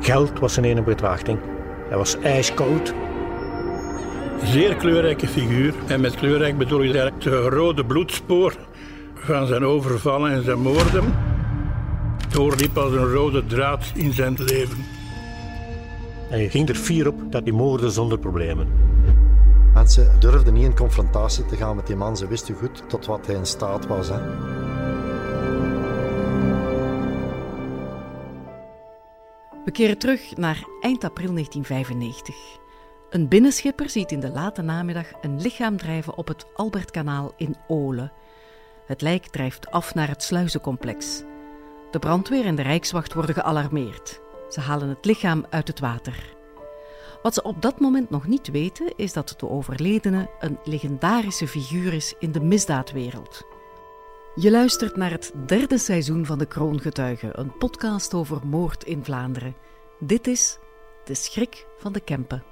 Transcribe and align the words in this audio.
Geld 0.00 0.38
was 0.38 0.54
zijn 0.54 0.66
enige 0.66 0.82
betrachting. 0.82 1.38
Hij 1.88 1.96
was 1.96 2.18
ijskoud. 2.18 2.94
Zeer 4.42 4.76
kleurrijke 4.76 5.28
figuur. 5.28 5.74
En 5.86 6.00
met 6.00 6.14
kleurrijk 6.14 6.58
bedoel 6.58 6.82
ik 6.82 6.92
het 6.92 7.24
rode 7.24 7.84
bloedspoor 7.84 8.54
van 9.14 9.46
zijn 9.46 9.64
overvallen 9.64 10.32
en 10.32 10.44
zijn 10.44 10.60
moorden. 10.60 11.14
Doorliep 12.32 12.78
als 12.78 12.92
een 12.92 13.12
rode 13.12 13.46
draad 13.46 13.92
in 13.94 14.12
zijn 14.12 14.34
leven. 14.38 14.84
Hij 16.28 16.48
ging 16.48 16.68
er 16.68 16.74
fier 16.74 17.08
op 17.08 17.32
dat 17.32 17.42
hij 17.42 17.52
moordde 17.52 17.90
zonder 17.90 18.18
problemen. 18.18 18.68
Mensen 19.74 20.20
durfden 20.20 20.54
niet 20.54 20.64
in 20.64 20.76
confrontatie 20.76 21.46
te 21.46 21.56
gaan 21.56 21.76
met 21.76 21.86
die 21.86 21.96
man. 21.96 22.16
Ze 22.16 22.26
wisten 22.26 22.54
goed 22.54 22.82
tot 22.88 23.06
wat 23.06 23.26
hij 23.26 23.34
in 23.34 23.46
staat 23.46 23.86
was. 23.86 24.08
Hè. 24.08 24.18
We 29.70 29.76
keren 29.76 29.98
terug 29.98 30.36
naar 30.36 30.64
eind 30.80 31.04
april 31.04 31.32
1995. 31.32 32.36
Een 33.10 33.28
binnenschipper 33.28 33.90
ziet 33.90 34.12
in 34.12 34.20
de 34.20 34.30
late 34.30 34.62
namiddag 34.62 35.06
een 35.20 35.40
lichaam 35.40 35.76
drijven 35.76 36.16
op 36.16 36.28
het 36.28 36.46
Albertkanaal 36.54 37.32
in 37.36 37.56
Olen. 37.68 38.12
Het 38.86 39.00
lijk 39.00 39.26
drijft 39.26 39.70
af 39.70 39.94
naar 39.94 40.08
het 40.08 40.22
sluizencomplex. 40.22 41.22
De 41.90 41.98
brandweer 41.98 42.44
en 42.44 42.54
de 42.54 42.62
Rijkswacht 42.62 43.14
worden 43.14 43.34
gealarmeerd. 43.34 44.20
Ze 44.48 44.60
halen 44.60 44.88
het 44.88 45.04
lichaam 45.04 45.46
uit 45.50 45.68
het 45.68 45.80
water. 45.80 46.36
Wat 47.22 47.34
ze 47.34 47.42
op 47.42 47.62
dat 47.62 47.80
moment 47.80 48.10
nog 48.10 48.26
niet 48.26 48.50
weten, 48.50 48.92
is 48.96 49.12
dat 49.12 49.34
de 49.38 49.48
overledene 49.48 50.30
een 50.40 50.58
legendarische 50.64 51.48
figuur 51.48 51.92
is 51.92 52.14
in 52.18 52.32
de 52.32 52.40
misdaadwereld. 52.40 53.46
Je 54.34 54.50
luistert 54.50 54.96
naar 54.96 55.10
het 55.10 55.32
derde 55.46 55.78
seizoen 55.78 56.26
van 56.26 56.38
De 56.38 56.46
Kroongetuigen, 56.46 57.40
een 57.40 57.56
podcast 57.56 58.14
over 58.14 58.46
moord 58.46 58.84
in 58.84 59.04
Vlaanderen. 59.04 59.54
Dit 59.98 60.26
is 60.26 60.58
De 61.04 61.14
Schrik 61.14 61.66
van 61.78 61.92
de 61.92 62.00
Kempen. 62.00 62.42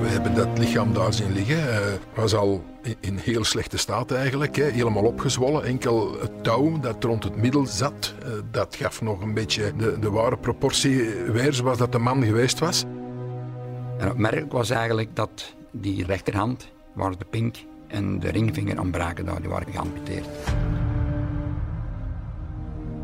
We 0.00 0.08
hebben 0.08 0.34
dat 0.34 0.58
lichaam 0.58 0.92
daar 0.92 1.12
zien 1.12 1.32
liggen. 1.32 1.74
Het 1.74 2.00
was 2.14 2.34
al 2.34 2.64
in 3.00 3.16
heel 3.16 3.44
slechte 3.44 3.76
staat 3.76 4.10
eigenlijk. 4.10 4.56
Helemaal 4.56 5.04
opgezwollen. 5.04 5.64
Enkel 5.64 6.20
het 6.20 6.44
touw 6.44 6.80
dat 6.80 7.04
rond 7.04 7.24
het 7.24 7.36
middel 7.36 7.66
zat, 7.66 8.14
eh, 8.22 8.30
dat 8.50 8.76
gaf 8.76 9.00
nog 9.00 9.20
een 9.20 9.34
beetje 9.34 9.76
de, 9.76 9.98
de 9.98 10.10
ware 10.10 10.36
proportie 10.36 11.10
weer 11.10 11.52
zoals 11.52 11.78
dat 11.78 11.92
de 11.92 11.98
man 11.98 12.24
geweest 12.24 12.58
was. 12.58 12.84
En 13.98 14.10
opmerkelijk 14.10 14.52
was 14.52 14.70
eigenlijk 14.70 15.16
dat 15.16 15.54
die 15.70 16.04
rechterhand, 16.04 16.70
waar 16.94 17.18
de 17.18 17.24
pink 17.30 17.56
en 17.86 18.20
de 18.20 18.30
ringvinger 18.30 18.80
ontbraken, 18.80 19.24
daar, 19.24 19.40
die 19.40 19.50
waren 19.50 19.72
geamputeerd. 19.72 20.26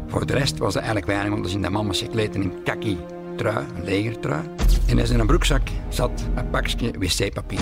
Voor 0.07 0.27
de 0.27 0.33
rest 0.33 0.59
was 0.59 0.75
het 0.75 0.83
eigenlijk 0.83 1.07
weinig 1.07 1.33
om 1.33 1.43
te 1.43 1.49
zien. 1.49 1.63
De 1.63 1.71
man 1.71 1.87
was 1.87 1.99
gekleed 1.99 2.35
in 2.35 2.43
een 2.43 2.63
kaki 2.63 2.99
trui, 3.37 3.67
een 3.77 3.85
legertrui. 3.85 4.43
En 4.87 4.99
in 4.99 5.07
zijn 5.07 5.27
broekzak 5.27 5.69
zat 5.89 6.25
een 6.35 6.51
pakje 6.51 6.91
wc-papier. 6.99 7.61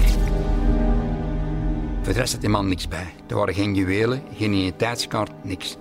Voor 2.02 2.12
de 2.12 2.18
rest 2.18 2.32
had 2.32 2.40
die 2.40 2.50
man 2.50 2.68
niks 2.68 2.88
bij. 2.88 3.06
Er 3.28 3.36
waren 3.36 3.54
geen 3.54 3.74
juwelen, 3.74 4.22
geen 4.36 4.52
identiteitskaart, 4.52 5.44
niks. 5.44 5.76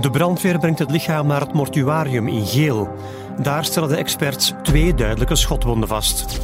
De 0.00 0.10
brandweer 0.10 0.58
brengt 0.58 0.78
het 0.78 0.90
lichaam 0.90 1.26
naar 1.26 1.40
het 1.40 1.52
mortuarium 1.52 2.28
in 2.28 2.46
Geel. 2.46 2.94
Daar 3.42 3.64
stellen 3.64 3.88
de 3.88 3.96
experts 3.96 4.52
twee 4.62 4.94
duidelijke 4.94 5.36
schotwonden 5.36 5.88
vast. 5.88 6.40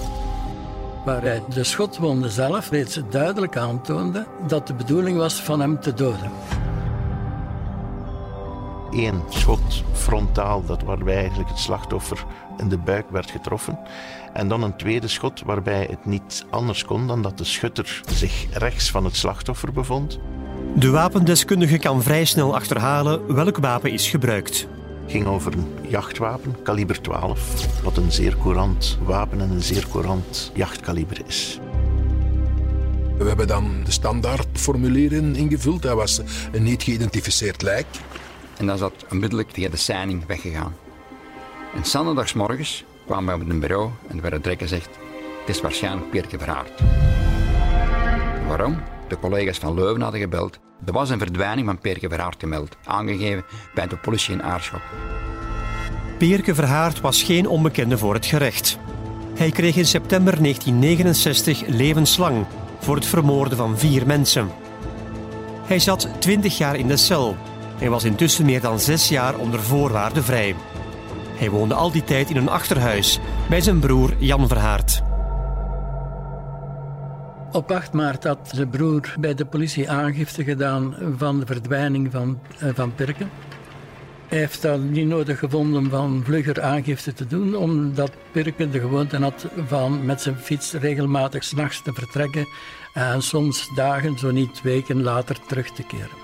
Waaruit 1.05 1.53
de 1.53 1.65
schotwonden 1.65 2.31
zelf 2.31 2.71
reeds 2.71 3.01
duidelijk 3.11 3.57
aantoonde 3.57 4.27
dat 4.47 4.67
de 4.67 4.75
bedoeling 4.75 5.19
was 5.19 5.43
van 5.43 5.61
hem 5.61 5.81
te 5.81 5.95
doden. 5.95 6.31
Eén 8.91 9.23
schot 9.29 9.85
frontaal, 9.93 10.65
dat 10.65 10.83
waarbij 10.83 11.17
eigenlijk 11.17 11.49
het 11.49 11.59
slachtoffer 11.59 12.25
in 12.57 12.69
de 12.69 12.79
buik 12.79 13.11
werd 13.11 13.31
getroffen. 13.31 13.79
En 14.33 14.49
dan 14.49 14.63
een 14.63 14.77
tweede 14.77 15.09
schot 15.09 15.43
waarbij 15.43 15.87
het 15.91 16.05
niet 16.05 16.47
anders 16.51 16.85
kon 16.85 17.07
dan 17.07 17.23
dat 17.23 17.39
de 17.39 17.45
schutter 17.45 18.03
zich 18.09 18.47
rechts 18.53 18.91
van 18.91 19.05
het 19.05 19.17
slachtoffer 19.17 19.73
bevond. 19.73 20.19
De 20.79 20.91
wapendeskundige 20.91 21.79
kan 21.79 22.03
vrij 22.03 22.25
snel 22.25 22.55
achterhalen 22.55 23.35
welk 23.35 23.57
wapen 23.57 23.91
is 23.91 24.09
gebruikt. 24.09 24.67
Het 25.03 25.11
ging 25.11 25.27
over 25.27 25.53
een 25.53 25.75
jachtwapen, 25.89 26.63
kaliber 26.63 27.03
12, 27.03 27.83
wat 27.83 27.97
een 27.97 28.13
zeer 28.13 28.37
courant 28.43 28.99
wapen 29.03 29.41
en 29.41 29.51
een 29.51 29.63
zeer 29.63 29.87
courant 29.91 30.53
jachtkaliber 30.55 31.21
is. 31.27 31.59
We 33.19 33.25
hebben 33.25 33.47
dan 33.47 33.85
de 33.85 33.91
standaardformulieren 33.91 35.37
ingevuld. 35.37 35.83
Dat 35.83 35.97
was 35.97 36.21
een 36.53 36.63
niet 36.63 36.83
geïdentificeerd 36.83 37.63
lijk. 37.63 37.87
En 38.57 38.67
dan 38.67 38.75
is 38.75 38.81
dat 38.81 39.07
onmiddellijk 39.11 39.49
via 39.53 39.69
de 39.69 39.77
signing 39.77 40.27
weggegaan. 40.27 40.75
En 41.75 41.85
zondagsmorgens 41.85 42.85
kwamen 43.07 43.39
we 43.39 43.45
op 43.45 43.51
een 43.51 43.61
bureau 43.61 43.91
en 44.09 44.17
er 44.17 44.23
werd 44.23 44.43
direct 44.43 44.63
gezegd: 44.63 44.89
Het 45.41 45.57
is 45.57 45.61
waarschijnlijk 45.61 46.11
Pierke 46.11 46.39
Verhaard. 46.39 46.83
Waarom? 48.49 48.83
De 49.09 49.19
collega's 49.19 49.59
van 49.59 49.75
Leuven 49.75 50.01
hadden 50.01 50.21
gebeld. 50.21 50.59
Er 50.85 50.93
was 50.93 51.11
een 51.11 51.19
verdwijning 51.19 51.67
van 51.67 51.79
Pierke 51.79 52.09
Verhaard 52.09 52.37
gemeld, 52.39 52.77
aangegeven 52.85 53.45
bij 53.75 53.87
de 53.87 53.97
politie 53.97 54.33
in 54.33 54.43
Aarschot. 54.43 54.81
Pierke 56.19 56.55
Verhaard 56.55 57.01
was 57.01 57.23
geen 57.23 57.49
onbekende 57.49 57.99
voor 57.99 58.15
het 58.15 58.27
gerecht. 58.27 58.79
Hij 59.35 59.51
kreeg 59.51 59.77
in 59.77 59.87
september 59.87 60.43
1969 60.43 61.67
levenslang 61.67 62.47
voor 62.81 62.95
het 62.95 63.07
vermoorden 63.07 63.57
van 63.57 63.79
vier 63.79 64.07
mensen. 64.07 64.51
Hij 65.67 65.79
zat 65.79 66.09
20 66.19 66.59
jaar 66.59 66.77
in 66.77 66.89
de 66.89 66.97
cel 66.97 67.37
en 67.79 67.91
was 67.91 68.05
intussen 68.05 68.45
meer 68.45 68.61
dan 68.61 68.81
zes 68.81 69.09
jaar 69.09 69.39
onder 69.39 69.63
voorwaarden 69.63 70.25
vrij. 70.25 70.55
Hij 71.37 71.51
woonde 71.51 71.75
al 71.75 71.91
die 71.91 72.05
tijd 72.05 72.31
in 72.31 72.37
een 72.37 72.49
achterhuis 72.49 73.19
bij 73.49 73.61
zijn 73.61 73.79
broer 73.79 74.15
Jan 74.19 74.49
Verhaard. 74.49 75.06
Op 77.57 77.71
8 77.71 77.93
maart 77.93 78.25
had 78.25 78.51
zijn 78.53 78.71
broer 78.71 79.15
bij 79.19 79.35
de 79.35 79.45
politie 79.45 79.91
aangifte 79.91 80.45
gedaan 80.45 80.97
van 81.17 81.41
de 81.41 81.47
verdwijning 81.47 82.13
van, 82.13 82.41
uh, 82.63 82.71
van 82.75 82.95
Pirken. 82.95 83.31
Hij 84.29 84.39
heeft 84.39 84.63
dan 84.63 84.91
niet 84.91 85.07
nodig 85.07 85.39
gevonden 85.39 85.91
van 85.91 86.23
vlugger 86.25 86.63
aangifte 86.63 87.13
te 87.13 87.27
doen, 87.27 87.55
omdat 87.55 88.11
Pirken 88.33 88.71
de 88.71 88.81
gewoonte 88.81 89.17
had 89.17 89.47
van 89.67 90.05
met 90.05 90.21
zijn 90.21 90.37
fiets 90.37 90.73
regelmatig 90.73 91.45
s'nachts 91.45 91.83
te 91.83 91.93
vertrekken 91.93 92.47
en 92.95 93.23
soms 93.23 93.71
dagen, 93.75 94.19
zo 94.19 94.31
niet 94.31 94.63
weken 94.63 95.03
later 95.03 95.39
terug 95.47 95.71
te 95.71 95.83
keren. 95.83 96.19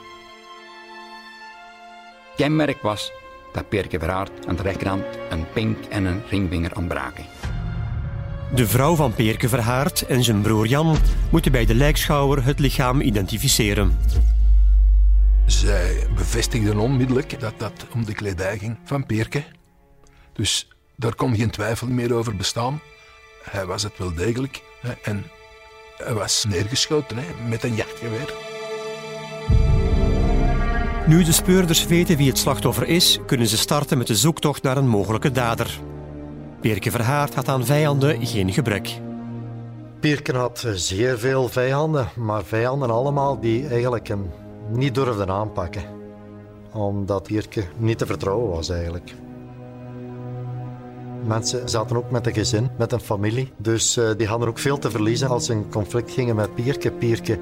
Kenmerk 2.36 2.82
was 2.82 3.12
dat 3.52 3.68
Pierke 3.68 3.98
Verhaard 3.98 4.46
aan 4.46 4.56
de 4.56 4.62
rechterhand 4.62 5.04
een 5.30 5.46
pink 5.52 5.84
en 5.84 6.04
een 6.04 6.22
ringvinger 6.28 6.76
ontbraken. 6.76 7.24
De 8.54 8.66
vrouw 8.66 8.94
van 8.94 9.14
Peerke 9.14 9.48
Verhaard 9.48 10.06
en 10.06 10.24
zijn 10.24 10.42
broer 10.42 10.66
Jan 10.66 10.96
moeten 11.30 11.52
bij 11.52 11.66
de 11.66 11.74
lijkschouwer 11.74 12.44
het 12.44 12.58
lichaam 12.58 13.00
identificeren. 13.00 13.98
Zij 15.46 16.06
bevestigden 16.14 16.78
onmiddellijk 16.78 17.40
dat 17.40 17.54
dat 17.56 17.86
om 17.94 18.04
de 18.04 18.14
kledij 18.14 18.58
ging 18.58 18.78
van 18.84 19.06
Peerke. 19.06 19.42
Dus 20.32 20.68
daar 20.96 21.14
kon 21.14 21.36
geen 21.36 21.50
twijfel 21.50 21.86
meer 21.86 22.14
over 22.14 22.36
bestaan. 22.36 22.80
Hij 23.50 23.66
was 23.66 23.82
het 23.82 23.98
wel 23.98 24.14
degelijk 24.14 24.62
hè, 24.80 24.92
en 25.02 25.24
hij 25.96 26.14
was 26.14 26.44
neergeschoten 26.48 27.16
hè, 27.16 27.48
met 27.48 27.64
een 27.64 27.74
jachtgeweer. 27.74 28.34
Nu 31.06 31.24
de 31.24 31.32
speurders 31.32 31.86
weten 31.86 32.16
wie 32.16 32.28
het 32.28 32.38
slachtoffer 32.38 32.88
is, 32.88 33.18
kunnen 33.26 33.46
ze 33.46 33.56
starten 33.56 33.98
met 33.98 34.06
de 34.06 34.16
zoektocht 34.16 34.62
naar 34.62 34.76
een 34.76 34.88
mogelijke 34.88 35.30
dader. 35.30 35.80
Pierke 36.62 36.90
Verhaard 36.90 37.34
had 37.34 37.48
aan 37.48 37.66
vijanden 37.66 38.26
geen 38.26 38.52
gebrek. 38.52 39.00
Pierken 40.00 40.34
had 40.34 40.64
zeer 40.74 41.18
veel 41.18 41.48
vijanden, 41.48 42.08
maar 42.16 42.44
vijanden 42.44 42.90
allemaal 42.90 43.40
die 43.40 43.66
eigenlijk 43.68 44.08
hem 44.08 44.30
niet 44.70 44.94
durfden 44.94 45.28
aanpakken. 45.28 45.82
Omdat 46.72 47.22
Pierke 47.22 47.64
niet 47.76 47.98
te 47.98 48.06
vertrouwen 48.06 48.50
was 48.50 48.70
eigenlijk. 48.70 49.14
Mensen 51.24 51.68
zaten 51.68 51.96
ook 51.96 52.10
met 52.10 52.26
een 52.26 52.34
gezin, 52.34 52.70
met 52.78 52.92
een 52.92 53.00
familie. 53.00 53.52
Dus 53.56 53.96
uh, 53.96 54.10
die 54.16 54.26
hadden 54.26 54.48
ook 54.48 54.58
veel 54.58 54.78
te 54.78 54.90
verliezen 54.90 55.28
als 55.28 55.46
ze 55.46 55.52
in 55.52 55.70
conflict 55.70 56.10
gingen 56.10 56.36
met 56.36 56.54
Pierke. 56.54 56.90
Pierke 56.90 57.38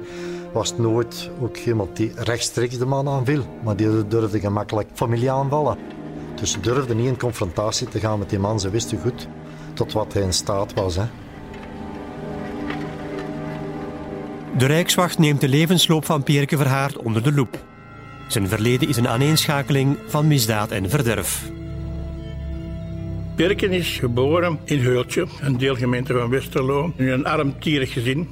was 0.53 0.77
nooit 0.77 1.29
ook 1.41 1.57
iemand 1.57 1.95
die 1.95 2.11
rechtstreeks 2.15 2.77
de 2.77 2.85
man 2.85 3.07
aanviel, 3.07 3.43
maar 3.63 3.75
die 3.75 4.07
durfde 4.07 4.39
gemakkelijk 4.39 4.89
familie 4.93 5.31
aanvallen. 5.31 6.00
Dus 6.41 6.51
ze 6.51 6.59
durfden 6.59 6.97
niet 6.97 7.07
in 7.07 7.17
confrontatie 7.17 7.87
te 7.87 7.99
gaan 7.99 8.19
met 8.19 8.29
die 8.29 8.39
man. 8.39 8.59
Ze 8.59 8.69
wisten 8.69 8.99
goed 8.99 9.27
tot 9.73 9.93
wat 9.93 10.13
hij 10.13 10.21
in 10.21 10.33
staat 10.33 10.73
was. 10.73 10.95
Hè. 10.95 11.03
De 14.57 14.65
Rijkswacht 14.65 15.17
neemt 15.17 15.41
de 15.41 15.47
levensloop 15.47 16.05
van 16.05 16.23
Pierke 16.23 16.57
Verhaard 16.57 16.97
onder 16.97 17.23
de 17.23 17.33
loep. 17.33 17.63
Zijn 18.27 18.47
verleden 18.47 18.89
is 18.89 18.97
een 18.97 19.07
aaneenschakeling 19.07 19.97
van 20.07 20.27
misdaad 20.27 20.71
en 20.71 20.89
verderf. 20.89 21.49
Pierke 23.35 23.69
is 23.69 23.97
geboren 23.97 24.59
in 24.63 24.79
Heultje, 24.79 25.27
een 25.41 25.57
deelgemeente 25.57 26.13
van 26.13 26.29
Westerlo, 26.29 26.93
in 26.95 27.07
een 27.07 27.25
arm 27.25 27.59
tierig 27.59 27.93
gezin. 27.93 28.29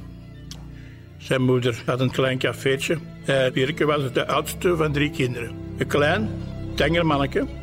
Zijn 1.16 1.42
moeder 1.42 1.82
had 1.86 2.00
een 2.00 2.10
klein 2.10 2.38
cafeetje. 2.38 2.98
Uh, 3.26 3.50
Pirke 3.52 3.84
was 3.84 4.12
de 4.12 4.26
oudste 4.26 4.76
van 4.76 4.92
drie 4.92 5.10
kinderen. 5.10 5.54
Een 5.76 5.86
klein, 5.86 6.28
tenger 6.74 7.06
manneke. 7.06 7.59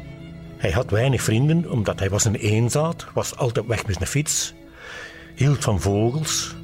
Hij 0.57 0.71
had 0.71 0.89
weinig 0.89 1.21
vrienden, 1.21 1.71
omdat 1.71 1.99
hij 1.99 2.09
was 2.09 2.25
een 2.25 2.35
eenzaad, 2.35 3.05
was 3.13 3.35
altijd 3.35 3.65
weg 3.65 3.85
met 3.85 3.95
zijn 3.95 4.09
fiets, 4.09 4.53
hield 5.35 5.63
van 5.63 5.81
vogels 5.81 6.55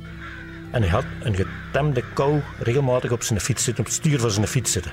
en 0.74 0.82
hij 0.82 0.92
had 0.92 1.06
een 1.24 1.36
getemde 1.36 2.04
kou 2.14 2.42
regelmatig 2.60 3.12
op 3.12 3.24
zijn 3.24 3.40
fiets 3.40 3.64
zitten, 3.64 3.84
op 3.84 3.90
het 3.90 4.00
stuur 4.00 4.20
van 4.20 4.32
zijn 4.32 4.48
fiets 4.48 4.72
zitten, 4.72 4.92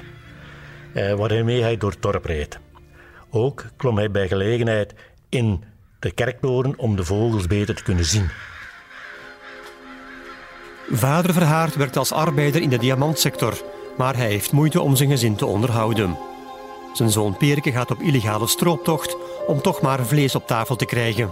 eh, 0.93 1.14
waarmee 1.14 1.62
hij 1.62 1.76
door 1.76 1.91
het 1.91 2.02
dorp 2.02 2.25
reed. 2.25 2.58
Ook 3.31 3.64
klom 3.76 3.97
hij 3.97 4.11
bij 4.11 4.29
gelegenheid 4.29 4.94
in 5.29 5.64
de 5.99 6.11
kerktoren 6.11 6.79
om 6.79 6.96
de 6.96 7.05
vogels 7.05 7.46
beter 7.46 7.75
te 7.75 7.82
kunnen 7.82 8.05
zien. 8.05 8.31
Vader 10.91 11.32
Verhaard 11.32 11.76
werkt 11.76 11.96
als 11.96 12.12
arbeider 12.12 12.62
in 12.62 12.70
de 12.70 12.79
diamantsector, 12.79 13.62
maar 13.96 14.17
hij 14.17 14.29
heeft 14.29 14.53
moeite 14.53 14.81
om 14.81 14.96
zijn 14.96 15.11
gezin 15.11 15.37
te 15.37 15.46
onderhouden. 15.46 16.19
Zijn 16.92 17.10
zoon 17.10 17.37
Perke 17.37 17.72
gaat 17.72 17.90
op 17.90 18.00
illegale 18.00 18.46
strooptocht 18.46 19.16
om 19.46 19.62
toch 19.62 19.81
maar 19.81 20.06
vlees 20.06 20.34
op 20.34 20.46
tafel 20.46 20.76
te 20.76 20.84
krijgen. 20.84 21.31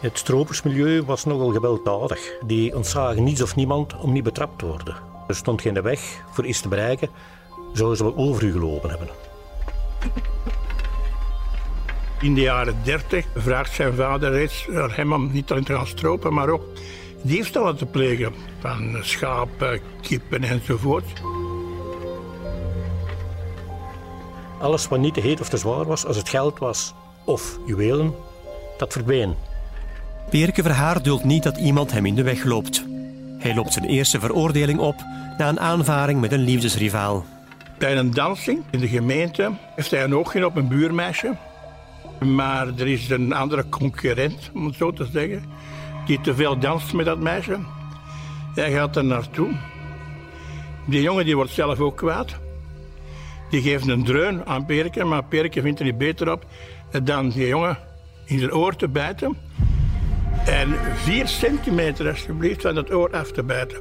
Het 0.00 0.18
stropersmilieu 0.18 1.02
was 1.02 1.24
nogal 1.24 1.52
gewelddadig. 1.52 2.32
Die 2.46 2.76
ontzagen 2.76 3.24
niets 3.24 3.42
of 3.42 3.56
niemand 3.56 3.96
om 3.96 4.12
niet 4.12 4.22
betrapt 4.22 4.58
te 4.58 4.66
worden. 4.66 4.96
Er 5.26 5.34
stond 5.34 5.60
geen 5.60 5.82
weg 5.82 6.00
voor 6.30 6.46
iets 6.46 6.60
te 6.60 6.68
bereiken, 6.68 7.08
zouden 7.72 7.96
ze 7.96 8.04
wel 8.04 8.16
over 8.16 8.42
u 8.42 8.52
gelopen 8.52 8.90
hebben. 8.90 9.08
In 12.20 12.34
de 12.34 12.40
jaren 12.40 12.76
30 12.84 13.26
vraagt 13.36 13.74
zijn 13.74 13.94
vader 13.94 14.30
reeds 14.30 14.66
hem 14.70 15.12
om 15.12 15.32
niet 15.32 15.50
alleen 15.50 15.64
te 15.64 15.74
gaan 15.74 15.86
stropen, 15.86 16.34
maar 16.34 16.48
ook 16.48 16.62
diefstallen 17.22 17.76
te 17.76 17.86
plegen 17.86 18.34
van 18.58 18.98
schapen, 19.00 19.80
kippen 20.00 20.42
enzovoort. 20.42 21.12
Alles 24.60 24.88
wat 24.88 24.98
niet 24.98 25.14
te 25.14 25.20
heet 25.20 25.40
of 25.40 25.48
te 25.48 25.56
zwaar 25.56 25.84
was, 25.84 26.06
als 26.06 26.16
het 26.16 26.28
geld 26.28 26.58
was 26.58 26.94
of 27.24 27.58
juwelen, 27.66 28.14
dat 28.78 28.92
verdween. 28.92 29.34
Perke 30.30 30.62
Verhaar 30.62 31.02
duldt 31.02 31.24
niet 31.24 31.42
dat 31.42 31.56
iemand 31.56 31.92
hem 31.92 32.06
in 32.06 32.14
de 32.14 32.22
weg 32.22 32.44
loopt. 32.44 32.84
Hij 33.38 33.54
loopt 33.54 33.72
zijn 33.72 33.84
eerste 33.84 34.20
veroordeling 34.20 34.78
op 34.78 34.94
na 35.38 35.48
een 35.48 35.60
aanvaring 35.60 36.20
met 36.20 36.32
een 36.32 36.44
liefdesrivaal. 36.44 37.24
Bij 37.78 37.96
een 37.96 38.10
dansing 38.10 38.62
in 38.70 38.80
de 38.80 38.88
gemeente 38.88 39.52
heeft 39.76 39.90
hij 39.90 40.04
een 40.04 40.14
oogje 40.14 40.46
op 40.46 40.56
een 40.56 40.68
buurmeisje. 40.68 41.36
Maar 42.18 42.66
er 42.66 42.88
is 42.88 43.10
een 43.10 43.32
andere 43.32 43.68
concurrent, 43.68 44.50
om 44.54 44.66
het 44.66 44.74
zo 44.74 44.92
te 44.92 45.06
zeggen, 45.12 45.44
die 46.06 46.20
te 46.20 46.34
veel 46.34 46.58
danst 46.58 46.92
met 46.92 47.06
dat 47.06 47.18
meisje. 47.18 47.58
Hij 48.54 48.72
gaat 48.72 48.96
er 48.96 49.04
naartoe. 49.04 49.56
Die 50.86 51.02
jongen 51.02 51.24
die 51.24 51.36
wordt 51.36 51.50
zelf 51.50 51.80
ook 51.80 51.96
kwaad. 51.96 52.38
Die 53.50 53.62
geeft 53.62 53.88
een 53.88 54.04
dreun 54.04 54.46
aan 54.46 54.66
Perke, 54.66 55.04
maar 55.04 55.24
Perke 55.24 55.60
vindt 55.60 55.78
er 55.78 55.84
niet 55.84 55.98
beter 55.98 56.32
op 56.32 56.44
dan 57.02 57.28
die 57.28 57.46
jongen 57.46 57.78
in 58.24 58.38
zijn 58.38 58.54
oor 58.54 58.76
te 58.76 58.88
bijten. 58.88 59.36
En 60.46 60.74
vier 60.94 61.28
centimeter 61.28 62.08
alsjeblieft 62.08 62.62
van 62.62 62.76
het 62.76 62.92
oor 62.92 63.10
af 63.12 63.32
te 63.32 63.42
bijten. 63.42 63.78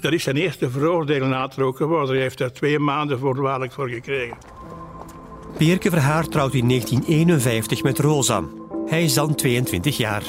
Dat 0.00 0.12
is 0.12 0.22
zijn 0.22 0.36
eerste 0.36 0.70
veroordeling 0.70 1.30
later 1.30 1.62
ook 1.62 1.76
geworden. 1.76 2.14
Hij 2.14 2.22
heeft 2.22 2.38
daar 2.38 2.52
twee 2.52 2.78
maanden 2.78 3.18
voorwaardelijk 3.18 3.72
voor 3.72 3.88
gekregen. 3.88 4.36
Perke 5.58 5.90
Verhaar 5.90 6.28
trouwt 6.28 6.54
in 6.54 6.68
1951 6.68 7.82
met 7.82 7.98
Rosa. 7.98 8.42
Hij 8.86 9.04
is 9.04 9.14
dan 9.14 9.34
22 9.34 9.96
jaar. 9.96 10.22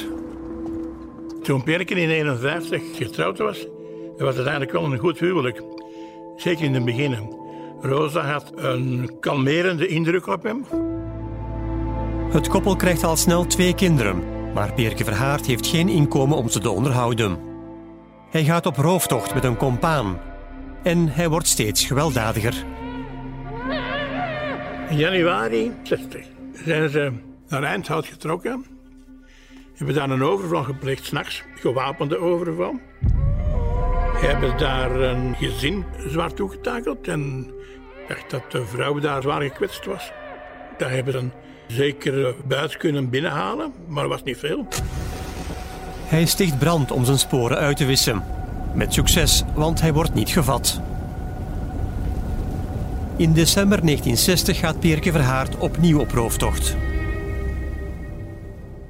Toen 1.42 1.62
Perke 1.62 1.94
in 1.94 2.08
1951 2.08 2.96
getrouwd 2.96 3.38
was, 3.38 3.66
was 4.18 4.36
het 4.36 4.46
eigenlijk 4.46 4.72
wel 4.72 4.84
een 4.84 4.98
goed 4.98 5.18
huwelijk. 5.18 5.62
Zeker 6.36 6.64
in 6.64 6.74
het 6.74 6.84
begin. 6.84 7.35
Rosa 7.86 8.20
had 8.20 8.52
een 8.54 9.16
kalmerende 9.20 9.86
indruk 9.86 10.26
op 10.26 10.42
hem. 10.42 10.64
Het 12.30 12.48
koppel 12.48 12.76
krijgt 12.76 13.04
al 13.04 13.16
snel 13.16 13.46
twee 13.46 13.74
kinderen, 13.74 14.22
maar 14.54 14.72
Perke 14.72 15.04
Verhaard 15.04 15.46
heeft 15.46 15.66
geen 15.66 15.88
inkomen 15.88 16.36
om 16.36 16.48
ze 16.48 16.58
te 16.58 16.70
onderhouden. 16.70 17.38
Hij 18.30 18.44
gaat 18.44 18.66
op 18.66 18.76
rooftocht 18.76 19.34
met 19.34 19.44
een 19.44 19.56
compaan 19.56 20.20
en 20.82 21.08
hij 21.08 21.28
wordt 21.28 21.46
steeds 21.46 21.84
gewelddadiger. 21.84 22.64
In 24.88 24.96
januari 24.96 25.72
60 25.82 26.26
zijn 26.64 26.88
ze 26.88 27.12
naar 27.48 27.62
Eindhout 27.62 28.06
getrokken. 28.06 28.64
Hebben 29.74 29.94
daar 29.94 30.10
een 30.10 30.22
overval 30.22 30.62
gepleegd, 30.62 31.04
s'nachts, 31.04 31.42
gewapende 31.54 32.18
overval. 32.18 32.80
Hebben 34.16 34.58
daar 34.58 35.00
een 35.00 35.34
gezin 35.34 35.84
zwaar 36.06 36.34
toegetakeld 36.34 37.08
en 37.08 37.54
dacht 38.08 38.30
dat 38.30 38.50
de 38.50 38.66
vrouw 38.66 38.98
daar 38.98 39.22
zwaar 39.22 39.42
gekwetst 39.42 39.86
was. 39.86 40.12
Daar 40.78 40.90
hebben 40.90 41.12
ze 41.12 41.18
een 41.18 41.32
zekere 41.66 42.34
buit 42.44 42.76
kunnen 42.76 43.10
binnenhalen, 43.10 43.72
maar 43.86 44.08
was 44.08 44.22
niet 44.22 44.38
veel. 44.38 44.66
Hij 46.06 46.26
sticht 46.26 46.58
brand 46.58 46.90
om 46.90 47.04
zijn 47.04 47.18
sporen 47.18 47.58
uit 47.58 47.76
te 47.76 47.84
wissen. 47.84 48.24
Met 48.74 48.92
succes, 48.92 49.44
want 49.54 49.80
hij 49.80 49.92
wordt 49.92 50.14
niet 50.14 50.30
gevat. 50.30 50.80
In 53.16 53.32
december 53.32 53.80
1960 53.80 54.58
gaat 54.58 54.80
Pierke 54.80 55.12
Verhaard 55.12 55.56
opnieuw 55.56 56.00
op 56.00 56.10
rooftocht. 56.10 56.76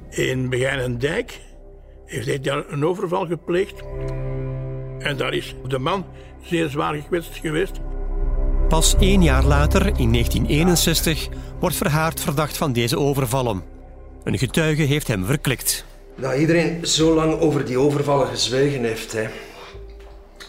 In 0.09 0.49
Begijnendijk 0.49 1.39
heeft 2.05 2.25
hij 2.25 2.39
daar 2.39 2.63
een 2.69 2.85
overval 2.85 3.27
gepleegd. 3.27 3.83
En 4.99 5.17
daar 5.17 5.33
is 5.33 5.55
de 5.67 5.79
man 5.79 6.05
zeer 6.41 6.69
zwaar 6.69 6.93
gekwetst 6.93 7.35
geweest. 7.35 7.79
Pas 8.67 8.95
één 8.99 9.23
jaar 9.23 9.43
later, 9.43 9.81
in 9.81 10.11
1961, 10.11 11.27
wordt 11.59 11.75
Verhaard 11.75 12.19
verdacht 12.19 12.57
van 12.57 12.73
deze 12.73 12.99
overvallen. 12.99 13.63
Een 14.23 14.37
getuige 14.37 14.81
heeft 14.81 15.07
hem 15.07 15.25
verklikt. 15.25 15.85
Dat 16.15 16.35
iedereen 16.37 16.85
zo 16.85 17.13
lang 17.15 17.39
over 17.39 17.65
die 17.65 17.79
overvallen 17.79 18.27
gezwegen 18.27 18.83
heeft, 18.83 19.11
hè. 19.11 19.27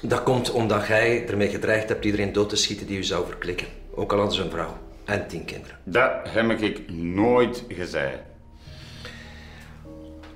dat 0.02 0.22
komt 0.22 0.50
omdat 0.50 0.86
jij 0.86 1.26
ermee 1.28 1.48
gedreigd 1.48 1.88
hebt 1.88 2.04
iedereen 2.04 2.32
dood 2.32 2.48
te 2.48 2.56
schieten 2.56 2.86
die 2.86 2.98
u 2.98 3.04
zou 3.04 3.26
verklikken. 3.26 3.66
Ook 3.94 4.12
al 4.12 4.18
hadden 4.18 4.36
ze 4.36 4.42
een 4.42 4.50
vrouw 4.50 4.76
en 5.04 5.28
tien 5.28 5.44
kinderen. 5.44 5.76
Dat 5.84 6.10
heb 6.28 6.50
ik 6.50 6.90
nooit 6.92 7.64
gezegd. 7.68 8.18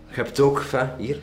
Je 0.09 0.15
hebt 0.15 0.41
ook, 0.41 0.65
hier, 0.99 1.19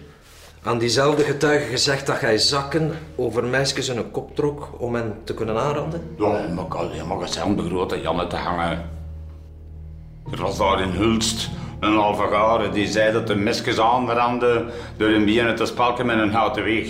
aan 0.63 0.77
diezelfde 0.77 1.23
getuige 1.23 1.65
gezegd 1.65 2.07
dat 2.07 2.19
jij 2.19 2.37
zakken 2.37 2.91
over 3.15 3.43
meisjes 3.43 3.89
in 3.89 3.97
een 3.97 4.11
kop 4.11 4.35
trok 4.35 4.69
om 4.77 4.95
hen 4.95 5.13
te 5.23 5.33
kunnen 5.33 5.59
aanranden? 5.59 6.15
Ja, 6.17 6.47
maar 6.55 6.65
ik 6.65 6.73
alleen 6.73 7.07
maar 7.07 7.19
gezegd 7.19 7.57
de 7.57 7.63
grote 7.63 8.01
Janne 8.01 8.27
te 8.27 8.35
hangen. 8.35 8.89
Er 10.31 10.41
was 10.41 10.57
daar 10.57 10.81
in 10.81 10.89
Hulst 10.89 11.49
een 11.79 11.97
alvagare 11.97 12.69
die 12.69 12.87
zei 12.87 13.11
dat 13.13 13.27
de 13.27 13.35
mesjes 13.35 13.79
aanranden 13.79 14.69
door 14.97 15.09
een 15.09 15.25
bieren 15.25 15.55
te 15.55 15.65
spalken 15.65 16.05
met 16.05 16.19
een 16.19 16.33
houten 16.33 16.63
weg. 16.63 16.87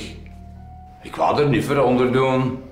Ik 1.04 1.16
wou 1.16 1.42
er 1.42 1.50
niet 1.50 1.66
voor 1.66 1.78
onder 1.78 2.12
doen, 2.12 2.64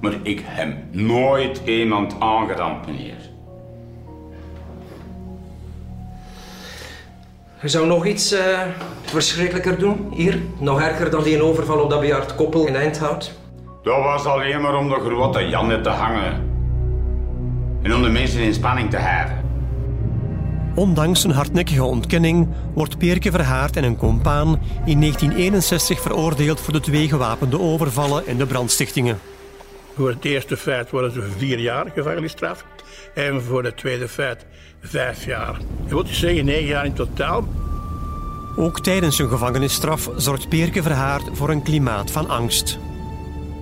maar 0.00 0.14
ik 0.22 0.42
heb 0.44 0.94
nooit 0.94 1.62
iemand 1.64 2.14
aangerand, 2.18 2.86
meneer. 2.86 3.29
Je 7.62 7.68
zou 7.68 7.86
nog 7.86 8.06
iets 8.06 8.32
uh, 8.32 8.60
verschrikkelijker 9.02 9.78
doen, 9.78 10.08
hier? 10.14 10.38
Nog 10.58 10.80
erger 10.80 11.10
dan 11.10 11.22
die 11.22 11.42
overval 11.42 11.78
op 11.78 11.90
dat 11.90 12.00
bejaard 12.00 12.34
koppel 12.34 12.66
in 12.66 12.76
Eindhout? 12.76 13.32
Dat 13.82 13.96
was 13.96 14.24
alleen 14.24 14.60
maar 14.60 14.76
om 14.76 14.88
de 14.88 14.94
grote 14.94 15.48
Janne 15.48 15.80
te 15.80 15.88
hangen. 15.88 16.48
En 17.82 17.94
om 17.94 18.02
de 18.02 18.08
mensen 18.08 18.40
in 18.40 18.54
spanning 18.54 18.90
te 18.90 18.96
houden. 18.96 19.44
Ondanks 20.74 21.24
een 21.24 21.30
hardnekkige 21.30 21.84
ontkenning 21.84 22.48
wordt 22.74 22.98
Peerke 22.98 23.30
Verhaard 23.30 23.76
en 23.76 23.84
een 23.84 23.96
compaan 23.96 24.60
in 24.84 25.00
1961 25.00 26.00
veroordeeld 26.00 26.60
voor 26.60 26.72
de 26.72 26.80
twee 26.80 27.08
gewapende 27.08 27.60
overvallen 27.60 28.26
en 28.26 28.36
de 28.36 28.46
brandstichtingen. 28.46 29.18
Voor 30.00 30.08
het 30.08 30.24
eerste 30.24 30.56
feit 30.56 30.90
worden 30.90 31.12
ze 31.12 31.22
vier 31.22 31.58
jaar 31.58 31.90
gevangenisstraf 31.94 32.64
en 33.14 33.42
voor 33.42 33.64
het 33.64 33.76
tweede 33.76 34.08
feit 34.08 34.46
vijf 34.80 35.24
jaar. 35.24 35.56
Je 35.86 35.94
moet 35.94 36.08
zeggen 36.08 36.44
negen 36.44 36.66
jaar 36.66 36.84
in 36.84 36.92
totaal. 36.92 37.48
Ook 38.56 38.80
tijdens 38.80 39.16
zijn 39.16 39.28
gevangenisstraf 39.28 40.10
zorgt 40.16 40.48
Peerke 40.48 40.82
Verhaard 40.82 41.22
voor 41.32 41.48
een 41.48 41.62
klimaat 41.62 42.10
van 42.10 42.28
angst. 42.28 42.78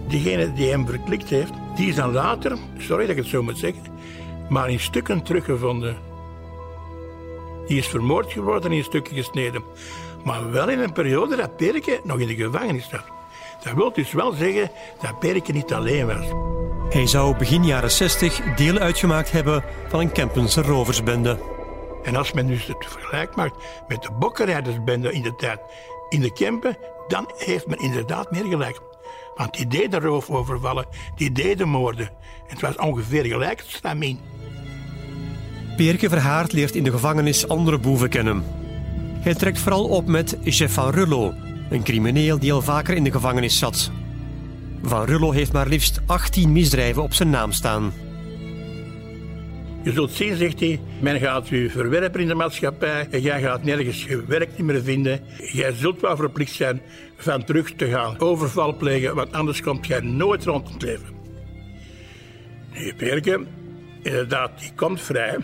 Diegene 0.08 0.52
die 0.52 0.70
hem 0.70 0.86
verklikt 0.86 1.28
heeft, 1.28 1.52
die 1.76 1.88
is 1.88 1.94
dan 1.94 2.12
later, 2.12 2.56
sorry 2.78 3.06
dat 3.06 3.16
ik 3.16 3.22
het 3.22 3.32
zo 3.32 3.42
moet 3.42 3.58
zeggen, 3.58 3.82
maar 4.48 4.70
in 4.70 4.80
stukken 4.80 5.22
teruggevonden. 5.22 5.96
Die 7.66 7.78
is 7.78 7.86
vermoord 7.86 8.32
geworden 8.32 8.70
en 8.70 8.76
in 8.76 8.84
stukken 8.84 9.14
gesneden. 9.16 9.62
Maar 10.24 10.50
wel 10.50 10.68
in 10.68 10.78
een 10.78 10.92
periode 10.92 11.36
dat 11.36 11.56
Perke 11.56 12.00
nog 12.04 12.18
in 12.18 12.26
de 12.26 12.34
gevangenis 12.34 12.88
zat. 12.88 13.17
Dat 13.62 13.74
wil 13.74 13.92
dus 13.92 14.12
wel 14.12 14.32
zeggen 14.32 14.70
dat 15.00 15.18
Perke 15.18 15.52
niet 15.52 15.72
alleen 15.72 16.06
was. 16.06 16.26
Hij 16.88 17.06
zou 17.06 17.36
begin 17.36 17.64
jaren 17.64 17.90
60 17.90 18.54
deel 18.56 18.78
uitgemaakt 18.78 19.30
hebben 19.30 19.64
van 19.88 20.00
een 20.00 20.12
Kempense 20.12 20.62
roversbende. 20.62 21.38
En 22.02 22.16
als 22.16 22.32
men 22.32 22.46
dus 22.46 22.66
het 22.66 22.86
vergelijk 22.88 23.36
maakt 23.36 23.56
met 23.88 24.02
de 24.02 24.10
bokkenrijdersbende 24.18 25.12
in 25.12 25.22
de 25.22 25.34
tijd, 25.36 25.60
in 26.08 26.20
de 26.20 26.32
Kempen, 26.32 26.76
dan 27.08 27.30
heeft 27.36 27.66
men 27.66 27.78
inderdaad 27.78 28.30
meer 28.30 28.44
gelijk. 28.44 28.80
Want 29.34 29.54
die 29.54 29.66
deden 29.66 30.00
roofovervallen, 30.00 30.86
die 31.16 31.32
deden 31.32 31.68
moorden. 31.68 32.06
En 32.06 32.54
het 32.54 32.60
was 32.60 32.76
ongeveer 32.76 33.24
gelijk 33.24 33.58
het 33.60 33.70
stramien. 33.70 34.20
Peerke 35.76 36.08
Verhaard 36.08 36.52
leert 36.52 36.74
in 36.74 36.84
de 36.84 36.90
gevangenis 36.90 37.48
andere 37.48 37.78
boeven 37.78 38.08
kennen. 38.08 38.44
Hij 39.20 39.34
trekt 39.34 39.58
vooral 39.58 39.88
op 39.88 40.06
met 40.06 40.36
Jeff 40.42 40.74
van 40.74 40.90
Rullo, 40.90 41.34
een 41.70 41.82
crimineel 41.82 42.38
die 42.38 42.52
al 42.52 42.62
vaker 42.62 42.96
in 42.96 43.04
de 43.04 43.10
gevangenis 43.10 43.58
zat. 43.58 43.90
Van 44.82 45.04
Rullo 45.04 45.30
heeft 45.30 45.52
maar 45.52 45.68
liefst 45.68 46.00
18 46.06 46.52
misdrijven 46.52 47.02
op 47.02 47.14
zijn 47.14 47.30
naam 47.30 47.52
staan. 47.52 47.92
Je 49.82 49.92
zult 49.92 50.12
zien, 50.12 50.36
zegt 50.36 50.60
hij, 50.60 50.80
men 51.00 51.20
gaat 51.20 51.50
u 51.50 51.70
verwerpen 51.70 52.20
in 52.20 52.28
de 52.28 52.34
maatschappij 52.34 53.06
en 53.10 53.20
jij 53.20 53.40
gaat 53.40 53.64
nergens 53.64 54.04
je 54.04 54.24
werk 54.26 54.48
niet 54.56 54.66
meer 54.66 54.82
vinden. 54.82 55.20
Jij 55.52 55.72
zult 55.72 56.00
wel 56.00 56.16
verplicht 56.16 56.52
zijn 56.52 56.80
van 57.16 57.44
terug 57.44 57.72
te 57.72 57.88
gaan 57.88 58.20
overval 58.20 58.76
plegen, 58.76 59.14
want 59.14 59.32
anders 59.32 59.62
komt 59.62 59.86
jij 59.86 60.00
nooit 60.00 60.44
rond 60.44 60.68
het 60.68 60.82
leven. 60.82 61.16
Nu, 62.72 62.94
Perke, 62.94 63.44
inderdaad, 64.02 64.58
die 64.60 64.72
komt 64.74 65.00
vrij. 65.00 65.38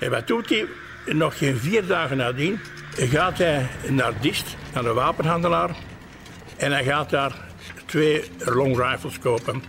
En 0.00 0.10
wat 0.10 0.26
doet 0.26 0.48
hij? 0.48 0.66
Nog 1.06 1.38
geen 1.38 1.56
vier 1.56 1.86
dagen 1.86 2.16
nadien 2.16 2.58
gaat 2.96 3.38
hij 3.38 3.66
naar 3.90 4.12
Dist, 4.20 4.56
naar 4.74 4.84
een 4.84 4.94
wapenhandelaar. 4.94 5.76
En 6.56 6.72
hij 6.72 6.84
gaat 6.84 7.10
daar 7.10 7.34
twee 7.86 8.24
long 8.38 8.76
rifles 8.76 9.18
kopen. 9.18 9.62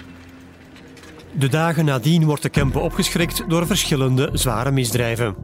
De 1.31 1.49
dagen 1.49 1.85
nadien 1.85 2.25
wordt 2.25 2.41
de 2.41 2.49
Kempen 2.49 2.81
opgeschrikt 2.81 3.49
door 3.49 3.67
verschillende 3.67 4.29
zware 4.33 4.71
misdrijven. 4.71 5.35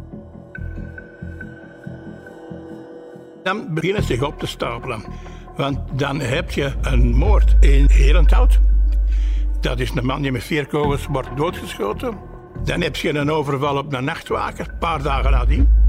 Dan 3.43 3.73
beginnen 3.73 4.01
ze 4.01 4.07
zich 4.07 4.23
op 4.23 4.39
te 4.39 4.47
stapelen. 4.47 5.03
Want 5.55 5.79
dan 5.93 6.19
heb 6.19 6.51
je 6.51 6.73
een 6.81 7.15
moord 7.15 7.55
in 7.59 7.85
Herenthout. 7.89 8.59
Dat 9.59 9.79
is 9.79 9.91
een 9.95 10.05
man 10.05 10.21
die 10.21 10.31
met 10.31 10.43
vier 10.43 10.67
kogels 10.67 11.05
wordt 11.05 11.29
doodgeschoten. 11.35 12.17
Dan 12.63 12.81
heb 12.81 12.95
je 12.95 13.09
een 13.09 13.31
overval 13.31 13.77
op 13.77 13.93
een 13.93 14.03
nachtwaker, 14.03 14.67
een 14.69 14.77
paar 14.77 15.03
dagen 15.03 15.31
nadien. 15.31 15.80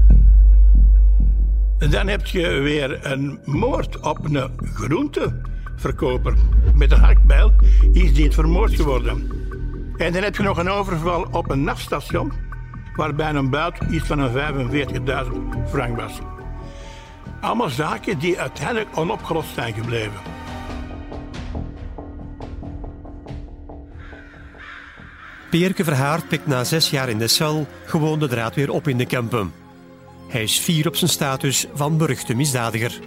Dan 1.89 2.07
heb 2.07 2.25
je 2.25 2.49
weer 2.49 3.05
een 3.05 3.39
moord 3.45 3.99
op 3.99 4.25
een 4.25 4.51
groenteverkoper 4.73 6.33
met 6.75 6.91
een 6.91 6.99
hakbijl. 6.99 7.53
Is 7.91 8.13
die 8.13 8.31
vermoord 8.31 8.75
geworden. 8.75 9.31
En 9.97 10.13
dan 10.13 10.23
heb 10.23 10.35
je 10.35 10.43
nog 10.43 10.57
een 10.57 10.69
overval 10.69 11.27
op 11.31 11.49
een 11.49 11.63
nachtstation, 11.63 12.31
waarbij 12.95 13.33
een 13.33 13.49
buit 13.49 13.77
iets 13.91 14.07
van 14.07 14.19
een 14.19 14.67
45.000 15.65 15.69
frank 15.69 15.97
was. 15.97 16.19
Allemaal 17.41 17.69
zaken 17.69 18.19
die 18.19 18.39
uiteindelijk 18.39 18.97
onopgelost 18.97 19.53
zijn 19.53 19.73
gebleven. 19.73 20.19
Peerke 25.49 25.83
Verhaard 25.83 26.27
pikt 26.27 26.47
na 26.47 26.63
zes 26.63 26.89
jaar 26.89 27.09
in 27.09 27.17
de 27.17 27.27
cel 27.27 27.67
gewoon 27.85 28.19
de 28.19 28.27
draad 28.27 28.55
weer 28.55 28.71
op 28.71 28.87
in 28.87 28.97
de 28.97 29.05
Kempen. 29.05 29.62
Hij 30.33 30.43
is 30.43 30.59
fier 30.59 30.87
op 30.87 30.95
zijn 30.95 31.09
status 31.09 31.67
van 31.73 31.97
beruchte 31.97 32.33
misdadiger. 32.35 32.99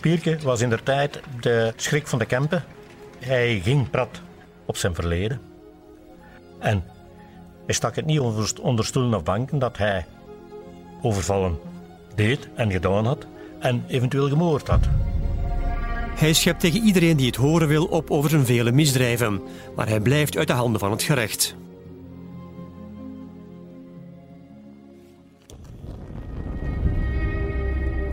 Pierke 0.00 0.38
was 0.42 0.60
in 0.60 0.68
der 0.68 0.82
tijd 0.82 1.20
de 1.40 1.72
schrik 1.76 2.06
van 2.06 2.18
de 2.18 2.26
Kempen. 2.26 2.64
Hij 3.18 3.60
ging 3.60 3.90
prat 3.90 4.20
op 4.64 4.76
zijn 4.76 4.94
verleden. 4.94 5.40
En 6.58 6.84
hij 7.66 7.74
stak 7.74 7.96
het 7.96 8.06
niet 8.06 8.20
onder, 8.20 8.52
onder 8.60 8.84
stoelen 8.84 9.14
of 9.14 9.22
banken 9.22 9.58
dat 9.58 9.78
hij 9.78 10.06
overvallen 11.02 11.58
deed 12.14 12.48
en 12.54 12.70
gedaan 12.70 13.06
had 13.06 13.26
en 13.58 13.84
eventueel 13.88 14.28
gemoord 14.28 14.68
had. 14.68 14.88
Hij 16.14 16.32
schept 16.32 16.60
tegen 16.60 16.84
iedereen 16.84 17.16
die 17.16 17.26
het 17.26 17.36
horen 17.36 17.68
wil 17.68 17.84
op 17.84 18.10
over 18.10 18.30
zijn 18.30 18.46
vele 18.46 18.72
misdrijven, 18.72 19.42
maar 19.76 19.88
hij 19.88 20.00
blijft 20.00 20.36
uit 20.36 20.46
de 20.46 20.52
handen 20.52 20.80
van 20.80 20.90
het 20.90 21.02
gerecht. 21.02 21.56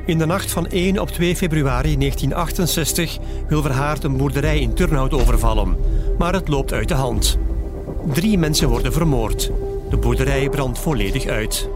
In 0.07 0.17
de 0.17 0.25
nacht 0.25 0.51
van 0.51 0.67
1 0.67 0.99
op 0.99 1.09
2 1.09 1.35
februari 1.35 1.97
1968 1.97 3.17
wil 3.47 3.61
Verhaard 3.61 4.03
een 4.03 4.17
boerderij 4.17 4.59
in 4.59 4.73
Turnhout 4.73 5.13
overvallen, 5.13 5.77
maar 6.17 6.33
het 6.33 6.47
loopt 6.47 6.73
uit 6.73 6.87
de 6.87 6.93
hand. 6.93 7.37
Drie 8.13 8.37
mensen 8.37 8.69
worden 8.69 8.93
vermoord. 8.93 9.51
De 9.89 9.97
boerderij 9.97 10.49
brandt 10.49 10.79
volledig 10.79 11.25
uit. 11.25 11.69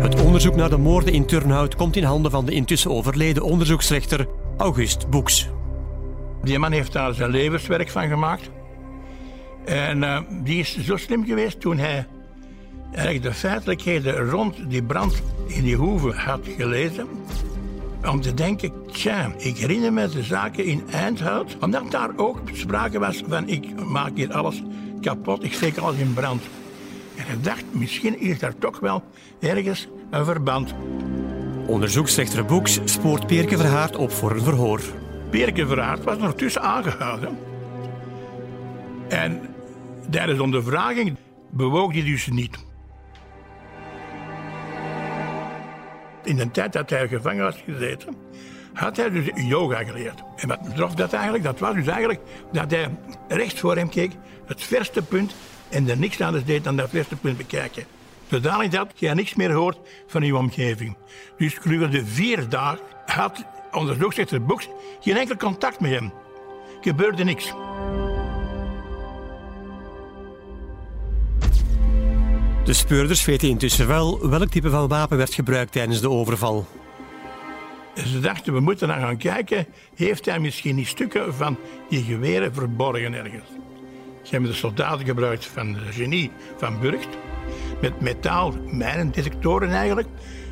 Het 0.00 0.22
onderzoek 0.22 0.56
naar 0.56 0.70
de 0.70 0.76
moorden 0.76 1.12
in 1.12 1.26
Turnhout 1.26 1.76
komt 1.76 1.96
in 1.96 2.04
handen 2.04 2.30
van 2.30 2.46
de 2.46 2.52
intussen 2.52 2.90
overleden 2.90 3.42
onderzoeksrechter 3.42 4.26
August 4.56 5.10
Boeks. 5.10 5.48
Die 6.42 6.58
man 6.58 6.72
heeft 6.72 6.92
daar 6.92 7.14
zijn 7.14 7.30
levenswerk 7.30 7.88
van 7.88 8.08
gemaakt. 8.08 8.50
En 9.64 10.02
uh, 10.02 10.20
die 10.44 10.58
is 10.58 10.78
zo 10.78 10.96
slim 10.96 11.24
geweest 11.24 11.60
toen 11.60 11.78
hij 11.78 12.06
eigenlijk 12.96 13.22
de 13.22 13.34
feitelijkheden 13.34 14.30
rond 14.30 14.70
die 14.70 14.82
brand 14.82 15.22
in 15.46 15.62
die 15.62 15.76
hoeve 15.76 16.12
had 16.12 16.40
gelezen. 16.56 17.06
Om 18.10 18.20
te 18.20 18.34
denken, 18.34 18.72
tja, 18.92 19.32
ik 19.38 19.56
herinner 19.56 19.92
me 19.92 20.08
de 20.08 20.22
zaken 20.22 20.64
in 20.64 20.82
Eindhout. 20.90 21.56
Omdat 21.60 21.90
daar 21.90 22.10
ook 22.16 22.40
sprake 22.52 22.98
was 22.98 23.22
van, 23.28 23.48
ik 23.48 23.84
maak 23.84 24.10
hier 24.14 24.32
alles 24.32 24.62
kapot, 25.00 25.44
ik 25.44 25.52
steek 25.52 25.76
alles 25.76 25.96
in 25.96 26.14
brand. 26.14 26.42
En 27.16 27.24
hij 27.26 27.40
dacht, 27.40 27.64
misschien 27.70 28.20
is 28.20 28.38
daar 28.38 28.58
toch 28.58 28.80
wel 28.80 29.02
ergens 29.40 29.88
een 30.10 30.24
verband. 30.24 30.74
Onderzoeksrechter 31.66 32.44
Boeks 32.44 32.80
spoort 32.84 33.26
Peerke 33.26 33.56
Verhaard 33.56 33.96
op 33.96 34.12
voor 34.12 34.30
een 34.30 34.42
verhoor. 34.42 34.80
Peerke 35.30 35.66
Verhaard 35.66 36.04
was 36.04 36.16
ondertussen 36.16 36.62
aangehouden. 36.62 37.38
En 39.08 39.40
tijdens 40.10 40.40
ondervraging 40.40 41.16
bewoog 41.50 41.92
hij 41.92 42.02
dus 42.02 42.26
niet. 42.26 42.65
In 46.26 46.36
de 46.36 46.50
tijd 46.50 46.72
dat 46.72 46.90
hij 46.90 47.08
gevangen 47.08 47.44
was 47.44 47.62
gezeten, 47.64 48.16
had 48.72 48.96
hij 48.96 49.10
dus 49.10 49.30
yoga 49.34 49.84
geleerd. 49.84 50.22
En 50.36 50.48
wat 50.48 50.62
betrof 50.62 50.94
dat 50.94 51.12
eigenlijk? 51.12 51.44
Dat 51.44 51.58
was 51.58 51.74
dus 51.74 51.86
eigenlijk 51.86 52.20
dat 52.52 52.70
hij 52.70 52.90
rechts 53.28 53.60
voor 53.60 53.76
hem 53.76 53.88
keek, 53.88 54.12
het 54.46 54.62
verste 54.62 55.02
punt, 55.02 55.34
en 55.68 55.88
er 55.88 55.98
niks 55.98 56.20
anders 56.20 56.44
deed 56.44 56.64
dan 56.64 56.76
dat 56.76 56.90
verste 56.90 57.16
punt 57.16 57.36
bekijken. 57.36 57.84
Zodanig 58.30 58.70
dat 58.70 58.92
je 58.94 59.08
niks 59.08 59.34
meer 59.34 59.52
hoort 59.52 59.78
van 60.06 60.22
je 60.22 60.36
omgeving. 60.36 60.96
Dus 61.36 61.54
gedurende 61.54 62.06
vier 62.06 62.48
dagen 62.48 62.80
had 63.06 63.44
onderzoeksrechter 63.72 64.44
Boeks 64.44 64.68
geen 65.00 65.16
enkel 65.16 65.36
contact 65.36 65.80
met 65.80 65.90
hem. 65.90 66.12
Gebeurde 66.80 67.24
niks. 67.24 67.54
De 72.66 72.72
speurders 72.72 73.24
weten 73.24 73.48
intussen 73.48 73.86
wel 73.86 74.28
welk 74.28 74.48
type 74.48 74.70
van 74.70 74.88
wapen 74.88 75.16
werd 75.16 75.34
gebruikt 75.34 75.72
tijdens 75.72 76.00
de 76.00 76.10
overval. 76.10 76.66
Ze 77.94 78.20
dachten, 78.20 78.52
we 78.52 78.60
moeten 78.60 78.88
naar 78.88 79.00
gaan 79.00 79.16
kijken. 79.16 79.66
Heeft 79.94 80.24
hij 80.24 80.38
misschien 80.38 80.76
die 80.76 80.86
stukken 80.86 81.34
van 81.34 81.58
die 81.88 82.02
geweren 82.02 82.54
verborgen 82.54 83.14
ergens? 83.14 83.48
Ze 84.22 84.30
hebben 84.30 84.50
de 84.50 84.56
soldaten 84.56 85.06
gebruikt 85.06 85.46
van 85.46 85.72
de 85.72 85.78
genie 85.90 86.30
van 86.56 86.80
Burgt. 86.80 87.08
Met 87.80 88.00
metaal 88.00 88.54
mijnendetectoren 88.66 89.70
eigenlijk. 89.70 90.08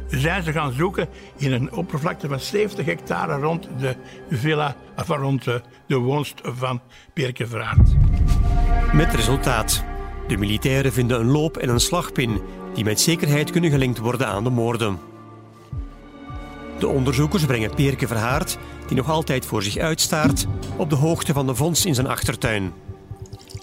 Zijn 0.09 0.42
ze 0.42 0.52
gaan 0.52 0.73
zoeken 0.73 1.09
in 1.37 1.52
een 1.52 1.73
oppervlakte 1.73 2.28
van 2.28 2.40
70 2.40 2.87
hectare 2.87 3.40
rond 3.40 3.68
de 3.78 3.94
villa, 4.30 4.76
of 4.97 5.09
rond 5.09 5.44
de, 5.44 5.62
de 5.87 5.97
woonst 5.97 6.40
van 6.42 6.80
Perke. 7.12 7.47
Met 8.92 9.14
resultaat. 9.14 9.93
De 10.26 10.37
militairen 10.37 10.93
vinden 10.93 11.21
een 11.21 11.31
loop 11.31 11.57
en 11.57 11.69
een 11.69 11.81
slagpin 11.81 12.40
die 12.75 12.85
met 12.85 13.00
zekerheid 13.00 13.50
kunnen 13.50 13.71
gelinkt 13.71 13.99
worden 13.99 14.26
aan 14.26 14.45
de 14.45 14.50
moorden. 14.50 14.99
De 16.78 16.88
onderzoekers 16.88 17.45
brengen 17.45 17.75
Peerke 17.75 18.07
Verhaard, 18.07 18.59
die 18.87 18.97
nog 18.97 19.11
altijd 19.11 19.47
voor 19.47 19.62
zich 19.62 19.76
uitstaart, 19.76 20.47
op 20.76 20.90
de 20.90 20.97
hoogte 20.97 21.33
van 21.33 21.47
de 21.47 21.54
vondst 21.54 21.85
in 21.85 21.95
zijn 21.95 22.07
achtertuin. 22.07 22.73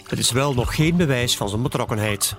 Het 0.04 0.20
is 0.20 0.32
wel 0.32 0.54
nog 0.54 0.76
geen 0.76 0.96
bewijs 0.96 1.38
van 1.38 1.50
zijn 1.50 1.62
betrokkenheid. 1.62 2.36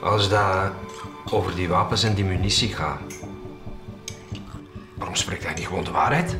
Als 0.00 0.28
dat 0.28 0.72
over 1.30 1.54
die 1.54 1.68
wapens 1.68 2.02
en 2.02 2.14
die 2.14 2.24
munitie 2.24 2.74
gaat, 2.74 3.00
waarom 4.94 5.16
spreekt 5.16 5.44
hij 5.44 5.54
niet 5.54 5.66
gewoon 5.66 5.84
de 5.84 5.90
waarheid? 5.90 6.36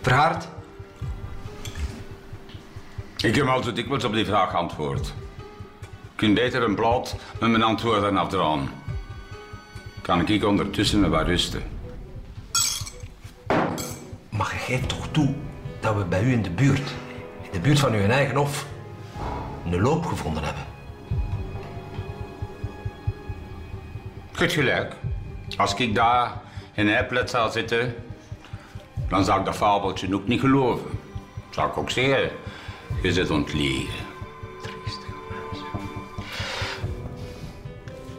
Verhaard? 0.00 0.48
Ik 3.16 3.34
heb 3.34 3.46
al 3.46 3.62
zo 3.62 3.72
dikwijls 3.72 4.04
op 4.04 4.12
die 4.12 4.24
vraag 4.24 4.50
geantwoord. 4.50 5.14
Je 5.80 6.26
kunt 6.26 6.34
beter 6.34 6.62
een 6.62 6.74
blad 6.74 7.16
met 7.40 7.50
mijn 7.50 7.62
antwoorden 7.62 8.16
afdragen. 8.16 8.68
Kan 10.02 10.28
ik 10.28 10.44
ondertussen 10.44 11.10
wat 11.10 11.26
rusten. 11.26 11.62
Mag 14.28 14.66
jij 14.66 14.78
toch 14.78 15.08
toe 15.10 15.34
dat 15.80 15.96
we 15.96 16.04
bij 16.04 16.22
u 16.22 16.32
in 16.32 16.42
de 16.42 16.50
buurt 16.50 16.94
in 17.42 17.50
de 17.52 17.60
buurt 17.60 17.78
van 17.78 17.92
uw 17.92 18.08
eigen 18.08 18.36
hof 18.36 18.66
een 19.64 19.80
loop 19.80 20.06
gevonden 20.06 20.44
hebben. 20.44 20.62
Goed 24.32 24.52
gelijk. 24.52 24.94
Als 25.56 25.74
ik 25.74 25.94
daar 25.94 26.40
in 26.74 26.88
een 26.88 27.06
plek 27.06 27.28
zou 27.28 27.50
zitten, 27.50 27.94
dan 29.10 29.24
zou 29.24 29.38
ik 29.38 29.44
dat 29.44 29.56
fabeltje 29.56 30.14
ook 30.14 30.26
niet 30.26 30.40
geloven. 30.40 30.90
Zou 31.50 31.68
ik 31.70 31.76
ook 31.76 31.90
zeggen, 31.90 32.30
je 33.02 33.12
zit 33.12 33.30
ontliegen. 33.30 33.94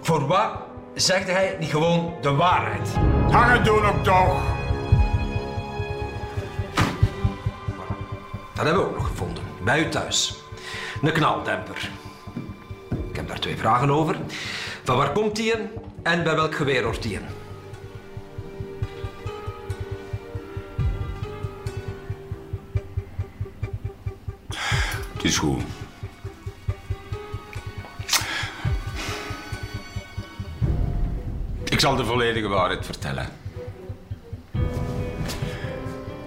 Voor 0.02 0.28
wat 0.28 0.52
zegt 0.94 1.28
hij 1.28 1.56
niet 1.60 1.70
gewoon 1.70 2.14
de 2.22 2.32
waarheid? 2.32 2.90
Hangen 3.30 3.64
doen 3.64 3.86
ook 3.86 4.04
toch! 4.04 4.42
Dat 8.54 8.66
hebben 8.66 8.84
we 8.84 8.90
ook 8.90 8.98
nog 8.98 9.08
gevonden, 9.08 9.44
bij 9.64 9.86
u 9.86 9.90
thuis. 9.90 10.44
Een 11.02 11.12
knaldemper. 11.12 11.90
Ik 13.10 13.16
heb 13.16 13.28
daar 13.28 13.40
twee 13.40 13.58
vragen 13.58 13.90
over. 13.90 14.18
Van 14.84 14.98
waar 14.98 15.12
komt 15.12 15.36
die 15.36 15.52
in 15.52 15.70
en 16.04 16.24
bij 16.24 16.36
welk 16.36 16.56
geweer 16.56 16.84
hoort 16.84 17.02
die 17.02 17.20
Ik 31.64 31.80
zal 31.80 31.96
de 31.96 32.06
volledige 32.06 32.48
waarheid 32.48 32.86
vertellen. 32.86 33.30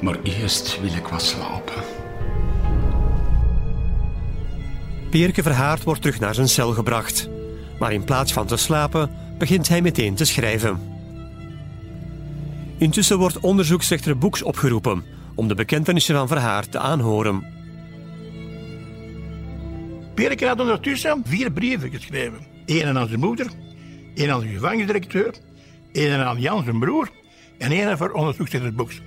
Maar 0.00 0.16
eerst 0.22 0.80
wil 0.80 0.94
ik 0.94 1.06
wat 1.06 1.22
slapen. 1.22 1.82
Peerke 5.10 5.42
Verhaard 5.42 5.82
wordt 5.82 6.00
terug 6.00 6.20
naar 6.20 6.34
zijn 6.34 6.48
cel 6.48 6.72
gebracht. 6.72 7.28
Maar 7.78 7.92
in 7.92 8.04
plaats 8.04 8.32
van 8.32 8.46
te 8.46 8.56
slapen, 8.56 9.10
begint 9.38 9.68
hij 9.68 9.82
meteen 9.82 10.14
te 10.14 10.24
schrijven. 10.24 10.80
Intussen 12.76 13.18
wordt 13.18 13.40
onderzoeksrechter 13.40 14.18
Boeks 14.18 14.42
opgeroepen 14.42 15.04
om 15.34 15.48
de 15.48 15.54
bekentenissen 15.54 16.14
van 16.14 16.28
Verhaard 16.28 16.70
te 16.70 16.78
aanhoren. 16.78 17.53
Perke 20.14 20.46
had 20.46 20.60
ondertussen 20.60 21.22
vier 21.24 21.52
brieven 21.52 21.90
geschreven. 21.90 22.46
Eén 22.66 22.98
aan 22.98 23.08
zijn 23.08 23.20
moeder, 23.20 23.46
één 24.14 24.30
aan 24.30 24.40
de 24.40 24.48
gevangenisdirecteur, 24.48 25.34
één 25.92 26.24
aan 26.24 26.40
Jan 26.40 26.64
zijn 26.64 26.78
broer 26.78 27.10
en 27.58 27.70
één 27.70 27.98
voor 27.98 28.10
onderzoeksrechter 28.10 28.74
Boeks. 28.74 29.00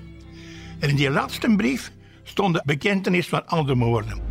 En 0.79 0.89
in 0.89 0.95
die 0.95 1.09
laatste 1.09 1.55
brief 1.55 1.91
stond 2.23 2.53
de 2.53 2.61
bekentenis 2.65 3.27
van 3.27 3.47
al 3.47 3.65
de 3.65 3.75
moorden. 3.75 4.26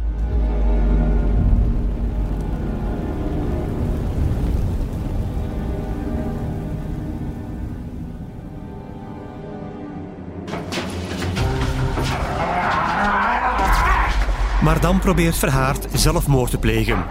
Maar 14.66 14.80
dan 14.80 14.98
probeert 14.98 15.36
Verhaard 15.36 15.86
zelfmoord 15.92 16.50
te 16.50 16.58
plegen. 16.58 17.04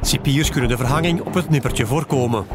Cipiers 0.00 0.50
kunnen 0.50 0.70
de 0.70 0.76
verhanging 0.76 1.20
op 1.20 1.34
het 1.34 1.50
nippertje 1.50 1.86
voorkomen. 1.86 2.46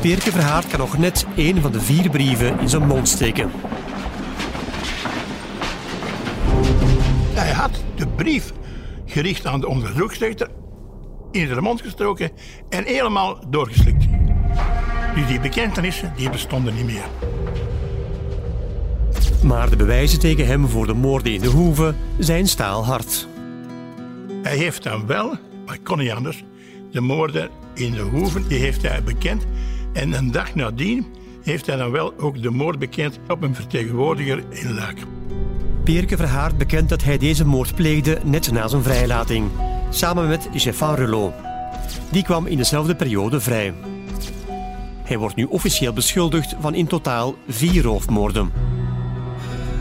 Peerke 0.00 0.30
Verhaard 0.30 0.66
kan 0.66 0.78
nog 0.78 0.98
net 0.98 1.26
één 1.36 1.62
van 1.62 1.72
de 1.72 1.80
vier 1.80 2.10
brieven 2.10 2.60
in 2.60 2.68
zijn 2.68 2.86
mond 2.86 3.08
steken. 3.08 3.50
Hij 7.34 7.52
had 7.52 7.82
de 7.96 8.08
brief 8.08 8.52
gericht 9.06 9.46
aan 9.46 9.60
de 9.60 9.68
onderzoeksrechter 9.68 10.48
in 11.30 11.46
zijn 11.46 11.62
mond 11.62 11.80
gestoken 11.80 12.30
en 12.68 12.84
helemaal 12.84 13.38
doorgeslikt. 13.48 14.04
Dus 15.14 15.26
die 15.26 15.40
bekentenissen 15.40 16.12
die 16.16 16.30
bestonden 16.30 16.74
niet 16.74 16.86
meer. 16.86 17.37
Maar 19.42 19.70
de 19.70 19.76
bewijzen 19.76 20.18
tegen 20.18 20.46
hem 20.46 20.68
voor 20.68 20.86
de 20.86 20.94
moorden 20.94 21.32
in 21.32 21.40
de 21.40 21.48
Hoeve 21.48 21.94
zijn 22.18 22.46
staalhard. 22.46 23.28
Hij 24.42 24.56
heeft 24.56 24.82
dan 24.82 25.06
wel, 25.06 25.36
maar 25.66 25.78
kon 25.82 25.98
niet 25.98 26.10
anders, 26.10 26.44
de 26.90 27.00
moorden 27.00 27.48
in 27.74 27.92
de 27.92 28.00
Hoeven 28.00 28.48
die 28.48 28.58
heeft 28.58 28.82
hij 28.82 29.02
bekend. 29.02 29.46
En 29.92 30.12
een 30.12 30.30
dag 30.30 30.54
nadien 30.54 31.06
heeft 31.42 31.66
hij 31.66 31.76
dan 31.76 31.90
wel 31.90 32.18
ook 32.18 32.42
de 32.42 32.50
moord 32.50 32.78
bekend 32.78 33.18
op 33.28 33.42
een 33.42 33.54
vertegenwoordiger 33.54 34.44
in 34.48 34.74
Luik. 34.74 34.98
Peerke 35.84 36.16
Verhaard 36.16 36.58
bekent 36.58 36.88
dat 36.88 37.04
hij 37.04 37.18
deze 37.18 37.44
moord 37.44 37.74
pleegde 37.74 38.18
net 38.24 38.52
na 38.52 38.68
zijn 38.68 38.82
vrijlating, 38.82 39.50
samen 39.90 40.28
met 40.28 40.48
Jeffan 40.52 40.94
Relot. 40.94 41.32
Die 42.10 42.22
kwam 42.22 42.46
in 42.46 42.56
dezelfde 42.56 42.94
periode 42.94 43.40
vrij. 43.40 43.74
Hij 45.02 45.18
wordt 45.18 45.36
nu 45.36 45.44
officieel 45.44 45.92
beschuldigd 45.92 46.56
van 46.60 46.74
in 46.74 46.86
totaal 46.86 47.34
vier 47.48 47.82
roofmoorden. 47.82 48.50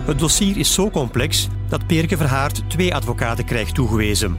Het 0.08 0.20
dossier 0.20 0.58
is 0.58 0.74
zo 0.74 0.90
complex 0.90 1.48
dat 1.70 1.88
Peerke 1.88 2.18
Verhaard 2.18 2.70
twee 2.70 2.96
advocaten 2.96 3.46
krijgt 3.46 3.76
toegewezen. 3.76 4.38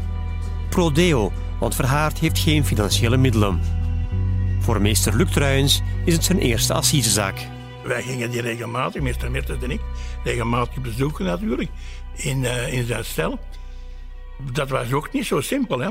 Pro 0.68 0.92
deo, 0.92 1.32
want 1.60 1.74
Verhaard 1.74 2.18
heeft 2.18 2.38
geen 2.38 2.64
financiële 2.64 3.16
middelen. 3.16 3.60
Voor 4.60 4.80
meester 4.80 5.16
Luc 5.16 5.30
Truijens 5.30 5.82
is 6.04 6.14
het 6.14 6.24
zijn 6.24 6.38
eerste 6.38 6.72
assisezaak. 6.72 7.46
Wij 7.84 8.02
gingen 8.02 8.30
die 8.30 8.40
regelmatig, 8.40 9.02
meester 9.02 9.30
Mertens 9.30 9.62
en 9.62 9.70
ik, 9.70 9.80
regelmatig 10.24 10.82
bezoeken 10.82 11.24
natuurlijk, 11.24 11.70
in, 12.14 12.42
uh, 12.42 12.72
in 12.72 12.86
zijn 12.86 13.04
cel. 13.04 13.38
Dat 14.52 14.68
was 14.68 14.92
ook 14.92 15.12
niet 15.12 15.26
zo 15.26 15.40
simpel. 15.40 15.78
Hè? 15.78 15.90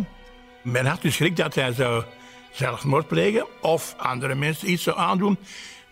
Men 0.63 0.85
had 0.85 1.01
dus 1.01 1.15
schrik 1.15 1.35
dat 1.35 1.55
hij 1.55 1.73
zou 1.73 2.03
zelfmoord 2.51 3.07
plegen 3.07 3.45
of 3.61 3.95
andere 3.97 4.35
mensen 4.35 4.71
iets 4.71 4.83
zou 4.83 4.97
aandoen. 4.97 5.37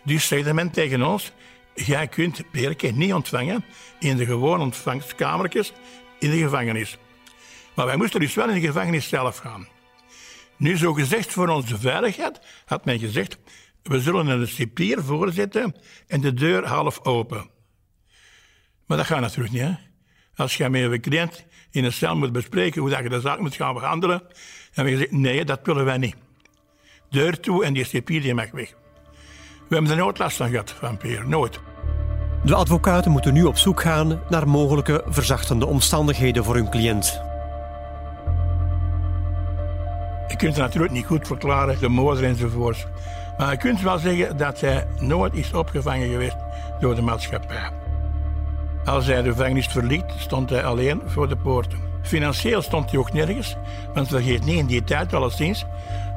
Dus 0.04 0.28
zei 0.28 0.54
men 0.54 0.72
tegen 0.72 1.04
ons, 1.04 1.32
jij 1.76 2.08
kunt 2.08 2.52
Perke 2.52 2.88
niet 2.88 3.14
ontvangen 3.14 3.66
in 4.00 4.18
de 4.18 4.26
gewone 4.26 4.64
ontvangstkamertjes 4.64 5.74
in 6.20 6.30
de 6.30 6.38
gevangenis. 6.38 6.98
Maar 7.76 7.86
wij 7.86 7.96
moesten 7.96 8.20
dus 8.20 8.34
wel 8.34 8.50
in 8.50 8.54
de 8.54 8.68
gevangenis 8.68 9.08
zelf 9.08 9.38
gaan. 9.38 9.68
Nu, 10.58 10.78
zo 10.78 10.94
gezegd 10.94 11.32
voor 11.32 11.48
onze 11.48 11.78
veiligheid, 11.78 12.40
had 12.66 12.86
men 12.86 13.00
gezegd, 13.00 13.38
we 13.84 14.00
zullen 14.00 14.28
een 14.28 14.48
cipier 14.48 15.04
voorzetten 15.04 15.76
en 16.08 16.22
de 16.22 16.34
deur 16.34 16.66
half 16.68 17.06
open. 17.06 17.50
Maar 18.86 18.98
dat 18.98 19.06
gaat 19.06 19.20
natuurlijk 19.20 19.54
niet. 19.54 19.62
Hè? 19.62 19.74
Als 20.36 20.58
je 20.58 20.70
met 20.70 20.92
een 20.92 21.02
cliënt 21.02 21.46
in 21.72 21.84
een 21.84 21.94
cel 21.94 22.16
moet 22.16 22.32
bespreken 22.32 22.82
hoe 22.82 22.90
dat 22.90 23.04
je 23.04 23.10
de 23.10 23.20
zaak 23.20 23.40
moet 23.40 23.56
gaan 23.56 23.74
behandelen, 23.74 24.20
dan 24.20 24.30
heb 24.74 24.86
je 24.86 24.92
gezegd, 24.92 25.12
nee, 25.12 25.46
dat 25.46 25.60
willen 25.64 25.86
wij 25.86 25.98
niet. 25.98 26.16
Deur 27.10 27.40
toe 27.40 27.66
en 27.66 27.74
die 27.74 27.86
cipier 27.86 28.22
die 28.22 28.34
mag 28.34 28.52
weg. 28.52 28.74
We 29.68 29.76
hebben 29.76 29.92
er 29.92 29.98
nooit 29.98 30.18
last 30.18 30.38
van 30.38 30.50
gehad, 30.50 30.72
van 30.80 30.98
Peer, 30.98 31.28
nooit. 31.28 31.60
De 32.44 32.56
advocaten 32.56 33.12
moeten 33.12 33.34
nu 33.34 33.44
op 33.44 33.58
zoek 33.58 33.82
gaan 33.82 34.22
naar 34.30 34.48
mogelijke 34.48 35.04
verzachtende 35.08 35.66
omstandigheden 35.66 36.44
voor 36.44 36.56
hun 36.56 36.70
cliënt. 36.70 37.22
Je 40.28 40.36
kunt 40.36 40.56
het 40.56 40.64
natuurlijk 40.66 40.94
niet 40.94 41.06
goed 41.06 41.28
verklaren, 41.28 41.80
de 41.80 41.90
moord 41.90 42.22
enzovoort. 42.22 42.88
Maar 43.38 43.52
je 43.52 43.58
kunt 43.58 43.82
wel 43.82 43.98
zeggen 43.98 44.38
dat 44.38 44.62
hij 44.62 44.88
nooit 45.00 45.34
is 45.34 45.54
opgevangen 45.54 46.10
geweest 46.10 46.38
door 46.80 46.96
de 46.96 47.02
maatschappij. 47.02 47.70
Als 48.86 49.06
hij 49.06 49.22
de 49.22 49.30
gevangenis 49.30 49.68
verliet, 49.68 50.06
stond 50.18 50.50
hij 50.50 50.66
alleen 50.66 51.02
voor 51.06 51.30
de 51.30 51.38
poorten. 51.38 51.80
Financieel 52.02 52.62
stond 52.62 52.90
hij 52.92 53.00
ook 53.00 53.14
nergens, 53.14 53.56
want 53.94 54.08
vergeet 54.08 54.46
niet 54.46 54.58
in 54.58 54.66
die 54.66 54.84
tijd 54.84 55.14
alleszins, 55.14 55.66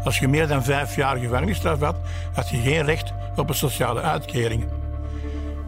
als 0.04 0.18
je 0.18 0.28
meer 0.28 0.46
dan 0.46 0.64
vijf 0.64 0.96
jaar 0.96 1.16
gevangenisstraf 1.16 1.80
had, 1.80 1.96
had 2.32 2.48
je 2.48 2.56
geen 2.56 2.84
recht 2.84 3.12
op 3.36 3.48
een 3.48 3.54
sociale 3.54 4.00
uitkering. 4.00 4.64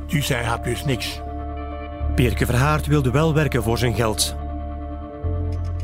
Dus 0.06 0.28
hij 0.28 0.44
had 0.44 0.64
dus 0.64 0.84
niks. 0.84 1.20
Peerke 2.14 2.46
Verhaard 2.46 2.86
wilde 2.86 3.10
wel 3.10 3.34
werken 3.34 3.62
voor 3.62 3.78
zijn 3.78 3.94
geld. 3.94 4.34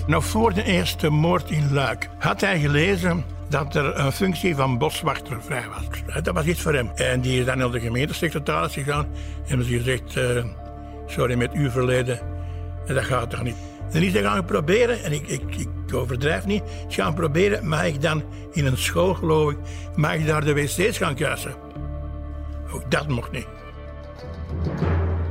Nog 0.06 0.24
voor 0.24 0.54
de 0.54 0.62
eerste 0.62 1.10
moord 1.10 1.50
in 1.50 1.72
Luik 1.72 2.08
had 2.18 2.40
hij 2.40 2.60
gelezen 2.60 3.24
dat 3.48 3.74
er 3.74 3.98
een 3.98 4.12
functie 4.12 4.54
van 4.56 4.78
boswachter 4.78 5.42
vrij 5.42 5.64
was. 5.68 6.22
Dat 6.22 6.34
was 6.34 6.44
iets 6.44 6.60
voor 6.60 6.74
hem. 6.74 6.90
En 6.94 7.20
die 7.20 7.40
is 7.40 7.46
dan 7.46 7.58
naar 7.58 7.70
de 7.70 7.80
gemeentesecretaris 7.80 8.72
gegaan 8.72 9.04
en 9.04 9.48
hebben 9.48 9.66
ze 9.66 9.76
gezegd: 9.76 10.16
uh, 10.16 10.44
Sorry, 11.06 11.34
met 11.34 11.52
uw 11.52 11.70
verleden, 11.70 12.20
dat 12.86 13.04
gaat 13.04 13.30
toch 13.30 13.42
niet. 13.42 13.56
En 13.92 14.00
die 14.00 14.10
gaan 14.10 14.44
proberen, 14.44 15.04
en 15.04 15.12
ik, 15.12 15.26
ik, 15.26 15.56
ik 15.56 15.94
overdrijf 15.94 16.46
niet, 16.46 16.62
gaan 16.88 17.14
proberen, 17.14 17.68
mag 17.68 17.84
ik 17.84 18.02
dan 18.02 18.22
in 18.52 18.66
een 18.66 18.78
school, 18.78 19.14
geloof 19.14 19.50
ik, 19.50 19.58
mag 19.94 20.14
ik 20.14 20.26
daar 20.26 20.44
de 20.44 20.54
wc's 20.54 20.98
gaan 20.98 21.14
kuisen? 21.14 21.54
Ook 22.72 22.90
dat 22.90 23.08
mocht 23.08 23.32
niet. 23.32 23.46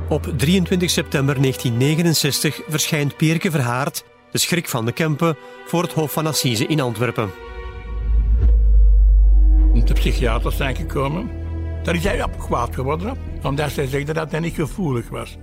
Op 0.08 0.32
23 0.36 0.90
september 0.90 1.40
1969 1.40 2.60
verschijnt 2.68 3.16
Peerke 3.16 3.50
Verhaard, 3.50 4.04
de 4.30 4.38
schrik 4.38 4.68
van 4.68 4.84
de 4.84 4.92
Kempen, 4.92 5.36
voor 5.66 5.82
het 5.82 5.92
Hof 5.92 6.12
van 6.12 6.26
Assise 6.26 6.66
in 6.66 6.80
Antwerpen. 6.80 7.30
De 9.84 9.92
psychiaters 9.92 10.56
zijn 10.56 10.76
gekomen. 10.76 11.30
Daar 11.82 11.94
is 11.94 12.04
hij 12.04 12.22
op 12.22 12.38
kwaad 12.38 12.74
geworden, 12.74 13.16
omdat 13.42 13.70
zij 13.70 13.86
zegden 13.86 14.14
dat 14.14 14.30
hij 14.30 14.40
niet 14.40 14.54
gevoelig 14.54 15.08
was. 15.08 15.36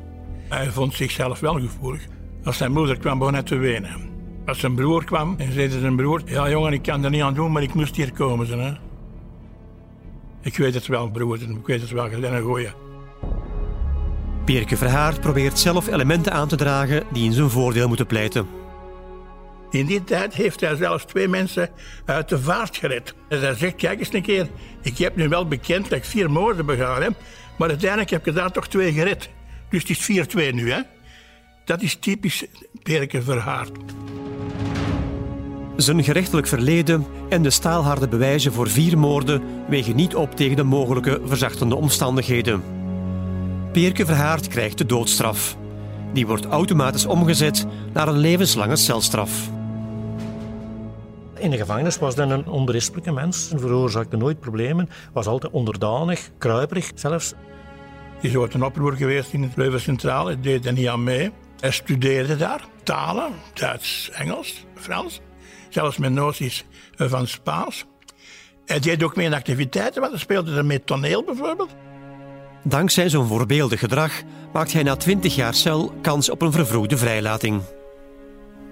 Hij 0.49 0.69
vond 0.69 0.93
zichzelf 0.93 1.39
wel 1.39 1.59
gevoelig. 1.59 2.01
Als 2.43 2.57
zijn 2.57 2.71
moeder 2.71 2.97
kwam, 2.97 3.17
begon 3.17 3.33
hij 3.33 3.43
te 3.43 3.55
wenen. 3.55 4.11
Als 4.45 4.59
zijn 4.59 4.75
broer 4.75 5.03
kwam, 5.03 5.35
en 5.37 5.51
zei 5.51 5.69
zijn 5.69 5.95
broer... 5.95 6.21
Ja, 6.25 6.49
jongen, 6.49 6.73
ik 6.73 6.81
kan 6.81 7.03
er 7.03 7.09
niet 7.09 7.21
aan 7.21 7.33
doen, 7.33 7.51
maar 7.51 7.63
ik 7.63 7.73
moest 7.73 7.95
hier 7.95 8.11
komen. 8.11 8.47
Ze, 8.47 8.55
hè. 8.55 8.73
Ik 10.41 10.57
weet 10.57 10.73
het 10.73 10.87
wel, 10.87 11.09
broer. 11.09 11.41
Ik 11.41 11.67
weet 11.67 11.81
het 11.81 11.91
wel, 11.91 12.09
je 12.09 12.17
bent 12.17 12.33
een 12.33 12.41
goeie. 12.41 12.69
Pierke 14.45 14.77
Verhaard 14.77 15.21
probeert 15.21 15.59
zelf 15.59 15.87
elementen 15.87 16.33
aan 16.33 16.47
te 16.47 16.55
dragen 16.55 17.03
die 17.11 17.25
in 17.25 17.33
zijn 17.33 17.49
voordeel 17.49 17.87
moeten 17.87 18.05
pleiten. 18.05 18.47
In 19.69 19.85
die 19.85 20.03
tijd 20.03 20.33
heeft 20.33 20.59
hij 20.59 20.75
zelfs 20.75 21.05
twee 21.05 21.27
mensen 21.27 21.69
uit 22.05 22.29
de 22.29 22.39
vaart 22.39 22.77
gered. 22.77 23.15
En 23.29 23.39
hij 23.39 23.53
zegt, 23.53 23.75
kijk 23.75 23.99
eens 23.99 24.13
een 24.13 24.21
keer, 24.21 24.47
ik 24.81 24.97
heb 24.97 25.15
nu 25.15 25.29
wel 25.29 25.47
bekend 25.47 25.89
dat 25.89 25.97
ik 25.97 26.05
vier 26.05 26.31
moorden 26.31 26.65
begaan 26.65 27.01
heb, 27.01 27.13
maar 27.57 27.69
uiteindelijk 27.69 28.09
heb 28.09 28.19
ik 28.19 28.27
er 28.27 28.33
daar 28.33 28.51
toch 28.51 28.67
twee 28.67 28.93
gered. 28.93 29.29
Dus 29.69 29.81
het 29.87 29.89
is 29.89 30.27
4-2 30.51 30.53
nu, 30.53 30.71
hè. 30.71 30.79
Dat 31.65 31.81
is 31.81 31.95
typisch 31.95 32.45
Perke 32.83 33.21
Verhaard. 33.21 33.71
Zijn 35.75 36.03
gerechtelijk 36.03 36.47
verleden 36.47 37.05
en 37.29 37.43
de 37.43 37.49
staalharde 37.49 38.07
bewijzen 38.07 38.53
voor 38.53 38.69
vier 38.69 38.97
moorden 38.97 39.41
wegen 39.67 39.95
niet 39.95 40.15
op 40.15 40.35
tegen 40.35 40.55
de 40.55 40.63
mogelijke 40.63 41.21
verzachtende 41.25 41.75
omstandigheden. 41.75 42.63
Peerke 43.71 44.05
Verhaard 44.05 44.47
krijgt 44.47 44.77
de 44.77 44.85
doodstraf. 44.85 45.57
Die 46.13 46.27
wordt 46.27 46.45
automatisch 46.45 47.05
omgezet 47.05 47.65
naar 47.93 48.07
een 48.07 48.17
levenslange 48.17 48.75
celstraf. 48.75 49.49
In 51.37 51.49
de 51.49 51.57
gevangenis 51.57 51.97
was 51.97 52.15
hij 52.15 52.29
een 52.29 52.47
onberispelijke 52.47 53.11
mens. 53.11 53.49
Hij 53.49 53.59
veroorzaakte 53.59 54.17
nooit 54.17 54.39
problemen. 54.39 54.89
Was 55.13 55.25
altijd 55.25 55.53
onderdanig, 55.53 56.29
kruiperig 56.37 56.91
zelfs. 56.95 57.33
Hij 58.19 58.29
is 58.29 58.35
ooit 58.35 58.53
een 58.53 58.63
oproer 58.63 58.93
geweest 58.93 59.33
in 59.33 59.43
het 59.43 59.55
Leuven 59.55 59.81
Centraal. 59.81 60.25
Hij 60.25 60.41
deed 60.41 60.65
er 60.65 60.73
niet 60.73 60.87
aan 60.87 61.03
mee. 61.03 61.31
Hij 61.63 61.71
studeerde 61.71 62.35
daar 62.35 62.65
talen, 62.83 63.31
Duits, 63.53 64.09
Engels, 64.11 64.65
Frans. 64.75 65.19
Zelfs 65.69 65.97
met 65.97 66.11
noties 66.11 66.65
van 66.95 67.27
Spaans. 67.27 67.85
Hij 68.65 68.79
deed 68.79 69.03
ook 69.03 69.15
mee 69.15 69.25
in 69.25 69.33
activiteiten, 69.33 69.99
want 70.01 70.13
hij 70.13 70.21
speelde 70.21 70.55
er 70.55 70.65
met 70.65 70.85
toneel 70.85 71.23
bijvoorbeeld. 71.23 71.75
Dankzij 72.63 73.09
zijn 73.09 73.25
voorbeeldig 73.25 73.79
gedrag 73.79 74.21
maakt 74.53 74.73
hij 74.73 74.83
na 74.83 74.95
20 74.95 75.35
jaar 75.35 75.53
cel 75.53 75.93
kans 76.01 76.29
op 76.29 76.41
een 76.41 76.51
vervroegde 76.51 76.97
vrijlating. 76.97 77.61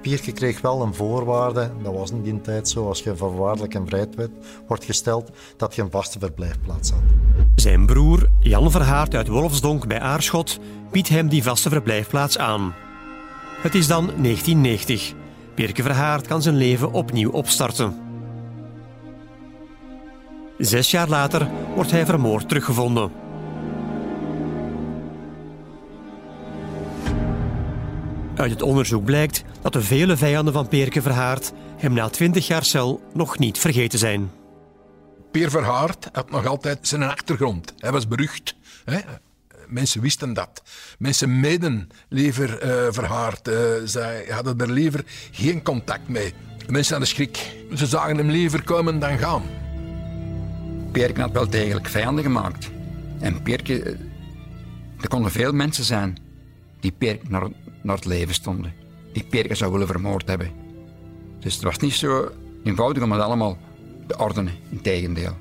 Pierke 0.02 0.32
kreeg 0.32 0.62
wel 0.62 0.82
een 0.82 0.94
voorwaarde, 0.94 1.72
dat 1.84 1.94
was 1.94 2.12
in 2.12 2.22
die 2.22 2.42
tijd 2.42 2.70
zo, 2.70 2.88
als 2.88 3.04
je 3.04 3.16
voorwaardelijk 3.16 3.74
in 3.74 3.88
vrijheid 3.88 4.30
wordt 4.68 4.86
gesteld, 4.86 5.30
dat 5.58 5.76
je 5.76 5.82
een 5.82 5.92
vaste 5.92 6.20
verblijfplaats 6.20 6.92
had. 6.92 7.02
Zijn 7.56 7.86
broer, 7.86 8.30
Jan 8.40 8.72
Verhaart 8.72 9.16
uit 9.16 9.28
Wolfsdonk 9.28 9.88
bij 9.88 10.00
Aarschot, 10.00 10.60
biedt 10.92 11.10
hem 11.10 11.28
die 11.28 11.44
vaste 11.44 11.70
verblijfplaats 11.70 12.38
aan. 12.38 12.74
Het 13.62 13.76
is 13.76 13.88
dan 13.88 14.06
1990. 14.06 15.14
Pierke 15.54 15.84
Verhaart 15.84 16.28
kan 16.28 16.42
zijn 16.42 16.56
leven 16.56 16.92
opnieuw 16.92 17.32
opstarten. 17.32 18.00
Zes 20.58 20.92
jaar 20.92 21.08
later 21.08 21.50
wordt 21.76 21.92
hij 21.92 22.06
vermoord 22.06 22.48
teruggevonden. 22.48 23.21
Uit 28.36 28.52
het 28.52 28.62
onderzoek 28.62 29.06
blijkt 29.06 29.44
dat 29.62 29.74
de 29.74 29.82
vele 29.82 30.18
vijanden 30.18 30.54
van 30.54 30.68
Peerke 30.68 31.02
Verhaard 31.02 31.52
hem 31.78 31.94
na 31.94 32.10
twintig 32.10 32.48
jaar 32.48 32.66
cel 32.66 33.02
nog 33.14 33.40
niet 33.40 33.58
vergeten 33.58 34.00
zijn. 34.00 34.32
Peer 35.32 35.50
Verhaard 35.50 36.10
had 36.12 36.32
nog 36.32 36.46
altijd 36.46 36.88
zijn 36.88 37.04
achtergrond. 37.04 37.74
Hij 37.78 37.92
was 37.92 38.08
berucht. 38.08 38.56
Hè? 38.86 39.00
Mensen 39.68 40.02
wisten 40.02 40.34
dat. 40.34 40.64
Mensen 40.98 41.40
meden 41.40 41.90
liever 42.10 42.50
uh, 42.50 42.92
Verhaard. 42.92 43.48
Uh, 43.48 43.56
zij 43.84 44.26
hadden 44.30 44.60
er 44.60 44.72
liever 44.72 45.04
geen 45.32 45.62
contact 45.62 46.08
mee. 46.08 46.34
Mensen 46.68 46.92
hadden 46.92 47.10
schrik. 47.10 47.56
Ze 47.76 47.86
zagen 47.86 48.18
hem 48.18 48.30
liever 48.30 48.64
komen 48.64 49.00
dan 49.00 49.18
gaan. 49.18 49.44
Peerke 50.92 51.22
had 51.22 51.32
wel 51.32 51.50
degelijk 51.50 51.88
vijanden 51.88 52.24
gemaakt. 52.24 52.70
En 53.20 53.42
Peerke... 53.42 53.84
Eh, 53.84 53.92
er 55.02 55.08
konden 55.08 55.32
veel 55.32 55.54
mensen 55.54 55.84
zijn 55.84 56.18
die 56.80 56.92
Peerke 56.92 57.26
naar 57.30 57.48
naar 57.82 57.96
het 57.96 58.06
leven 58.06 58.34
stonden. 58.34 58.74
Die 59.14 59.24
Perke 59.24 59.56
zou 59.56 59.72
willen 59.72 59.88
vermoord 59.88 60.28
hebben. 60.28 60.52
Dus 61.40 61.54
het 61.54 61.64
was 61.64 61.78
niet 61.78 61.94
zo 61.94 62.32
eenvoudig 62.64 63.04
om 63.04 63.12
het 63.12 63.22
allemaal 63.22 63.58
te 64.08 64.18
ordenen, 64.18 64.54
integendeel. 64.70 65.38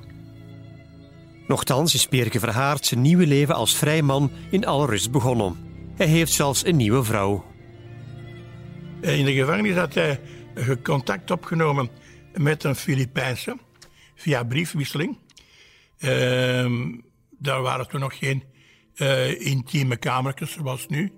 Nochtans 1.47 1.93
is 1.93 2.07
Perke 2.07 2.39
Verhaard 2.39 2.85
zijn 2.85 3.01
nieuwe 3.01 3.27
leven 3.27 3.55
als 3.55 3.75
vrij 3.75 4.01
man 4.01 4.31
in 4.49 4.65
alle 4.65 4.85
rust 4.85 5.11
begonnen. 5.11 5.55
Hij 5.95 6.07
heeft 6.07 6.31
zelfs 6.31 6.65
een 6.65 6.75
nieuwe 6.75 7.03
vrouw. 7.03 7.45
In 9.01 9.25
de 9.25 9.33
gevangenis 9.33 9.75
had 9.75 9.93
hij 9.93 10.19
contact 10.83 11.31
opgenomen 11.31 11.89
met 12.33 12.63
een 12.63 12.75
Filipijnse 12.75 13.57
via 14.15 14.43
briefwisseling. 14.43 15.17
Uh, 15.99 16.09
daar 17.29 17.61
waren 17.61 17.87
toen 17.87 17.99
nog 17.99 18.17
geen 18.17 18.43
uh, 18.95 19.45
intieme 19.45 19.97
kamertjes 19.97 20.51
zoals 20.51 20.87
nu. 20.87 21.11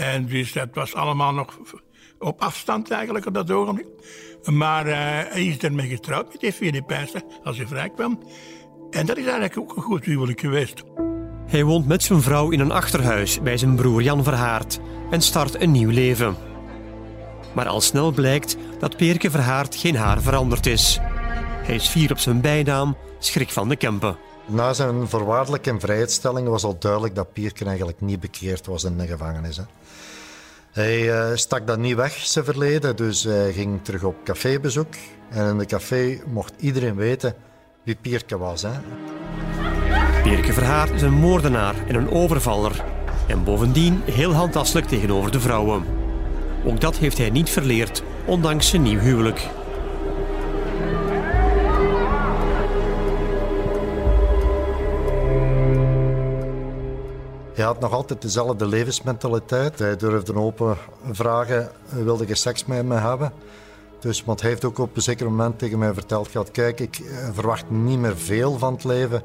En 0.00 0.26
dus 0.26 0.52
dat 0.52 0.68
was 0.72 0.94
allemaal 0.94 1.32
nog 1.32 1.58
op 2.18 2.40
afstand 2.40 2.90
eigenlijk 2.90 3.26
op 3.26 3.34
dat 3.34 3.50
ogenblik. 3.50 3.86
Maar 4.44 4.86
uh, 4.86 4.94
hij 5.32 5.46
is 5.46 5.58
ermee 5.58 5.88
getrouwd 5.88 6.32
met 6.32 6.40
die 6.40 6.52
Filipijnse 6.52 7.22
als 7.44 7.56
hij 7.56 7.66
vrij 7.66 7.90
kwam. 7.90 8.22
En 8.90 9.06
dat 9.06 9.16
is 9.16 9.24
eigenlijk 9.24 9.58
ook 9.58 9.76
een 9.76 9.82
goed 9.82 10.04
huwelijk 10.04 10.40
geweest. 10.40 10.82
Hij 11.46 11.64
woont 11.64 11.86
met 11.86 12.02
zijn 12.02 12.22
vrouw 12.22 12.50
in 12.50 12.60
een 12.60 12.70
achterhuis 12.70 13.42
bij 13.42 13.56
zijn 13.56 13.74
broer 13.76 14.02
Jan 14.02 14.24
Verhaard 14.24 14.80
en 15.10 15.22
start 15.22 15.60
een 15.60 15.70
nieuw 15.70 15.90
leven. 15.90 16.36
Maar 17.52 17.68
al 17.68 17.80
snel 17.80 18.12
blijkt 18.12 18.56
dat 18.78 18.96
Peerke 18.96 19.30
Verhaard 19.30 19.74
geen 19.74 19.96
haar 19.96 20.20
veranderd 20.20 20.66
is. 20.66 20.98
Hij 21.62 21.74
is 21.74 21.88
fier 21.88 22.10
op 22.10 22.18
zijn 22.18 22.40
bijnaam, 22.40 22.96
schrik 23.18 23.50
van 23.50 23.68
de 23.68 23.76
Kempen. 23.76 24.16
Na 24.46 24.72
zijn 24.72 25.08
voorwaardelijke 25.08 25.74
vrijheidstelling 25.78 26.48
was 26.48 26.64
al 26.64 26.78
duidelijk 26.78 27.14
dat 27.14 27.32
Pierke 27.32 27.64
eigenlijk 27.64 28.00
niet 28.00 28.20
bekeerd 28.20 28.66
was 28.66 28.84
in 28.84 28.98
de 28.98 29.06
gevangenis. 29.06 29.56
Hè. 29.56 29.62
Hij 30.72 31.08
uh, 31.08 31.36
stak 31.36 31.66
dat 31.66 31.78
niet 31.78 31.96
weg, 31.96 32.12
zijn 32.12 32.44
verleden, 32.44 32.96
dus 32.96 33.24
hij 33.24 33.52
ging 33.52 33.84
terug 33.84 34.02
op 34.02 34.16
cafébezoek. 34.24 34.94
En 35.28 35.46
in 35.46 35.58
de 35.58 35.66
café 35.66 36.18
mocht 36.26 36.52
iedereen 36.56 36.96
weten 36.96 37.34
wie 37.82 37.96
Pierke 38.00 38.38
was. 38.38 38.62
Hè. 38.62 38.70
Pierke 40.22 40.52
Verhaar 40.52 40.94
is 40.94 41.02
een 41.02 41.12
moordenaar 41.12 41.74
en 41.86 41.94
een 41.94 42.10
overvaller. 42.10 42.84
En 43.26 43.44
bovendien 43.44 44.02
heel 44.04 44.32
handtastelijk 44.32 44.86
tegenover 44.86 45.30
de 45.30 45.40
vrouwen. 45.40 45.84
Ook 46.64 46.80
dat 46.80 46.96
heeft 46.96 47.18
hij 47.18 47.30
niet 47.30 47.50
verleerd, 47.50 48.02
ondanks 48.26 48.68
zijn 48.68 48.82
nieuw 48.82 48.98
huwelijk. 48.98 49.48
Hij 57.60 57.68
had 57.68 57.80
nog 57.80 57.92
altijd 57.92 58.22
dezelfde 58.22 58.66
levensmentaliteit. 58.66 59.78
Hij 59.78 59.96
durfde 59.96 60.34
open 60.34 60.76
vragen, 61.10 61.70
wilde 61.88 62.26
je 62.26 62.34
seks 62.34 62.64
met 62.64 62.84
me 62.84 62.94
hebben? 62.94 63.32
Dus, 63.98 64.24
want 64.24 64.40
hij 64.40 64.50
heeft 64.50 64.64
ook 64.64 64.78
op 64.78 64.96
een 64.96 65.02
zeker 65.02 65.26
moment 65.26 65.58
tegen 65.58 65.78
mij 65.78 65.94
verteld 65.94 66.28
gehad, 66.28 66.50
kijk, 66.50 66.80
ik 66.80 66.98
eh, 66.98 67.28
verwacht 67.32 67.70
niet 67.70 67.98
meer 67.98 68.16
veel 68.16 68.58
van 68.58 68.72
het 68.72 68.84
leven. 68.84 69.22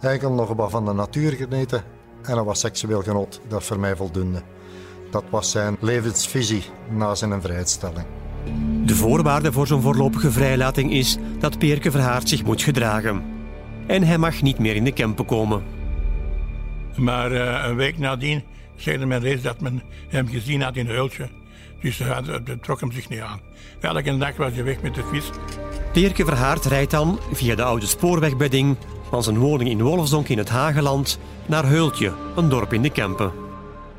Eigenlijk 0.00 0.36
nog 0.36 0.52
wat 0.56 0.70
van 0.70 0.84
de 0.84 0.92
natuur 0.92 1.32
genieten 1.32 1.82
en 2.22 2.34
dat 2.34 2.44
was 2.44 2.60
seksueel 2.60 3.02
genot. 3.02 3.40
Dat 3.48 3.64
voor 3.64 3.78
mij 3.78 3.96
voldoende. 3.96 4.42
Dat 5.10 5.24
was 5.30 5.50
zijn 5.50 5.76
levensvisie 5.80 6.64
na 6.90 7.14
zijn 7.14 7.42
vrijheidstelling. 7.42 8.06
De 8.84 8.94
voorwaarde 8.94 9.52
voor 9.52 9.66
zo'n 9.66 9.82
voorlopige 9.82 10.30
vrijlating 10.30 10.92
is 10.92 11.16
dat 11.38 11.58
Peerke 11.58 11.90
Verhaard 11.90 12.28
zich 12.28 12.44
moet 12.44 12.62
gedragen. 12.62 13.22
En 13.86 14.02
hij 14.02 14.18
mag 14.18 14.42
niet 14.42 14.58
meer 14.58 14.76
in 14.76 14.84
de 14.84 14.92
Kempen 14.92 15.24
komen. 15.24 15.77
Maar 16.98 17.32
uh, 17.32 17.64
een 17.64 17.76
week 17.76 17.98
nadien 17.98 18.44
zeide 18.76 19.06
men 19.06 19.20
reeds 19.20 19.42
dat 19.42 19.60
men 19.60 19.82
hem 20.08 20.28
gezien 20.28 20.62
had 20.62 20.76
in 20.76 20.86
Hultje. 20.86 21.28
Dus 21.80 21.98
dat 21.98 22.62
trok 22.62 22.80
hem 22.80 22.92
zich 22.92 23.08
niet 23.08 23.20
aan. 23.20 23.40
Elke 23.80 24.16
dag 24.16 24.36
was 24.36 24.52
hij 24.52 24.64
weg 24.64 24.82
met 24.82 24.94
de 24.94 25.04
fiets. 25.12 25.30
Peerke 25.92 26.24
Verhaard 26.24 26.64
rijdt 26.64 26.90
dan 26.90 27.20
via 27.32 27.54
de 27.54 27.62
oude 27.62 27.86
spoorwegbedding 27.86 28.76
van 29.10 29.22
zijn 29.22 29.38
woning 29.38 29.70
in 29.70 29.82
Wolfsdonk 29.82 30.28
in 30.28 30.38
het 30.38 30.48
Hageland 30.48 31.18
naar 31.46 31.66
Heultje, 31.66 32.12
een 32.36 32.48
dorp 32.48 32.72
in 32.72 32.82
de 32.82 32.90
Kempen. 32.90 33.32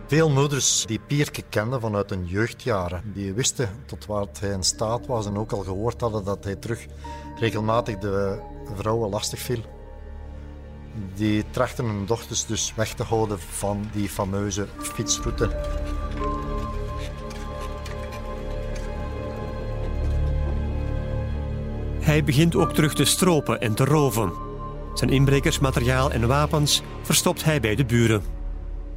Veel 0.07 0.29
moeders 0.29 0.85
die 0.85 0.99
Pierke 1.07 1.43
kenden 1.49 1.81
vanuit 1.81 2.09
hun 2.09 2.25
jeugdjaren, 2.25 3.01
die 3.13 3.33
wisten 3.33 3.69
tot 3.85 4.05
wat 4.05 4.39
hij 4.39 4.49
in 4.49 4.63
staat 4.63 5.05
was 5.05 5.25
en 5.25 5.37
ook 5.37 5.51
al 5.51 5.59
gehoord 5.59 6.01
hadden 6.01 6.23
dat 6.23 6.43
hij 6.43 6.55
terug 6.55 6.85
regelmatig 7.39 7.97
de 7.97 8.39
vrouwen 8.75 9.09
lastig 9.09 9.39
viel 9.39 9.78
die 11.15 11.43
trachten 11.51 11.85
hun 11.85 12.05
dochters 12.05 12.45
dus 12.45 12.73
weg 12.75 12.93
te 12.93 13.03
houden 13.03 13.39
van 13.39 13.89
die 13.93 14.09
fameuze 14.09 14.67
fietsroute. 14.77 15.49
Hij 21.99 22.23
begint 22.23 22.55
ook 22.55 22.73
terug 22.73 22.93
te 22.93 23.05
stropen 23.05 23.61
en 23.61 23.75
te 23.75 23.85
roven. 23.85 24.31
Zijn 24.93 25.09
inbrekersmateriaal 25.09 26.11
en 26.11 26.27
wapens 26.27 26.81
verstopt 27.01 27.43
hij 27.43 27.59
bij 27.59 27.75
de 27.75 27.85
buren. 27.85 28.21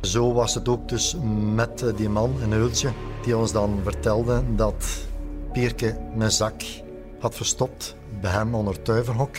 Zo 0.01 0.33
was 0.33 0.55
het 0.55 0.69
ook 0.69 0.89
dus 0.89 1.17
met 1.55 1.93
die 1.97 2.09
man, 2.09 2.35
een 2.43 2.53
Hultje, 2.53 2.93
die 3.23 3.37
ons 3.37 3.53
dan 3.53 3.81
vertelde 3.83 4.43
dat 4.57 5.07
Pierke 5.53 5.99
een 6.19 6.33
zak 6.33 6.63
had 7.19 7.35
verstopt 7.35 7.97
bij 8.21 8.31
hem 8.31 8.55
onder 8.55 8.75
het 8.75 8.85
tuivenhok. 8.85 9.37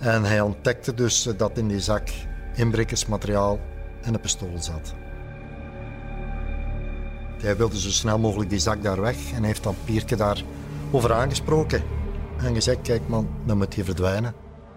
En 0.00 0.24
hij 0.24 0.40
ontdekte 0.40 0.94
dus 0.94 1.28
dat 1.36 1.58
in 1.58 1.68
die 1.68 1.80
zak 1.80 2.08
inbrekersmateriaal 2.54 3.58
en 4.02 4.14
een 4.14 4.20
pistool 4.20 4.54
zat. 4.58 4.94
Hij 7.42 7.56
wilde 7.56 7.80
zo 7.80 7.90
snel 7.90 8.18
mogelijk 8.18 8.50
die 8.50 8.58
zak 8.58 8.82
daar 8.82 9.00
weg 9.00 9.32
en 9.34 9.42
heeft 9.42 9.62
dan 9.62 9.74
Pierke 9.84 10.16
daar 10.16 10.42
over 10.90 11.12
aangesproken. 11.12 11.82
En 12.38 12.54
gezegd, 12.54 12.80
kijk 12.82 13.08
man, 13.08 13.28
dan 13.46 13.58
moet 13.58 13.74
je 13.74 13.84
verdwijnen. 13.84 14.34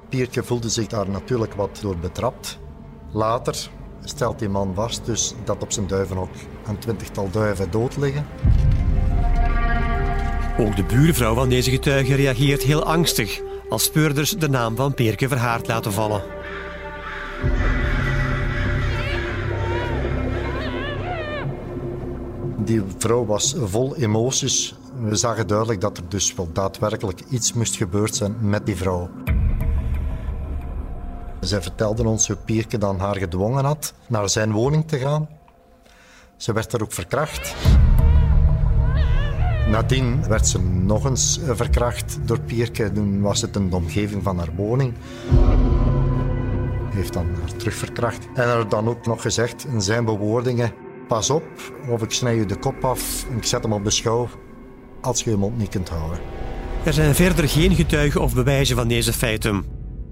Pierke 0.10 0.44
voelde 0.44 0.70
zich 0.70 0.88
daar 0.88 1.10
natuurlijk 1.10 1.54
wat 1.54 1.80
door 1.82 1.98
betrapt. 1.98 2.60
Later 3.12 3.70
stelt 4.04 4.40
die 4.40 4.50
man 4.50 4.74
vast 4.74 5.06
dus 5.06 5.34
dat 5.44 5.64
op 5.64 5.72
zijn 5.72 5.88
duivenhok 5.88 6.32
een 6.68 6.78
twintigtal 6.78 7.30
duiven 7.32 7.72
dood 7.72 7.98
liggen. 7.98 8.26
Ook 10.60 10.76
de 10.76 10.84
buurvrouw 10.84 11.34
van 11.36 11.50
deze 11.50 11.70
getuige 11.70 12.16
reageert 12.16 12.62
heel 12.62 12.84
angstig 12.84 13.42
als 13.74 13.84
speurders 13.84 14.32
de 14.32 14.50
naam 14.50 14.76
van 14.76 14.94
Peerke 14.94 15.28
Verhaard 15.28 15.68
laten 15.68 15.94
vallen. 15.94 16.22
Die 22.58 22.84
vrouw 22.98 23.26
was 23.26 23.56
vol 23.58 23.96
emoties. 23.96 24.76
We 25.00 25.16
zagen 25.16 25.48
duidelijk 25.48 25.82
dat 25.82 25.98
er 25.98 26.04
dus 26.10 26.34
wel 26.34 26.50
daadwerkelijk 26.54 27.22
iets 27.30 27.54
moest 27.54 27.76
gebeurd 27.76 28.16
zijn 28.16 28.36
met 28.40 28.66
die 28.66 28.76
vrouw. 28.76 29.10
Zij 31.40 31.62
vertelde 31.62 32.08
ons 32.08 32.28
hoe 32.28 32.36
Pierke 32.36 32.78
dan 32.78 33.00
haar 33.00 33.18
gedwongen 33.18 33.66
had 33.66 33.94
naar 34.08 34.30
zijn 34.30 34.52
woning 34.52 34.88
te 34.88 34.98
gaan. 34.98 35.30
Ze 36.38 36.54
werd 36.54 36.74
er 36.74 36.82
ook 36.82 36.94
verkracht. 36.94 37.56
Nadien 39.74 40.28
werd 40.28 40.48
ze 40.48 40.60
nog 40.62 41.06
eens 41.06 41.40
verkracht 41.46 42.20
door 42.26 42.40
Pierke. 42.40 42.92
Toen 42.92 43.22
was 43.22 43.42
het 43.42 43.56
in 43.56 43.70
de 43.70 43.76
omgeving 43.76 44.24
van 44.24 44.38
haar 44.38 44.56
woning. 44.56 44.94
Heeft 46.90 47.14
dan 47.14 47.26
haar 47.40 47.56
terugverkracht. 47.58 48.28
En 48.34 48.48
er 48.48 48.70
dan 48.70 48.88
ook 48.88 49.06
nog 49.06 49.22
gezegd 49.22 49.66
in 49.66 49.82
zijn 49.82 50.06
bewoordingen: 50.06 50.74
Pas 51.08 51.30
op, 51.30 51.44
of 51.90 52.02
ik 52.02 52.12
snij 52.12 52.36
je 52.36 52.46
de 52.46 52.56
kop 52.56 52.86
af 52.86 53.26
en 53.30 53.38
ik 53.38 53.44
zet 53.44 53.64
hem 53.64 53.74
op 53.74 53.84
beschouw 53.84 54.30
als 55.02 55.24
je 55.24 55.30
je 55.30 55.38
mond 55.38 55.58
niet 55.58 55.70
kunt 55.70 55.90
houden. 55.90 56.20
Er 56.84 56.94
zijn 56.94 57.16
verder 57.16 57.50
geen 57.50 57.76
getuigen 57.76 58.22
of 58.22 58.34
bewijzen 58.34 58.76
van 58.76 58.88
deze 58.88 59.14
feiten. 59.14 59.66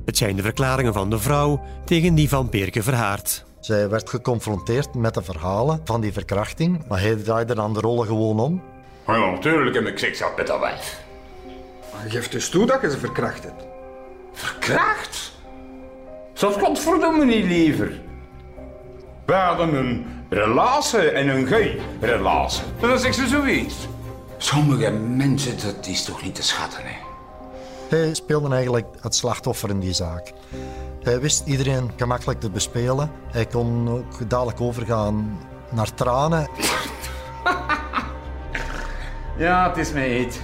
Het 0.05 0.17
zijn 0.17 0.35
de 0.35 0.41
verklaringen 0.41 0.93
van 0.93 1.09
de 1.09 1.19
vrouw 1.19 1.61
tegen 1.85 2.15
die 2.15 2.29
van 2.29 2.49
Peerke 2.49 2.83
Verhaard. 2.83 3.45
Zij 3.59 3.89
werd 3.89 4.09
geconfronteerd 4.09 4.93
met 4.93 5.13
de 5.13 5.23
verhalen 5.23 5.81
van 5.83 6.01
die 6.01 6.13
verkrachting, 6.13 6.87
maar 6.87 6.99
hij 6.99 7.15
draaide 7.15 7.55
dan 7.55 7.73
de 7.73 7.79
rollen 7.79 8.07
gewoon 8.07 8.39
om. 8.39 8.61
Ja, 9.07 9.31
natuurlijk 9.31 9.75
heb 9.75 9.87
ik 9.87 9.97
seks 9.97 10.17
gehad 10.17 10.37
met 10.37 10.47
dat 10.47 10.59
wijf. 10.59 10.99
Geef 12.07 12.29
dus 12.29 12.49
toe 12.49 12.65
dat 12.65 12.81
je 12.81 12.91
ze 12.91 12.97
verkracht 12.97 13.43
hebt. 13.43 13.63
Verkracht? 14.33 15.31
Zoals 16.33 16.55
godverdomme 16.55 17.25
niet 17.25 17.45
liever. 17.45 18.01
We 19.25 19.33
hadden 19.33 19.75
een 19.75 20.05
relatie 20.29 21.09
en 21.09 21.27
een 21.27 21.47
gay 21.47 21.79
relatie. 21.99 22.63
En 22.81 22.87
dan 22.87 22.99
zegt 22.99 23.15
ze 23.15 23.27
zoiets. 23.27 23.75
Sommige 24.37 24.91
mensen, 24.91 25.55
dat 25.65 25.87
is 25.87 26.03
toch 26.03 26.23
niet 26.23 26.35
te 26.35 26.43
schatten, 26.43 26.79
hè? 26.83 26.95
Hij 27.97 28.13
speelde 28.13 28.55
eigenlijk 28.55 28.87
het 29.01 29.15
slachtoffer 29.15 29.69
in 29.69 29.79
die 29.79 29.93
zaak. 29.93 30.31
Hij 31.03 31.19
wist 31.19 31.43
iedereen 31.45 31.91
gemakkelijk 31.95 32.39
te 32.39 32.49
bespelen. 32.49 33.11
Hij 33.31 33.45
kon 33.45 33.89
ook 33.89 34.29
dadelijk 34.29 34.61
overgaan 34.61 35.39
naar 35.69 35.93
tranen. 35.93 36.47
Ja, 39.37 39.67
het 39.67 39.77
is 39.77 39.91
mij 39.91 40.19
iets. 40.19 40.39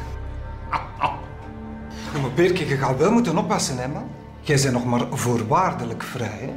Maar 2.22 2.32
Peerke, 2.36 2.68
je 2.68 2.78
gaat 2.78 2.98
wel 2.98 3.12
moeten 3.12 3.38
oppassen, 3.38 3.78
hè, 3.78 3.88
man. 3.88 4.10
Jij 4.42 4.60
bent 4.62 4.74
nog 4.74 4.86
maar 4.86 5.02
voorwaardelijk 5.12 6.04
vrij, 6.04 6.40
hè. 6.40 6.54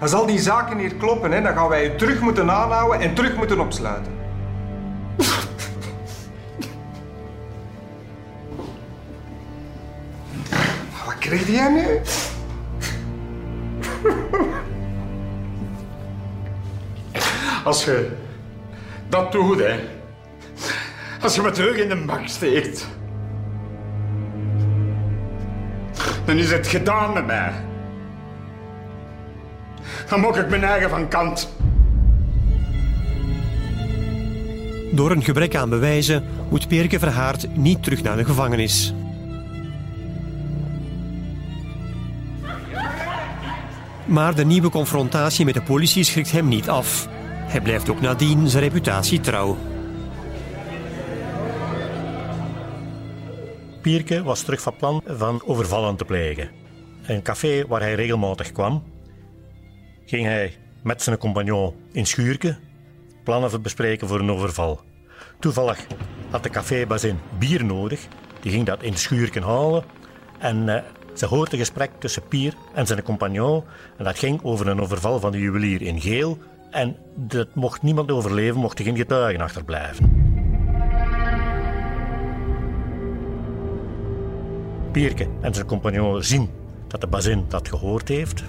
Als 0.00 0.12
al 0.12 0.26
die 0.26 0.38
zaken 0.38 0.78
hier 0.78 0.94
kloppen, 0.94 1.32
hè, 1.32 1.42
dan 1.42 1.54
gaan 1.54 1.68
wij 1.68 1.82
je 1.82 1.94
terug 1.94 2.20
moeten 2.20 2.50
aanhouden 2.50 3.00
en 3.00 3.14
terug 3.14 3.36
moeten 3.36 3.60
opsluiten. 3.60 4.12
Wat 11.06 11.18
kreeg 11.18 11.48
jij 11.48 11.72
nu? 11.72 12.00
Als 17.64 17.84
je 17.84 18.16
dat 19.10 19.32
doet, 19.32 19.58
hè. 19.58 19.78
Als 21.22 21.34
je 21.34 21.42
me 21.42 21.50
terug 21.50 21.76
in 21.76 21.88
de 21.88 21.96
bak 21.96 22.26
steekt. 22.26 22.88
Dan 26.24 26.36
is 26.36 26.50
het 26.50 26.66
gedaan 26.66 27.12
met 27.12 27.26
mij. 27.26 27.52
Dan 30.08 30.20
maak 30.20 30.36
ik 30.36 30.48
mijn 30.48 30.64
eigen 30.64 30.90
van 30.90 31.08
kant. 31.08 31.54
Door 34.92 35.10
een 35.10 35.22
gebrek 35.22 35.54
aan 35.54 35.68
bewijzen 35.68 36.24
moet 36.48 36.68
Peerke 36.68 36.98
Verhaard 36.98 37.56
niet 37.56 37.82
terug 37.82 38.02
naar 38.02 38.16
de 38.16 38.24
gevangenis. 38.24 38.94
Maar 44.04 44.34
de 44.34 44.44
nieuwe 44.44 44.70
confrontatie 44.70 45.44
met 45.44 45.54
de 45.54 45.62
politie 45.62 46.04
schrikt 46.04 46.32
hem 46.32 46.48
niet 46.48 46.68
af. 46.68 47.08
Hij 47.50 47.60
blijft 47.60 47.90
ook 47.90 48.00
nadien 48.00 48.48
zijn 48.48 48.62
reputatie 48.62 49.20
trouw. 49.20 49.56
Pierke 53.80 54.22
was 54.22 54.42
terug 54.42 54.60
van 54.60 54.76
plan 54.76 55.02
van 55.06 55.42
overvallen 55.44 55.96
te 55.96 56.04
plegen. 56.04 56.50
Een 57.06 57.22
café 57.22 57.66
waar 57.66 57.80
hij 57.80 57.94
regelmatig 57.94 58.52
kwam, 58.52 58.82
ging 60.04 60.24
hij 60.26 60.54
met 60.82 61.02
zijn 61.02 61.18
compagnon 61.18 61.74
in 61.92 62.06
Schuurke 62.06 62.58
plannen 63.24 63.62
bespreken 63.62 64.08
voor 64.08 64.20
een 64.20 64.30
overval. 64.30 64.80
Toevallig 65.38 65.86
had 66.30 66.42
de 66.42 66.50
cafébazin 66.50 67.18
bier 67.38 67.64
nodig. 67.64 68.06
Die 68.40 68.52
ging 68.52 68.66
dat 68.66 68.82
in 68.82 68.96
Schuurken 68.96 69.42
halen. 69.42 69.84
En 70.38 70.56
uh, 70.66 70.76
ze 71.14 71.26
hoorde 71.26 71.52
een 71.52 71.58
gesprek 71.58 71.90
tussen 71.98 72.28
Pier 72.28 72.54
en 72.74 72.86
zijn 72.86 73.02
compagnon. 73.02 73.64
En 73.96 74.04
dat 74.04 74.18
ging 74.18 74.42
over 74.42 74.68
een 74.68 74.80
overval 74.80 75.20
van 75.20 75.32
de 75.32 75.38
juwelier 75.38 75.82
in 75.82 76.00
Geel. 76.00 76.38
En 76.70 76.96
dat 77.14 77.54
mocht 77.54 77.82
niemand 77.82 78.10
overleven, 78.10 78.60
mochten 78.60 78.84
geen 78.84 78.96
getuigen 78.96 79.40
achterblijven. 79.40 80.28
Pierke 84.92 85.28
en 85.40 85.54
zijn 85.54 85.66
compagnon 85.66 86.22
zien 86.22 86.50
dat 86.86 87.00
de 87.00 87.06
bazin 87.06 87.44
dat 87.48 87.68
gehoord 87.68 88.08
heeft. 88.08 88.42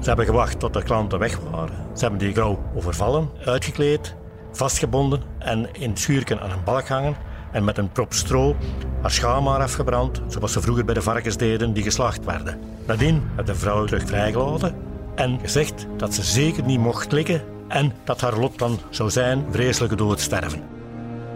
Ze 0.00 0.08
hebben 0.08 0.26
gewacht 0.26 0.58
tot 0.58 0.72
de 0.72 0.82
klanten 0.82 1.18
weg 1.18 1.38
waren. 1.50 1.76
Ze 1.94 2.00
hebben 2.00 2.18
die 2.18 2.34
vrouw 2.34 2.58
overvallen, 2.74 3.28
uitgekleed, 3.44 4.14
vastgebonden 4.52 5.22
en 5.38 5.68
in 5.72 5.96
schuurken 5.96 6.40
aan 6.40 6.50
een 6.50 6.64
balk 6.64 6.88
hangen 6.88 7.16
en 7.52 7.64
met 7.64 7.78
een 7.78 7.92
prop 7.92 8.12
stro 8.12 8.56
haar 9.00 9.10
schaamhaar 9.10 9.60
afgebrand, 9.60 10.22
zoals 10.26 10.52
ze 10.52 10.60
vroeger 10.60 10.84
bij 10.84 10.94
de 10.94 11.02
varkens 11.02 11.36
deden 11.36 11.72
die 11.72 11.82
geslacht 11.82 12.24
werden. 12.24 12.60
Nadien 12.86 13.22
hebben 13.26 13.44
de 13.44 13.54
vrouw 13.54 13.84
terug 13.84 14.06
vrijgelaten 14.06 14.89
en 15.20 15.38
gezegd 15.42 15.86
dat 15.96 16.14
ze 16.14 16.22
zeker 16.22 16.64
niet 16.64 16.80
mocht 16.80 17.06
klikken 17.06 17.42
en 17.68 17.92
dat 18.04 18.20
haar 18.20 18.38
lot 18.38 18.58
dan 18.58 18.78
zou 18.90 19.10
zijn 19.10 19.44
vreselijke 19.50 19.96
dood 19.96 20.20
sterven. 20.20 20.62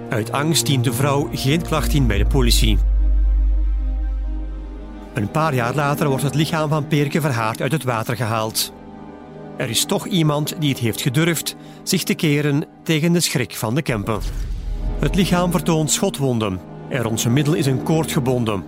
Uit 0.08 0.32
angst 0.32 0.66
dient 0.66 0.84
de 0.84 0.92
vrouw 0.92 1.28
geen 1.32 1.62
klacht 1.62 1.94
in 1.94 2.06
bij 2.06 2.18
de 2.18 2.26
politie. 2.26 2.78
Een 5.14 5.30
paar 5.30 5.54
jaar 5.54 5.74
later 5.74 6.08
wordt 6.08 6.22
het 6.22 6.34
lichaam 6.34 6.68
van 6.68 6.86
Peerke 6.86 7.20
Verhaard 7.20 7.60
uit 7.60 7.72
het 7.72 7.84
water 7.84 8.16
gehaald. 8.16 8.72
Er 9.56 9.68
is 9.68 9.84
toch 9.84 10.06
iemand 10.06 10.54
die 10.58 10.70
het 10.70 10.78
heeft 10.78 11.00
gedurfd 11.00 11.56
zich 11.82 12.02
te 12.02 12.14
keren 12.14 12.64
tegen 12.82 13.12
de 13.12 13.20
schrik 13.20 13.56
van 13.56 13.74
de 13.74 13.82
Kempen. 13.82 14.20
Het 14.98 15.14
lichaam 15.14 15.50
vertoont 15.50 15.90
schotwonden 15.90 16.60
en 16.88 17.02
rond 17.02 17.20
zijn 17.20 17.32
middel 17.32 17.54
is 17.54 17.66
een 17.66 17.82
koord 17.82 18.12
gebonden. 18.12 18.64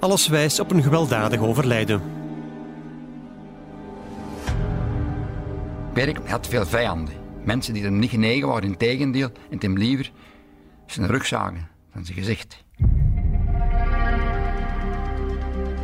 Alles 0.00 0.28
wijst 0.28 0.60
op 0.60 0.70
een 0.70 0.82
gewelddadig 0.82 1.40
overlijden. 1.40 2.19
Perk 6.04 6.28
had 6.28 6.46
veel 6.46 6.66
vijanden. 6.66 7.14
Mensen 7.44 7.74
die 7.74 7.82
hem 7.82 7.98
niet 7.98 8.10
genegen 8.10 8.48
waren, 8.48 8.68
in 8.68 8.76
tegendeel, 8.76 9.28
en 9.50 9.58
hem 9.60 9.78
liever 9.78 10.10
zijn 10.86 11.06
rug 11.06 11.26
zagen 11.26 11.68
van 11.92 12.04
zijn 12.04 12.18
gezicht. 12.18 12.64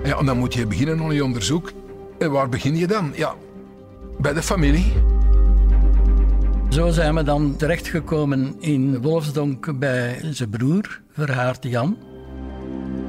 Ja, 0.05 0.19
en 0.19 0.27
dan 0.27 0.39
moet 0.39 0.55
je 0.55 0.67
beginnen 0.67 1.01
aan 1.01 1.15
je 1.15 1.25
onderzoek. 1.25 1.73
En 2.19 2.31
waar 2.31 2.49
begin 2.49 2.77
je 2.77 2.87
dan? 2.87 3.13
Ja, 3.15 3.35
bij 4.19 4.33
de 4.33 4.43
familie. 4.43 4.93
Zo 6.69 6.91
zijn 6.91 7.15
we 7.15 7.23
dan 7.23 7.57
terechtgekomen 7.57 8.55
in 8.61 9.03
Wolfsdonk 9.03 9.79
bij 9.79 10.19
zijn 10.31 10.51
broer, 10.51 11.01
Verhaard 11.13 11.65
Jan. 11.65 11.97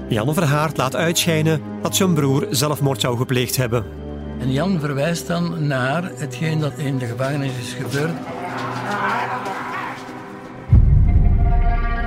Jan 0.09 0.33
Verhaart 0.33 0.77
laat 0.77 0.95
uitschijnen 0.95 1.61
dat 1.81 1.95
zijn 1.95 2.13
broer 2.13 2.47
zelfmoord 2.49 3.01
zou 3.01 3.17
gepleegd 3.17 3.57
hebben. 3.57 4.06
En 4.39 4.51
Jan 4.51 4.79
verwijst 4.79 5.27
dan 5.27 5.67
naar 5.67 6.03
hetgeen 6.03 6.59
dat 6.59 6.73
in 6.77 6.97
de 6.97 7.05
gevangenis 7.05 7.57
is 7.59 7.73
gebeurd. 7.73 8.15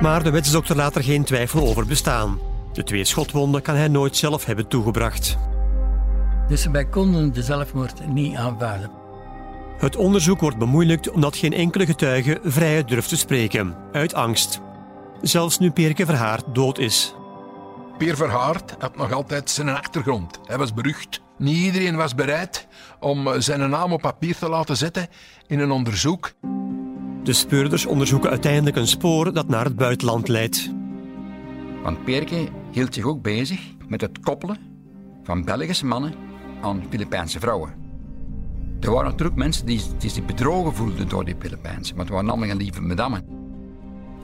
Maar 0.01 0.23
de 0.23 0.29
wetsdokter 0.31 0.75
laat 0.75 0.95
er 0.95 1.03
geen 1.03 1.23
twijfel 1.23 1.67
over 1.67 1.85
bestaan. 1.85 2.39
De 2.73 2.83
twee 2.83 3.05
schotwonden 3.05 3.61
kan 3.61 3.75
hij 3.75 3.87
nooit 3.87 4.17
zelf 4.17 4.45
hebben 4.45 4.67
toegebracht. 4.67 5.37
Dus 6.47 6.65
wij 6.65 6.85
konden 6.85 7.33
de 7.33 7.43
zelfmoord 7.43 8.07
niet 8.07 8.35
aanvaarden. 8.35 8.91
Het 9.77 9.95
onderzoek 9.95 10.39
wordt 10.39 10.57
bemoeilijkt 10.57 11.11
omdat 11.11 11.35
geen 11.35 11.53
enkele 11.53 11.85
getuige 11.85 12.39
vrij 12.43 12.83
durft 12.83 13.09
te 13.09 13.17
spreken, 13.17 13.75
uit 13.91 14.13
angst. 14.13 14.59
Zelfs 15.21 15.59
nu 15.59 15.71
Perke 15.71 16.05
Verhaard 16.05 16.43
dood 16.53 16.77
is. 16.77 17.15
Peer 17.97 18.15
Verhaard 18.15 18.75
had 18.79 18.95
nog 18.95 19.11
altijd 19.11 19.49
zijn 19.49 19.69
achtergrond. 19.69 20.39
Hij 20.45 20.57
was 20.57 20.73
berucht. 20.73 21.21
Niet 21.41 21.57
iedereen 21.57 21.95
was 21.95 22.15
bereid 22.15 22.67
om 22.99 23.41
zijn 23.41 23.69
naam 23.69 23.93
op 23.93 24.01
papier 24.01 24.35
te 24.35 24.49
laten 24.49 24.77
zetten 24.77 25.07
in 25.47 25.59
een 25.59 25.71
onderzoek. 25.71 26.31
De 27.23 27.33
speurders 27.33 27.85
onderzoeken 27.85 28.29
uiteindelijk 28.29 28.75
een 28.75 28.87
spoor 28.87 29.33
dat 29.33 29.47
naar 29.47 29.65
het 29.65 29.75
buitenland 29.75 30.27
leidt. 30.27 30.69
Want 31.83 32.03
Perke 32.03 32.47
hield 32.71 32.93
zich 32.93 33.03
ook 33.03 33.21
bezig 33.21 33.59
met 33.87 34.01
het 34.01 34.19
koppelen 34.19 34.57
van 35.23 35.43
Belgische 35.43 35.85
mannen 35.85 36.13
aan 36.61 36.83
Filipijnse 36.89 37.39
vrouwen. 37.39 37.73
Er 38.79 38.91
waren 38.91 39.11
natuurlijk 39.11 39.37
mensen 39.37 39.65
die, 39.65 39.81
die 39.97 40.09
zich 40.09 40.25
bedrogen 40.25 40.75
voelden 40.75 41.07
door 41.07 41.25
die 41.25 41.35
Filipijnse, 41.39 41.93
maar 41.93 42.05
het 42.05 42.13
waren 42.13 42.29
allemaal 42.29 42.55
lieve 42.55 42.81
madammen. 42.81 43.25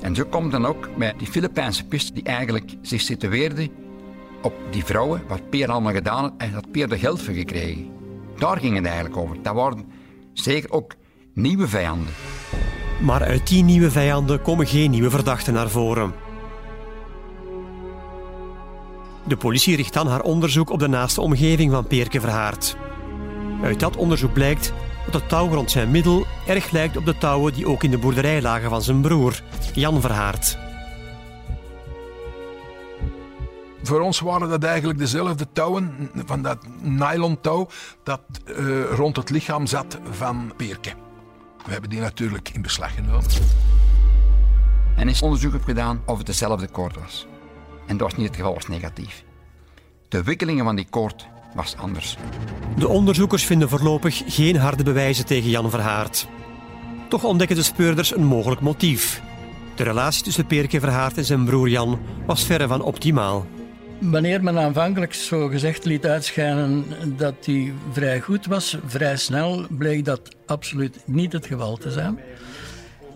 En 0.02 0.16
zo 0.16 0.24
komt 0.26 0.52
dan 0.52 0.66
ook 0.66 0.98
bij 0.98 1.14
die 1.18 1.28
Filipijnse 1.28 1.86
pist 1.86 2.14
die 2.14 2.24
eigenlijk 2.24 2.76
zich 2.82 3.02
situeerde 3.02 3.70
op 4.42 4.54
die 4.72 4.86
vrouwen, 4.86 5.24
wat 5.28 5.50
Peer 5.50 5.72
allemaal 5.72 5.94
gedaan 5.94 6.34
en 6.38 6.54
had 6.54 6.72
Peer 6.72 6.92
er 6.92 6.98
geld 6.98 7.22
voor 7.22 7.34
gekregen. 7.34 7.90
Daar 8.38 8.58
ging 8.58 8.76
het 8.76 8.86
eigenlijk 8.86 9.18
over. 9.18 9.42
Dat 9.42 9.56
waren 9.56 9.86
zeker 10.34 10.72
ook 10.72 10.96
nieuwe 11.34 11.68
vijanden. 11.68 12.14
Maar 13.02 13.24
uit 13.24 13.48
die 13.48 13.64
nieuwe 13.64 13.92
vijanden 13.92 14.42
komen 14.42 14.68
geen 14.68 14.92
nieuwe 14.92 15.10
verdachten 15.10 15.54
naar 15.54 15.70
voren. 15.70 16.14
De 19.28 19.38
politie 19.38 19.76
richt 19.76 19.94
dan 19.94 20.08
haar 20.08 20.22
onderzoek 20.22 20.70
op 20.70 20.80
de 20.80 20.88
naaste 20.88 21.22
omgeving 21.22 21.72
van 21.72 21.88
Peerke 21.88 22.20
Verhaard. 22.20 22.78
Uit 23.64 23.80
dat 23.80 23.96
onderzoek 23.96 24.34
blijkt 24.34 24.74
dat 25.06 25.14
het 25.14 25.30
touw 25.30 25.54
rond 25.54 25.72
zijn 25.72 25.92
middel 25.92 26.26
erg 26.46 26.72
lijkt 26.72 26.98
op 26.98 27.06
de 27.06 27.18
touwen 27.18 27.54
die 27.54 27.68
ook 27.68 27.84
in 27.84 27.92
de 27.92 27.98
boerderij 27.98 28.42
lagen 28.42 28.70
van 28.70 28.82
zijn 28.82 29.02
broer, 29.02 29.42
Jan 29.74 30.02
Verhaard. 30.02 30.67
Voor 33.88 34.00
ons 34.00 34.20
waren 34.20 34.50
dat 34.50 34.64
eigenlijk 34.64 35.00
dezelfde 35.00 35.48
touwen 35.54 36.10
van 36.26 36.42
dat 36.42 36.58
nylon 36.82 37.42
touw 37.42 37.68
dat 38.04 38.22
uh, 38.46 38.84
rond 38.92 39.16
het 39.16 39.30
lichaam 39.30 39.68
zat 39.68 39.98
van 40.12 40.54
Peerke. 40.58 40.94
We 41.66 41.72
hebben 41.72 41.90
die 41.90 42.00
natuurlijk 42.00 42.50
in 42.50 42.62
beslag 42.62 42.96
genomen. 42.96 43.30
En 44.96 45.10
is 45.10 45.22
onderzoek 45.22 45.52
heeft 45.52 45.66
gedaan 45.66 46.02
of 46.06 46.18
het 46.18 46.26
dezelfde 46.26 46.68
koord 46.68 46.96
was. 46.96 47.28
En 47.86 47.98
dat 47.98 48.10
was 48.10 48.18
niet 48.18 48.28
het 48.28 48.36
geval, 48.36 48.54
was 48.54 48.68
negatief. 48.68 49.24
De 50.10 50.24
wikkelingen 50.24 50.66
van 50.66 50.76
die 50.76 50.88
koord 50.90 51.28
was 51.56 51.76
anders. 51.78 52.18
De 52.78 52.88
onderzoekers 52.88 53.46
vinden 53.46 53.70
voorlopig 53.70 54.24
geen 54.26 54.58
harde 54.58 54.84
bewijzen 54.84 55.26
tegen 55.26 55.50
Jan 55.50 55.70
Verhaard. 55.70 56.28
Toch 57.10 57.24
ontdekken 57.24 57.56
de 57.56 57.64
speurders 57.64 58.16
een 58.16 58.26
mogelijk 58.26 58.62
motief. 58.62 59.22
De 59.76 59.84
relatie 59.84 60.24
tussen 60.24 60.46
Peerke 60.46 60.80
Verhaard 60.80 61.18
en 61.18 61.26
zijn 61.26 61.46
broer 61.46 61.70
Jan 61.70 62.00
was 62.26 62.46
verre 62.46 62.68
van 62.68 62.82
optimaal. 62.82 63.46
Wanneer 64.00 64.44
men 64.44 64.58
aanvankelijk 64.58 65.14
zo 65.14 65.48
gezegd 65.48 65.86
liet 65.86 66.06
uitschijnen 66.06 66.86
dat 67.18 67.46
hij 67.46 67.74
vrij 67.92 68.20
goed 68.20 68.46
was, 68.46 68.78
vrij 68.86 69.18
snel 69.18 69.66
bleek 69.70 70.06
dat 70.06 70.36
absoluut 70.46 71.00
niet 71.06 71.34
het 71.34 71.46
geval 71.46 71.78
te 71.78 71.92
zijn. 71.92 72.20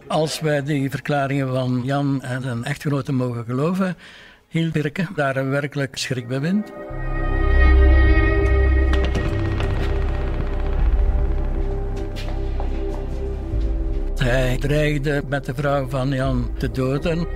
Als 0.07 0.39
wij 0.39 0.63
die 0.63 0.89
verklaringen 0.89 1.47
van 1.47 1.81
Jan 1.83 2.21
en 2.21 2.41
zijn 2.41 2.63
echtgenote 2.63 3.11
mogen 3.11 3.45
geloven, 3.45 3.97
hield 4.47 4.71
Birke 4.71 5.07
daar 5.15 5.49
werkelijk 5.49 5.97
schrik 5.97 6.27
bij 6.27 6.39
wind. 6.39 6.71
Hij 14.15 14.57
dreigde 14.57 15.23
met 15.27 15.45
de 15.45 15.53
vrouw 15.53 15.87
van 15.87 16.09
Jan 16.09 16.51
te 16.57 16.71
doden. 16.71 17.27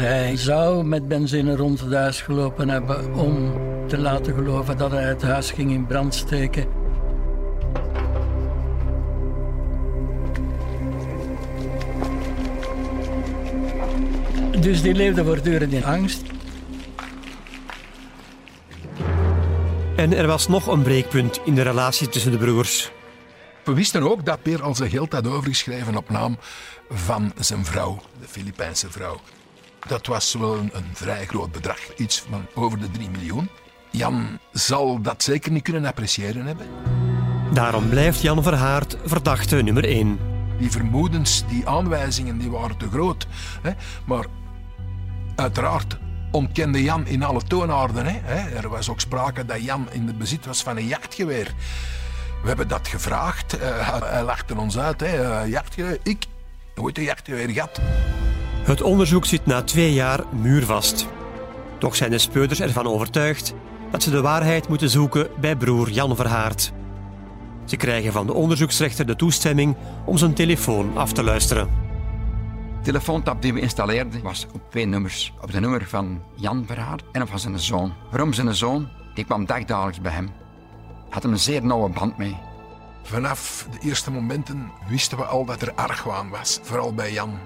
Hij 0.00 0.36
zou 0.36 0.84
met 0.84 1.08
benzine 1.08 1.56
rond 1.56 1.80
het 1.80 1.92
huis 1.92 2.20
gelopen 2.20 2.68
hebben 2.68 3.14
om 3.14 3.52
te 3.86 3.98
laten 3.98 4.34
geloven 4.34 4.76
dat 4.76 4.90
hij 4.90 5.04
het 5.04 5.22
huis 5.22 5.50
ging 5.50 5.70
in 5.70 5.86
brand 5.86 6.14
steken. 6.14 6.66
Dus 14.60 14.82
die 14.82 14.94
leefde 14.94 15.24
voortdurend 15.24 15.72
in 15.72 15.84
angst. 15.84 16.22
En 19.96 20.14
er 20.14 20.26
was 20.26 20.48
nog 20.48 20.66
een 20.66 20.82
breekpunt 20.82 21.40
in 21.44 21.54
de 21.54 21.62
relatie 21.62 22.08
tussen 22.08 22.32
de 22.32 22.38
broers. 22.38 22.90
We 23.64 23.74
wisten 23.74 24.10
ook 24.10 24.24
dat 24.24 24.42
Peer 24.42 24.62
al 24.62 24.74
zijn 24.74 24.90
geld 24.90 25.12
had 25.12 25.26
overgeschreven 25.26 25.96
op 25.96 26.10
naam 26.10 26.38
van 26.88 27.32
zijn 27.38 27.64
vrouw, 27.64 28.00
de 28.20 28.28
Filipijnse 28.28 28.90
vrouw. 28.90 29.20
Dat 29.86 30.06
was 30.06 30.34
wel 30.34 30.56
een, 30.56 30.70
een 30.72 30.90
vrij 30.92 31.26
groot 31.26 31.52
bedrag, 31.52 31.78
iets 31.96 32.24
van 32.30 32.46
over 32.54 32.78
de 32.78 32.90
3 32.90 33.10
miljoen. 33.10 33.48
Jan 33.90 34.38
zal 34.52 35.00
dat 35.00 35.22
zeker 35.22 35.52
niet 35.52 35.62
kunnen 35.62 35.84
appreciëren 35.84 36.46
hebben. 36.46 36.66
Daarom 37.52 37.88
blijft 37.88 38.22
Jan 38.22 38.42
Verhaard 38.42 38.96
verdachte 39.04 39.56
nummer 39.56 39.84
1. 39.84 40.18
Die 40.58 40.70
vermoedens, 40.70 41.44
die 41.48 41.68
aanwijzingen, 41.68 42.38
die 42.38 42.50
waren 42.50 42.76
te 42.76 42.88
groot. 42.90 43.26
Hè? 43.62 43.70
Maar 44.04 44.26
uiteraard 45.36 45.98
ontkende 46.30 46.82
Jan 46.82 47.06
in 47.06 47.22
alle 47.22 47.42
toonaarden. 47.42 48.06
Hè? 48.06 48.56
Er 48.56 48.68
was 48.68 48.88
ook 48.88 49.00
sprake 49.00 49.44
dat 49.44 49.64
Jan 49.64 49.88
in 49.90 50.06
het 50.06 50.18
bezit 50.18 50.46
was 50.46 50.62
van 50.62 50.76
een 50.76 50.86
jachtgeweer. 50.86 51.54
We 52.42 52.48
hebben 52.48 52.68
dat 52.68 52.88
gevraagd. 52.88 53.58
Uh, 53.60 54.02
hij 54.02 54.22
lachte 54.22 54.56
ons 54.56 54.78
uit. 54.78 55.00
Hè? 55.00 55.42
Uh, 55.44 55.50
jachtgeweer, 55.50 55.98
ik, 56.02 56.26
nooit 56.74 56.98
een 56.98 57.04
jachtgeweer 57.04 57.48
gehad. 57.48 57.80
Het 58.60 58.82
onderzoek 58.82 59.24
zit 59.24 59.46
na 59.46 59.62
twee 59.62 59.92
jaar 59.92 60.24
muurvast. 60.32 61.06
Toch 61.78 61.96
zijn 61.96 62.10
de 62.10 62.18
speurders 62.18 62.60
ervan 62.60 62.86
overtuigd 62.86 63.54
dat 63.90 64.02
ze 64.02 64.10
de 64.10 64.20
waarheid 64.20 64.68
moeten 64.68 64.90
zoeken 64.90 65.28
bij 65.40 65.56
broer 65.56 65.90
Jan 65.90 66.16
Verhaard. 66.16 66.72
Ze 67.64 67.76
krijgen 67.76 68.12
van 68.12 68.26
de 68.26 68.32
onderzoeksrechter 68.32 69.06
de 69.06 69.16
toestemming 69.16 69.76
om 70.04 70.16
zijn 70.16 70.34
telefoon 70.34 70.96
af 70.96 71.12
te 71.12 71.22
luisteren. 71.22 71.68
De 72.78 72.86
telefoontap 72.86 73.42
die 73.42 73.52
we 73.52 73.60
installeerden 73.60 74.22
was 74.22 74.46
op 74.52 74.70
twee 74.70 74.86
nummers. 74.86 75.32
Op 75.40 75.52
de 75.52 75.60
nummer 75.60 75.86
van 75.86 76.22
Jan 76.34 76.64
Verhaard 76.66 77.02
en 77.12 77.22
op 77.22 77.28
van 77.28 77.38
zijn 77.38 77.58
zoon. 77.58 77.92
Waarom 78.10 78.32
zijn 78.32 78.54
zoon? 78.54 78.88
Die 79.14 79.24
kwam 79.24 79.46
dagdagelijks 79.46 80.00
bij 80.00 80.12
hem. 80.12 80.30
Had 81.10 81.22
hem 81.22 81.32
een 81.32 81.38
zeer 81.38 81.64
nauwe 81.64 81.88
band 81.88 82.18
mee. 82.18 82.36
Vanaf 83.02 83.66
de 83.70 83.88
eerste 83.88 84.10
momenten 84.10 84.70
wisten 84.88 85.18
we 85.18 85.24
al 85.24 85.44
dat 85.44 85.62
er 85.62 85.72
argwaan 85.74 86.28
was, 86.28 86.60
vooral 86.62 86.94
bij 86.94 87.12
Jan. 87.12 87.38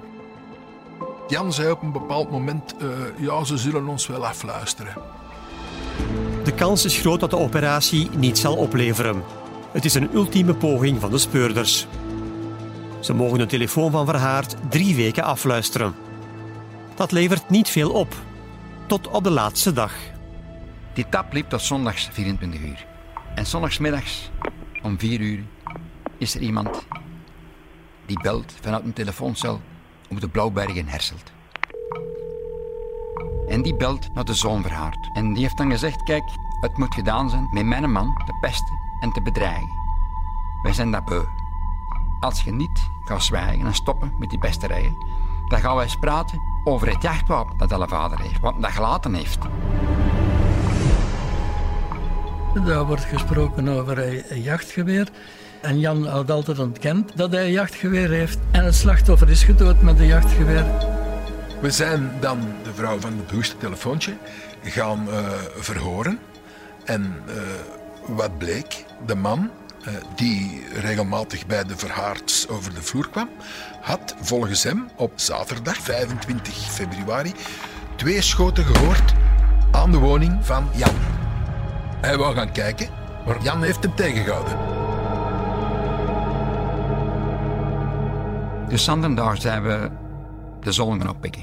Jan 1.29 1.53
zei 1.53 1.71
op 1.71 1.83
een 1.83 1.93
bepaald 1.93 2.31
moment: 2.31 2.75
uh, 2.83 2.89
Ja, 3.19 3.45
ze 3.45 3.57
zullen 3.57 3.87
ons 3.87 4.07
wel 4.07 4.27
afluisteren. 4.27 4.95
De 6.45 6.53
kans 6.55 6.85
is 6.85 6.99
groot 6.99 7.21
dat 7.21 7.31
de 7.31 7.39
operatie 7.39 8.11
niet 8.11 8.39
zal 8.39 8.57
opleveren. 8.57 9.23
Het 9.73 9.85
is 9.85 9.95
een 9.95 10.15
ultieme 10.15 10.55
poging 10.55 11.01
van 11.01 11.11
de 11.11 11.19
speurders. 11.19 11.87
Ze 13.01 13.15
mogen 13.15 13.39
de 13.39 13.47
telefoon 13.47 13.91
van 13.91 14.07
Verhaard 14.07 14.57
drie 14.69 14.95
weken 14.95 15.25
afluisteren. 15.25 15.95
Dat 16.95 17.13
levert 17.13 17.51
niet 17.51 17.69
veel 17.69 17.91
op. 17.91 18.15
Tot 18.87 19.09
op 19.09 19.25
de 19.25 19.31
laatste 19.31 19.73
dag. 19.73 19.93
Die 20.93 21.09
tap 21.09 21.33
liep 21.33 21.49
tot 21.49 21.63
zondags 21.63 22.09
24 22.13 22.61
uur. 22.61 22.87
En 23.35 23.47
zondagsmiddags 23.47 24.31
om 24.83 24.99
4 24.99 25.21
uur 25.21 25.45
is 26.19 26.35
er 26.35 26.41
iemand 26.41 26.87
die 28.07 28.21
belt 28.23 28.55
vanuit 28.61 28.85
een 28.85 28.93
telefooncel 28.93 29.61
op 30.15 30.21
de 30.21 30.29
Blauwberg 30.29 30.75
in 30.75 30.89
Herselt. 30.89 31.33
En 33.49 33.63
die 33.63 33.75
belt 33.75 34.15
naar 34.15 34.25
de 34.25 34.35
zoon 34.35 34.63
Verhaard. 34.63 35.11
En 35.13 35.33
die 35.33 35.43
heeft 35.43 35.57
dan 35.57 35.71
gezegd, 35.71 36.03
kijk, 36.03 36.25
het 36.61 36.77
moet 36.77 36.95
gedaan 36.95 37.31
zijn 37.31 37.49
met 37.51 37.65
mijn 37.65 37.93
man 37.93 38.23
te 38.27 38.33
pesten 38.41 38.79
en 39.01 39.13
te 39.13 39.23
bedreigen. 39.23 39.83
Wij 40.63 40.73
zijn 40.73 40.91
dat 40.91 41.05
beu. 41.05 41.25
Als 42.21 42.43
je 42.43 42.53
niet 42.53 42.91
gaat 43.05 43.23
zwijgen 43.23 43.67
en 43.67 43.75
stoppen 43.75 44.15
met 44.19 44.31
die 44.31 44.39
pesterijen, 44.39 44.97
dan 45.49 45.61
gaan 45.61 45.75
wij 45.75 45.85
eens 45.85 45.97
praten 45.97 46.41
over 46.65 46.89
het 46.89 47.03
jachtwapen 47.03 47.57
dat 47.57 47.73
alle 47.73 47.89
vader 47.89 48.21
heeft, 48.21 48.41
wat 48.41 48.55
dat 48.63 48.71
gelaten 48.71 49.15
heeft. 49.15 49.39
Daar 52.65 52.87
wordt 52.87 53.05
gesproken 53.05 53.69
over 53.69 53.99
een 54.33 54.43
jachtgeweer. 54.43 55.09
En 55.65 55.81
Jan 55.81 56.07
had 56.07 56.31
altijd 56.31 56.59
ontkend 56.59 57.17
dat 57.17 57.33
hij 57.33 57.45
een 57.45 57.53
jachtgeweer 57.53 58.11
heeft. 58.11 58.39
En 58.51 58.65
het 58.65 58.75
slachtoffer 58.75 59.31
is 59.31 59.45
gedood 59.45 59.83
met 59.83 59.99
een 59.99 60.07
jachtgeweer. 60.07 60.65
We 61.61 61.71
zijn 61.71 62.11
dan 62.21 62.39
de 62.63 62.75
vrouw 62.75 63.01
van 63.01 63.13
het 63.13 63.27
bewuste 63.27 63.57
telefoontje 63.57 64.17
gaan 64.63 65.07
uh, 65.09 65.17
verhoren. 65.57 66.19
En 66.85 67.17
uh, 67.29 67.35
wat 68.07 68.39
bleek? 68.39 68.85
De 69.07 69.15
man 69.15 69.51
uh, 69.89 69.95
die 70.17 70.63
regelmatig 70.81 71.47
bij 71.47 71.65
de 71.65 71.77
verhaards 71.77 72.49
over 72.49 72.75
de 72.75 72.83
vloer 72.83 73.09
kwam, 73.11 73.29
had 73.81 74.15
volgens 74.21 74.63
hem 74.63 74.89
op 74.97 75.13
zaterdag 75.15 75.77
25 75.77 76.55
februari 76.55 77.33
twee 77.97 78.23
schoten 78.23 78.65
gehoord 78.65 79.13
aan 79.71 79.91
de 79.91 79.99
woning 79.99 80.39
van 80.41 80.69
Jan. 80.75 80.95
Hij 82.01 82.17
wou 82.17 82.35
gaan 82.35 82.53
kijken, 82.53 82.89
maar 83.27 83.43
Jan 83.43 83.63
heeft 83.63 83.83
hem 83.83 83.95
tegengehouden. 83.95 84.84
Dus 88.69 88.85
Sandendag 88.85 89.41
zijn 89.41 89.63
we 89.63 89.91
de 90.61 90.73
zon 90.73 91.01
gaan 91.01 91.11
oppikken. 91.11 91.43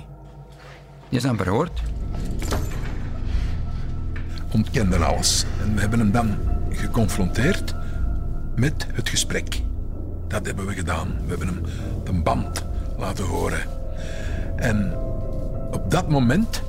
Je 1.10 1.20
zijn 1.20 1.38
verhoord. 1.38 1.82
Ontkende 4.52 4.98
alles. 4.98 5.46
En 5.62 5.74
we 5.74 5.82
hebben 5.82 6.00
hem 6.00 6.12
dan 6.12 6.38
geconfronteerd 6.70 7.76
met 8.56 8.88
het 8.94 9.10
gesprek. 9.10 9.62
Dat 10.28 10.46
hebben 10.46 10.66
we 10.66 10.74
gedaan. 10.74 11.08
We 11.08 11.30
hebben 11.30 11.48
hem 11.48 11.64
de 12.04 12.22
band 12.22 12.66
laten 12.98 13.26
horen. 13.26 13.62
En 14.56 14.98
op 15.72 15.92
dat 15.92 16.10
moment 16.10 16.62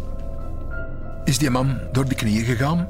is 1.24 1.38
die 1.38 1.50
man 1.50 1.78
door 1.92 2.08
de 2.08 2.14
knieën 2.14 2.44
gegaan. 2.44 2.88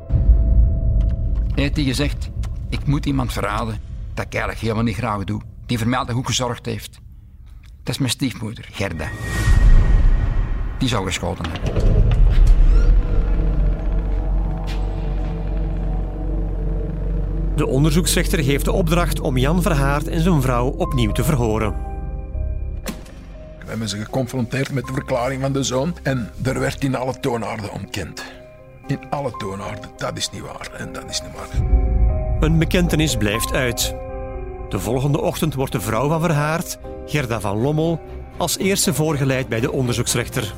Hij 1.55 1.63
heeft 1.63 1.77
hij 1.77 1.85
gezegd, 1.85 2.31
ik 2.69 2.87
moet 2.87 3.07
iemand 3.07 3.33
verraden 3.33 3.79
dat 4.15 4.25
ik 4.25 4.33
eigenlijk 4.33 4.63
helemaal 4.63 4.85
niet 4.85 4.97
graag 4.97 5.25
doe. 5.25 5.41
Die 5.67 5.79
voor 5.79 5.89
mij 5.89 5.99
altijd 5.99 6.17
goed 6.17 6.27
gezorgd 6.27 6.67
heeft. 6.67 7.02
Dat 7.83 7.95
is 7.95 7.99
mijn 7.99 8.11
stiefmoeder, 8.11 8.69
Gerda. 8.73 9.09
Die 10.79 10.89
zou 10.89 11.07
geschoten 11.07 11.45
hebben. 11.51 11.83
De 17.57 17.67
onderzoeksrechter 17.67 18.45
geeft 18.45 18.65
de 18.65 18.73
opdracht 18.73 19.21
om 19.21 19.37
Jan 19.37 19.63
Verhaard 19.63 20.09
en 20.09 20.21
zijn 20.21 20.43
vrouw 20.43 20.67
opnieuw 20.69 21.13
te 21.13 21.25
verhoren. 21.25 21.75
We 23.59 23.69
hebben 23.69 23.89
ze 23.89 23.97
geconfronteerd 23.97 24.73
met 24.73 24.87
de 24.87 24.93
verklaring 24.93 25.41
van 25.41 25.53
de 25.53 25.63
zoon 25.63 25.97
en 26.03 26.31
er 26.43 26.61
werd 26.61 26.85
in 26.85 26.95
alle 26.95 27.21
toonaarden 27.21 27.73
ontkend. 27.73 28.25
In 28.87 28.99
alle 29.11 29.31
toonaarden. 29.37 29.91
Dat 29.97 30.17
is 30.17 30.31
niet 30.31 30.43
waar 30.43 30.71
en 30.77 30.93
dat 30.93 31.11
is 31.11 31.23
niet 31.23 31.33
waar. 31.35 31.67
Een 32.41 32.59
bekentenis 32.59 33.17
blijft 33.17 33.53
uit. 33.53 33.95
De 34.69 34.79
volgende 34.79 35.21
ochtend 35.21 35.55
wordt 35.55 35.73
de 35.73 35.81
vrouw 35.81 36.09
van 36.09 36.21
Verhaard, 36.21 36.79
Gerda 37.07 37.41
van 37.41 37.61
Lommel, 37.61 38.01
als 38.37 38.59
eerste 38.59 38.95
voorgeleid 38.95 39.49
bij 39.49 39.61
de 39.61 39.73
onderzoeksrechter. 39.73 40.55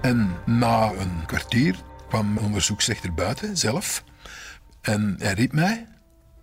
En 0.00 0.30
na 0.46 0.92
een 0.92 1.26
kwartier 1.26 1.76
kwam 2.08 2.34
de 2.34 2.40
onderzoeksrechter 2.40 3.14
buiten 3.14 3.56
zelf 3.56 4.04
en 4.82 5.16
hij 5.18 5.32
riep 5.32 5.52
mij 5.52 5.86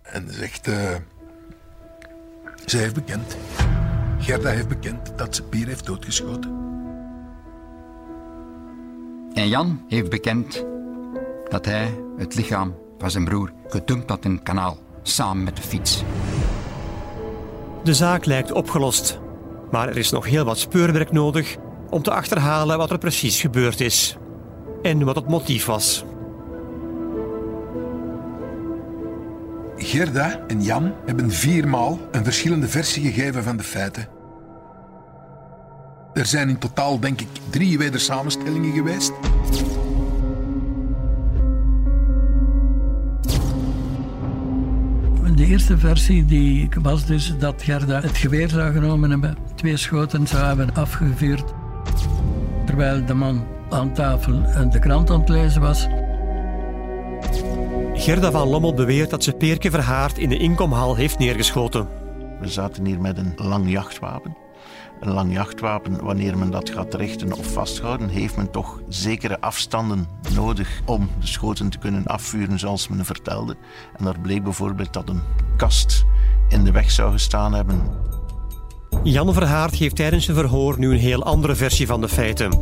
en 0.02 0.32
zegt: 0.32 0.68
uh, 0.68 0.94
Ze 2.66 2.76
heeft 2.76 2.94
bekend. 2.94 3.36
Gerda 4.18 4.50
heeft 4.50 4.68
bekend 4.68 5.12
dat 5.18 5.34
ze 5.34 5.42
Pier 5.42 5.66
heeft 5.66 5.86
doodgeschoten. 5.86 6.58
En 9.32 9.48
Jan 9.48 9.84
heeft 9.88 10.10
bekend 10.10 10.64
dat 11.48 11.64
hij 11.64 11.94
het 12.16 12.34
lichaam 12.34 12.74
van 12.98 13.10
zijn 13.10 13.24
broer 13.24 13.52
gedumpt 13.66 14.10
had 14.10 14.24
in 14.24 14.32
het 14.32 14.42
kanaal, 14.42 14.78
samen 15.02 15.44
met 15.44 15.56
de 15.56 15.62
fiets. 15.62 16.02
De 17.82 17.94
zaak 17.94 18.24
lijkt 18.24 18.52
opgelost, 18.52 19.18
maar 19.70 19.88
er 19.88 19.96
is 19.96 20.10
nog 20.10 20.26
heel 20.26 20.44
wat 20.44 20.58
speurwerk 20.58 21.12
nodig 21.12 21.56
om 21.90 22.02
te 22.02 22.10
achterhalen 22.10 22.78
wat 22.78 22.90
er 22.90 22.98
precies 22.98 23.40
gebeurd 23.40 23.80
is 23.80 24.16
en 24.82 25.04
wat 25.04 25.16
het 25.16 25.28
motief 25.28 25.66
was. 25.66 26.04
Gerda 29.76 30.40
en 30.46 30.62
Jan 30.62 30.92
hebben 31.06 31.30
viermaal 31.30 31.98
een 32.10 32.24
verschillende 32.24 32.68
versie 32.68 33.12
gegeven 33.12 33.42
van 33.42 33.56
de 33.56 33.62
feiten. 33.62 34.08
Er 36.12 36.26
zijn 36.26 36.48
in 36.48 36.58
totaal, 36.58 37.00
denk 37.00 37.20
ik, 37.20 37.28
drie 37.50 37.78
wedersamenstellingen 37.78 38.72
geweest. 38.72 39.12
De 45.40 45.46
eerste 45.46 45.78
versie 45.78 46.24
die 46.24 46.68
was 46.82 47.06
dus 47.06 47.34
dat 47.38 47.62
Gerda 47.62 48.00
het 48.00 48.16
geweer 48.16 48.48
zou 48.48 48.72
genomen 48.72 49.10
hebben, 49.10 49.36
twee 49.54 49.76
schoten 49.76 50.26
zou 50.26 50.44
hebben 50.44 50.74
afgevuurd, 50.74 51.54
terwijl 52.66 53.06
de 53.06 53.14
man 53.14 53.46
aan 53.70 53.94
tafel 53.94 54.42
de 54.70 54.78
krant 54.78 55.10
aan 55.10 55.20
het 55.20 55.28
lezen 55.28 55.60
was. 55.60 55.86
Gerda 57.94 58.30
van 58.30 58.48
Lommel 58.48 58.74
beweert 58.74 59.10
dat 59.10 59.24
ze 59.24 59.32
Peerke 59.32 59.70
Verhaard 59.70 60.18
in 60.18 60.28
de 60.28 60.38
inkomhal 60.38 60.96
heeft 60.96 61.18
neergeschoten. 61.18 61.88
We 62.40 62.48
zaten 62.48 62.86
hier 62.86 63.00
met 63.00 63.18
een 63.18 63.32
lang 63.36 63.70
jachtwapen. 63.70 64.36
Een 65.00 65.12
lang 65.12 65.32
jachtwapen, 65.32 66.04
wanneer 66.04 66.38
men 66.38 66.50
dat 66.50 66.70
gaat 66.70 66.94
richten 66.94 67.32
of 67.32 67.52
vasthouden, 67.52 68.08
heeft 68.08 68.36
men 68.36 68.50
toch 68.50 68.80
zekere 68.88 69.40
afstanden 69.40 70.08
nodig 70.34 70.80
om 70.84 71.10
de 71.20 71.26
schoten 71.26 71.70
te 71.70 71.78
kunnen 71.78 72.06
afvuren, 72.06 72.58
zoals 72.58 72.88
men 72.88 73.04
vertelde. 73.04 73.56
En 73.96 74.04
daar 74.04 74.20
bleek 74.20 74.42
bijvoorbeeld 74.42 74.92
dat 74.92 75.08
een 75.08 75.22
kast 75.56 76.04
in 76.48 76.64
de 76.64 76.70
weg 76.70 76.90
zou 76.90 77.12
gestaan 77.12 77.54
hebben. 77.54 77.82
Jan 79.02 79.34
Verhaard 79.34 79.76
geeft 79.76 79.96
tijdens 79.96 80.24
zijn 80.24 80.36
verhoor 80.36 80.78
nu 80.78 80.90
een 80.92 80.98
heel 80.98 81.24
andere 81.24 81.54
versie 81.54 81.86
van 81.86 82.00
de 82.00 82.08
feiten. 82.08 82.52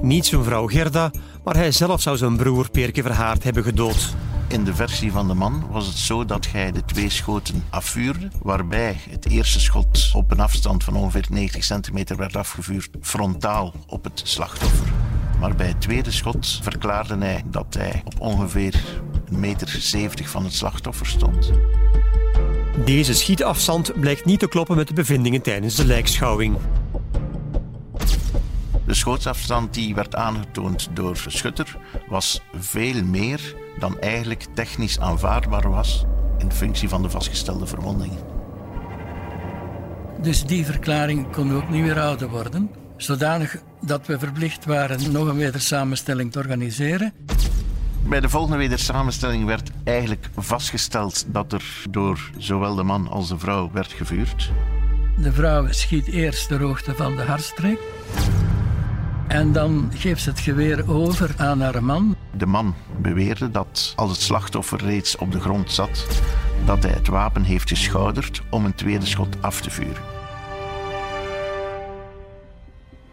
Niet 0.00 0.26
zijn 0.26 0.44
vrouw 0.44 0.66
Gerda, 0.66 1.10
maar 1.44 1.56
hij 1.56 1.72
zelf 1.72 2.00
zou 2.00 2.16
zijn 2.16 2.36
broer 2.36 2.70
Peerke 2.70 3.02
Verhaard 3.02 3.44
hebben 3.44 3.62
gedood. 3.62 4.14
In 4.52 4.64
de 4.64 4.74
versie 4.74 5.12
van 5.12 5.28
de 5.28 5.34
man 5.34 5.64
was 5.70 5.86
het 5.86 5.96
zo 5.96 6.24
dat 6.24 6.46
hij 6.46 6.72
de 6.72 6.84
twee 6.84 7.10
schoten 7.10 7.64
afvuurde, 7.70 8.28
waarbij 8.42 8.96
het 9.10 9.28
eerste 9.28 9.60
schot 9.60 10.10
op 10.14 10.30
een 10.30 10.40
afstand 10.40 10.84
van 10.84 10.96
ongeveer 10.96 11.26
90 11.30 11.64
centimeter 11.64 12.16
werd 12.16 12.36
afgevuurd 12.36 12.90
frontaal 13.00 13.74
op 13.86 14.04
het 14.04 14.20
slachtoffer. 14.24 14.86
Maar 15.40 15.54
bij 15.54 15.66
het 15.66 15.80
tweede 15.80 16.10
schot 16.10 16.58
verklaarde 16.62 17.16
hij 17.16 17.42
dat 17.46 17.74
hij 17.74 18.02
op 18.04 18.20
ongeveer 18.20 18.74
een 19.28 19.40
meter 19.40 19.68
70 19.68 20.28
van 20.28 20.44
het 20.44 20.54
slachtoffer 20.54 21.06
stond. 21.06 21.52
Deze 22.84 23.14
schietafstand 23.14 24.00
blijkt 24.00 24.24
niet 24.24 24.40
te 24.40 24.48
kloppen 24.48 24.76
met 24.76 24.88
de 24.88 24.94
bevindingen 24.94 25.42
tijdens 25.42 25.74
de 25.74 25.86
lijkschouwing. 25.86 26.56
De 28.86 28.94
schootsafstand 28.94 29.74
die 29.74 29.94
werd 29.94 30.14
aangetoond 30.14 30.88
door 30.92 31.16
schutter 31.26 31.76
was 32.08 32.42
veel 32.54 33.04
meer 33.04 33.61
dan 33.78 34.00
eigenlijk 34.00 34.46
technisch 34.54 35.00
aanvaardbaar 35.00 35.70
was 35.70 36.04
in 36.38 36.52
functie 36.52 36.88
van 36.88 37.02
de 37.02 37.10
vastgestelde 37.10 37.66
verwondingen. 37.66 38.18
Dus 40.22 40.44
die 40.44 40.64
verklaring 40.64 41.32
kon 41.32 41.54
ook 41.54 41.68
niet 41.68 41.82
weerhouden 41.82 42.28
worden, 42.30 42.70
zodanig 42.96 43.56
dat 43.80 44.06
we 44.06 44.18
verplicht 44.18 44.64
waren 44.64 45.12
nog 45.12 45.28
een 45.28 45.36
wedersamenstelling 45.36 46.32
te 46.32 46.38
organiseren. 46.38 47.12
Bij 48.08 48.20
de 48.20 48.28
volgende 48.28 48.56
wedersamenstelling 48.56 49.44
werd 49.44 49.70
eigenlijk 49.84 50.28
vastgesteld 50.36 51.24
dat 51.28 51.52
er 51.52 51.64
door 51.90 52.30
zowel 52.38 52.74
de 52.74 52.82
man 52.82 53.08
als 53.08 53.28
de 53.28 53.38
vrouw 53.38 53.70
werd 53.72 53.92
gevuurd. 53.92 54.52
De 55.16 55.32
vrouw 55.32 55.66
schiet 55.70 56.06
eerst 56.06 56.48
de 56.48 56.56
hoogte 56.56 56.94
van 56.94 57.16
de 57.16 57.22
hartstreek. 57.22 57.78
En 59.28 59.52
dan 59.52 59.92
geeft 59.94 60.22
ze 60.22 60.30
het 60.30 60.40
geweer 60.40 60.90
over 60.90 61.34
aan 61.36 61.60
haar 61.60 61.84
man. 61.84 62.16
De 62.36 62.46
man 62.46 62.74
beweerde 63.00 63.50
dat 63.50 63.92
als 63.96 64.10
het 64.10 64.20
slachtoffer 64.20 64.80
reeds 64.84 65.16
op 65.16 65.32
de 65.32 65.40
grond 65.40 65.72
zat, 65.72 66.06
dat 66.64 66.82
hij 66.82 66.92
het 66.92 67.08
wapen 67.08 67.42
heeft 67.42 67.68
geschouderd 67.68 68.42
om 68.50 68.64
een 68.64 68.74
tweede 68.74 69.06
schot 69.06 69.36
af 69.40 69.60
te 69.60 69.70
vuren. 69.70 70.02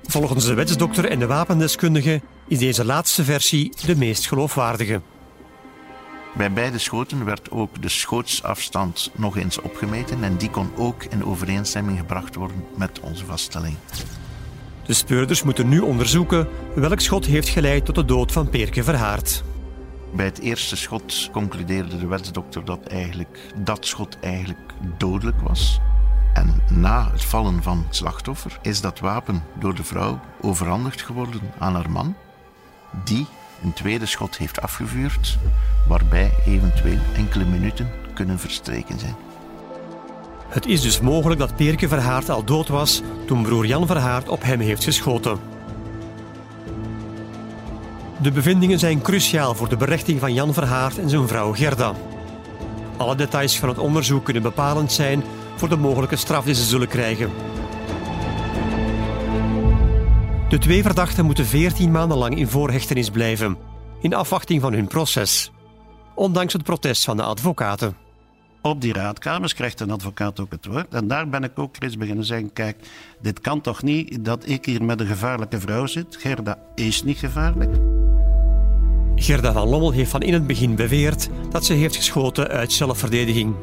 Volgens 0.04 0.46
de 0.46 0.54
wetsdokter 0.54 1.10
en 1.10 1.20
de 1.20 1.28
wapendeskundige 1.28 2.22
is 2.48 2.60
deze 2.60 2.86
laatste 2.86 3.24
versie 3.24 3.74
de 3.86 3.96
meest 3.96 4.28
geloofwaardige. 4.28 5.02
Bij 6.34 6.52
beide 6.52 6.78
schoten 6.78 7.26
werd 7.26 7.52
ook 7.52 7.82
de 7.82 7.90
schootsafstand 7.90 9.12
nog 9.16 9.38
eens 9.38 9.62
opgemeten 9.62 10.24
en 10.24 10.38
die 10.38 10.50
kon 10.50 10.70
ook 10.76 11.04
in 11.04 11.26
overeenstemming 11.26 11.98
gebracht 11.98 12.36
worden 12.36 12.66
met 12.76 13.00
onze 13.00 13.26
vaststelling. 13.26 13.76
De 14.90 14.96
speurders 14.96 15.44
moeten 15.44 15.70
nu 15.70 15.80
onderzoeken 15.80 16.48
welk 16.76 17.00
schot 17.00 17.26
heeft 17.26 17.50
geleid 17.50 17.86
tot 17.86 17.96
de 17.96 18.06
dood 18.06 18.32
van 18.32 18.50
Peerke 18.50 18.84
Verhaard. 18.84 19.44
Bij 20.14 20.26
het 20.26 20.40
eerste 20.40 20.76
schot 20.76 21.30
concludeerde 21.32 21.98
de 21.98 22.08
wetsdokter 22.08 22.66
dat 22.66 22.88
eigenlijk 22.88 23.40
dat 23.56 23.86
schot 23.86 24.18
eigenlijk 24.20 24.74
dodelijk 24.98 25.42
was. 25.42 25.80
En 26.34 26.64
na 26.70 27.12
het 27.12 27.24
vallen 27.24 27.64
van 27.64 27.84
het 27.86 27.96
slachtoffer 27.96 28.60
is 28.62 28.82
dat 28.82 29.00
wapen 29.00 29.44
door 29.60 29.76
de 29.76 29.84
vrouw 29.84 30.20
overhandigd 30.42 31.02
geworden 31.02 31.42
aan 31.60 31.76
haar 31.76 31.92
man, 31.92 32.16
die 33.04 33.26
een 33.64 33.74
tweede 33.74 34.06
schot 34.06 34.38
heeft 34.38 34.62
afgevuurd, 34.62 35.38
waarbij 35.88 36.32
eventueel 36.46 37.00
enkele 37.16 37.46
minuten 37.46 37.92
kunnen 38.14 38.40
verstreken 38.40 39.00
zijn. 39.00 39.29
Het 40.50 40.66
is 40.66 40.82
dus 40.82 41.00
mogelijk 41.00 41.40
dat 41.40 41.56
Peerke 41.56 41.88
Verhaard 41.88 42.30
al 42.30 42.44
dood 42.44 42.68
was 42.68 43.02
toen 43.26 43.44
broer 43.44 43.66
Jan 43.66 43.88
Verhaard 43.88 44.30
op 44.30 44.44
hem 44.44 44.60
heeft 44.60 44.84
geschoten. 44.84 45.40
De 48.22 48.32
bevindingen 48.32 48.80
zijn 48.80 49.02
cruciaal 49.02 49.56
voor 49.56 49.70
de 49.70 49.78
berechting 49.78 50.20
van 50.20 50.34
Jan 50.34 50.54
Verhaard 50.54 50.98
en 50.98 51.10
zijn 51.10 51.28
vrouw 51.28 51.54
Gerda. 51.54 51.94
Alle 52.98 53.16
details 53.16 53.60
van 53.60 53.70
het 53.70 53.78
onderzoek 53.78 54.26
kunnen 54.26 54.44
bepalend 54.44 54.92
zijn 54.92 55.24
voor 55.56 55.70
de 55.70 55.78
mogelijke 55.78 56.16
straf 56.16 56.46
die 56.46 56.56
ze 56.56 56.64
zullen 56.64 56.88
krijgen. 56.88 57.32
De 60.50 60.58
twee 60.58 60.82
verdachten 60.82 61.26
moeten 61.26 61.46
14 61.46 61.92
maanden 61.92 62.18
lang 62.18 62.38
in 62.38 62.48
voorhechtenis 62.48 63.10
blijven, 63.10 63.58
in 64.02 64.14
afwachting 64.14 64.62
van 64.62 64.74
hun 64.74 64.88
proces. 64.88 65.52
Ondanks 66.16 66.54
het 66.54 66.64
protest 66.64 67.04
van 67.04 67.18
de 67.18 67.24
advocaten. 67.24 68.09
Op 68.62 68.82
die 68.82 68.94
raadkamers 68.94 69.54
krijgt 69.54 69.80
een 69.80 69.92
advocaat 69.92 70.40
ook 70.40 70.52
het 70.52 70.66
woord. 70.66 70.94
En 70.94 71.08
daar 71.08 71.30
ben 71.30 71.44
ik 71.44 71.60
ook 71.60 71.76
eens 71.80 71.98
beginnen 71.98 72.26
zeggen: 72.26 72.54
kijk, 72.54 72.78
dit 73.22 73.40
kan 73.40 73.62
toch 73.62 73.84
niet 73.84 74.26
dat 74.26 74.50
ik 74.50 74.66
hier 74.66 74.84
met 74.84 75.00
een 75.00 75.08
gevaarlijke 75.08 75.60
vrouw 75.60 75.86
zit. 75.86 76.18
Gerda 76.20 76.58
is 76.76 77.04
niet 77.04 77.18
gevaarlijk. 77.18 77.76
Gerda 79.16 79.52
van 79.52 79.68
Lommel 79.68 79.92
heeft 79.92 80.12
van 80.12 80.22
in 80.22 80.34
het 80.34 80.48
begin 80.48 80.76
beweerd 80.76 81.30
dat 81.50 81.66
ze 81.66 81.74
heeft 81.74 81.96
geschoten 81.96 82.48
uit 82.48 82.72
zelfverdediging. 82.72 83.56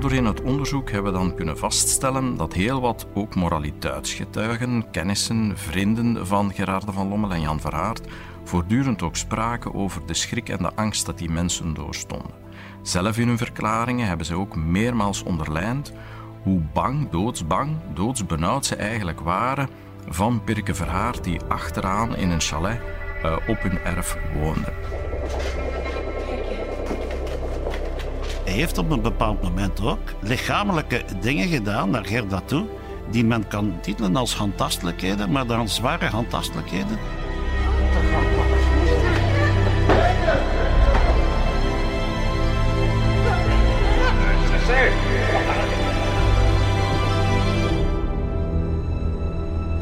Doorheen 0.00 0.24
het 0.24 0.42
onderzoek 0.42 0.90
hebben 0.90 1.12
we 1.12 1.18
dan 1.18 1.34
kunnen 1.34 1.58
vaststellen 1.58 2.36
dat 2.36 2.52
heel 2.52 2.80
wat 2.80 3.06
ook 3.14 3.34
moraliteitsgetuigen, 3.34 4.90
kennissen, 4.90 5.52
vrienden 5.58 6.26
van 6.26 6.52
Gerarde 6.54 6.92
van 6.92 7.08
Lommel 7.08 7.32
en 7.32 7.40
Jan 7.40 7.60
Verhaard 7.60 8.00
voortdurend 8.44 9.02
ook 9.02 9.16
spraken 9.16 9.74
over 9.74 10.06
de 10.06 10.14
schrik 10.14 10.48
en 10.48 10.58
de 10.58 10.74
angst 10.74 11.06
dat 11.06 11.18
die 11.18 11.30
mensen 11.30 11.74
doorstonden. 11.74 12.30
Zelf 12.82 13.18
in 13.18 13.28
hun 13.28 13.38
verklaringen 13.38 14.06
hebben 14.06 14.26
ze 14.26 14.34
ook 14.34 14.56
meermaals 14.56 15.22
onderlijnd 15.22 15.92
hoe 16.42 16.60
bang, 16.72 17.10
doodsbang, 17.10 17.76
doodsbenauwd 17.94 18.66
ze 18.66 18.76
eigenlijk 18.76 19.20
waren 19.20 19.68
van 20.08 20.44
Pirke 20.44 20.74
Verhaard 20.74 21.24
die 21.24 21.40
achteraan 21.48 22.16
in 22.16 22.30
een 22.30 22.40
chalet 22.40 22.80
uh, 23.24 23.36
op 23.46 23.62
hun 23.62 23.78
erf 23.78 24.16
woonde. 24.34 24.72
Hij 28.44 28.52
heeft 28.52 28.78
op 28.78 28.90
een 28.90 29.02
bepaald 29.02 29.42
moment 29.42 29.82
ook 29.82 30.12
lichamelijke 30.20 31.04
dingen 31.20 31.48
gedaan 31.48 31.90
naar 31.90 32.04
Gerda 32.04 32.40
toe, 32.40 32.66
die 33.10 33.24
men 33.24 33.48
kan 33.48 33.80
titelen 33.80 34.16
als 34.16 34.34
handtastelijkheden, 34.34 35.30
maar 35.32 35.46
dan 35.46 35.68
zware 35.68 36.06
handtastelijkheden. 36.06 36.98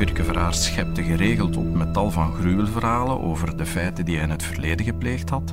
Birke 0.00 0.48
schepte 0.50 1.02
geregeld 1.02 1.56
op 1.56 1.74
met 1.74 1.94
tal 1.94 2.10
van 2.10 2.32
gruwelverhalen 2.32 3.20
over 3.22 3.56
de 3.56 3.66
feiten 3.66 4.04
die 4.04 4.14
hij 4.14 4.24
in 4.24 4.30
het 4.30 4.42
verleden 4.42 4.86
gepleegd 4.86 5.30
had. 5.30 5.52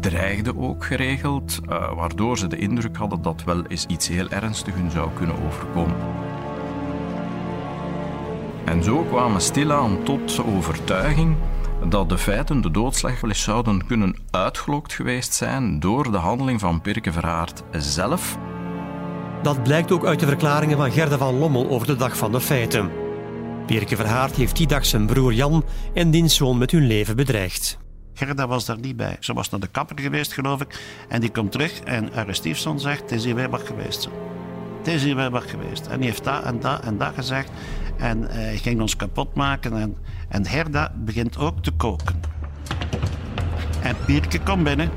Dreigde 0.00 0.58
ook 0.58 0.84
geregeld, 0.84 1.58
uh, 1.68 1.94
waardoor 1.94 2.38
ze 2.38 2.46
de 2.46 2.58
indruk 2.58 2.96
hadden 2.96 3.22
dat 3.22 3.44
wel 3.44 3.66
eens 3.66 3.86
iets 3.86 4.08
heel 4.08 4.28
ernstigs 4.28 4.76
hun 4.76 4.90
zou 4.90 5.10
kunnen 5.14 5.36
overkomen. 5.46 5.96
En 8.64 8.82
zo 8.82 9.02
kwamen 9.02 9.40
stilaan 9.40 10.02
tot 10.02 10.44
overtuiging 10.56 11.36
dat 11.88 12.08
de 12.08 12.18
feiten 12.18 12.60
de 12.60 12.70
doodslag 12.70 13.20
wel 13.20 13.30
eens 13.30 13.42
zouden 13.42 13.86
kunnen 13.86 14.16
uitgelokt 14.30 14.92
geweest 14.92 15.34
zijn 15.34 15.80
door 15.80 16.10
de 16.10 16.18
handeling 16.18 16.60
van 16.60 16.80
Pirke 16.80 17.12
zelf. 17.70 18.38
Dat 19.42 19.62
blijkt 19.62 19.92
ook 19.92 20.06
uit 20.06 20.20
de 20.20 20.26
verklaringen 20.26 20.76
van 20.76 20.90
Gerda 20.90 21.18
van 21.18 21.38
Lommel 21.38 21.68
over 21.68 21.86
de 21.86 21.96
dag 21.96 22.16
van 22.16 22.32
de 22.32 22.40
feiten. 22.40 23.07
Pirke 23.68 23.96
Verhaard 23.96 24.36
heeft 24.36 24.56
die 24.56 24.66
dag 24.66 24.86
zijn 24.86 25.06
broer 25.06 25.32
Jan 25.32 25.64
en 25.94 26.10
diens 26.10 26.36
zoon 26.36 26.58
met 26.58 26.70
hun 26.70 26.86
leven 26.86 27.16
bedreigd. 27.16 27.78
Gerda 28.14 28.46
was 28.46 28.64
daar 28.64 28.78
niet 28.78 28.96
bij. 28.96 29.16
Ze 29.20 29.32
was 29.32 29.50
naar 29.50 29.60
de 29.60 29.66
kapper 29.66 30.00
geweest, 30.00 30.32
geloof 30.32 30.60
ik. 30.60 30.80
En 31.08 31.20
die 31.20 31.30
komt 31.30 31.52
terug 31.52 31.80
en 31.80 32.08
haar 32.12 32.34
stiefzoon 32.34 32.80
zegt: 32.80 33.00
Het 33.00 33.12
is 33.12 33.24
hier 33.24 33.34
Weber 33.34 33.58
geweest. 33.58 34.08
Het 34.78 34.86
is 34.86 35.04
hier 35.04 35.16
Weber 35.16 35.40
geweest. 35.40 35.86
En 35.86 35.98
die 35.98 36.08
heeft 36.08 36.24
dat 36.24 36.44
en 36.44 36.60
dat 36.60 36.84
en 36.84 36.98
dat 36.98 37.14
gezegd. 37.14 37.50
En 37.96 38.20
uh, 38.20 38.28
hij 38.30 38.56
ging 38.56 38.80
ons 38.80 38.96
kapot 38.96 39.34
maken. 39.34 39.72
En, 39.80 39.96
en 40.28 40.46
Gerda 40.46 40.92
begint 40.96 41.38
ook 41.38 41.62
te 41.62 41.70
koken. 41.70 42.20
En 43.82 43.96
Pierke 44.06 44.40
komt 44.40 44.64
binnen. 44.64 44.90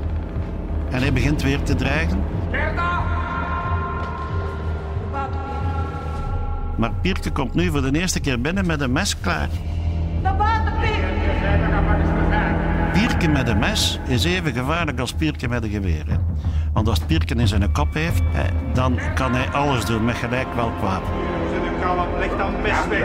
En 0.90 1.00
hij 1.00 1.12
begint 1.12 1.42
weer 1.42 1.62
te 1.62 1.74
dreigen. 1.74 2.24
Gerda! 2.50 3.02
Maar 6.76 6.92
Pierke 7.00 7.30
komt 7.30 7.54
nu 7.54 7.70
voor 7.70 7.82
de 7.82 7.98
eerste 7.98 8.20
keer 8.20 8.40
binnen 8.40 8.66
met 8.66 8.80
een 8.80 8.92
mes 8.92 9.20
klaar. 9.20 9.48
Naar 10.22 10.36
buiten, 10.36 10.72
Pierke 12.92 13.28
met 13.28 13.48
een 13.48 13.58
mes 13.58 14.00
is 14.06 14.24
even 14.24 14.52
gevaarlijk 14.52 15.00
als 15.00 15.12
Pierke 15.12 15.48
met 15.48 15.62
een 15.62 15.70
geweer. 15.70 16.04
Hè. 16.06 16.16
Want 16.72 16.88
als 16.88 16.98
Pierke 16.98 17.34
in 17.34 17.48
zijn 17.48 17.72
kop 17.72 17.94
heeft, 17.94 18.22
dan 18.72 18.98
kan 19.14 19.34
hij 19.34 19.48
alles 19.48 19.84
doen 19.84 20.04
met 20.04 20.16
gelijk 20.16 20.54
welk 20.54 20.80
wapen. 20.80 21.08
Ligt 22.18 22.38
dan 22.38 22.52
mes 22.62 22.86
weg. 22.88 23.04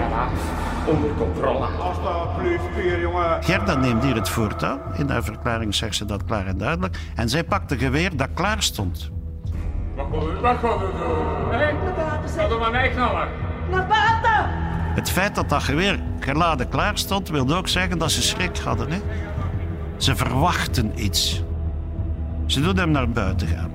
Onder 0.85 1.09
controle. 1.17 1.65
Alsjeblieft, 1.65 2.63
Pier, 2.75 2.99
jongen. 2.99 3.43
Gerda 3.43 3.75
neemt 3.75 4.03
hier 4.03 4.15
het 4.15 4.29
voortouw. 4.29 4.79
In 4.97 5.09
haar 5.09 5.23
verklaring 5.23 5.75
zegt 5.75 5.95
ze 5.95 6.05
dat 6.05 6.23
klaar 6.23 6.45
en 6.45 6.57
duidelijk. 6.57 6.97
En 7.15 7.29
zij 7.29 7.43
pakt 7.43 7.71
een 7.71 7.79
geweer 7.79 8.17
dat 8.17 8.29
klaar 8.33 8.61
stond. 8.63 9.11
Wat 9.95 10.05
gaan 10.11 10.19
we, 10.19 10.39
wat 10.39 10.57
gaan 10.57 10.77
we 10.77 10.91
doen? 10.97 11.51
Hé, 11.51 11.57
hey? 11.57 12.49
Ga 12.49 12.57
maar 12.57 12.71
mij 12.71 12.89
knallen. 12.89 13.27
Naar 13.69 13.87
buiten! 13.87 14.49
Het 14.95 15.09
feit 15.09 15.35
dat 15.35 15.49
dat 15.49 15.63
geweer 15.63 15.99
geladen 16.19 16.69
klaar 16.69 16.97
stond, 16.97 17.29
wilde 17.29 17.55
ook 17.55 17.67
zeggen 17.67 17.97
dat 17.97 18.11
ze 18.11 18.21
schrik 18.21 18.57
hadden. 18.57 18.91
Hè? 18.91 18.97
Ze 19.97 20.15
verwachten 20.15 20.91
iets. 20.95 21.43
Ze 22.45 22.61
doen 22.61 22.77
hem 22.77 22.91
naar 22.91 23.09
buiten 23.09 23.47
gaan. 23.47 23.71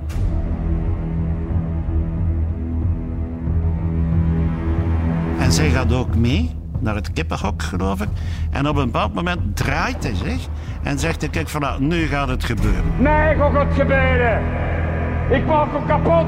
En 5.39 5.51
zij 5.51 5.69
gaat 5.69 5.93
ook 5.93 6.15
mee 6.15 6.55
naar 6.79 6.95
het 6.95 7.13
kippenhok, 7.13 7.61
geloof 7.61 8.01
ik. 8.01 8.09
En 8.51 8.67
op 8.67 8.75
een 8.75 8.85
bepaald 8.85 9.13
moment 9.13 9.55
draait 9.55 10.03
hij 10.03 10.15
zich 10.15 10.47
en 10.83 10.99
zegt 10.99 11.21
hij, 11.21 11.29
kijk, 11.29 11.49
voilà, 11.49 11.79
nu 11.79 12.05
gaat 12.05 12.27
het 12.27 12.43
gebeuren. 12.43 12.83
Nee, 12.97 13.35
gaat 13.35 13.53
het 13.53 13.73
gebeuren. 13.73 14.41
Ik 15.29 15.45
maak 15.45 15.67
hem 15.71 15.85
kapot. 15.85 16.27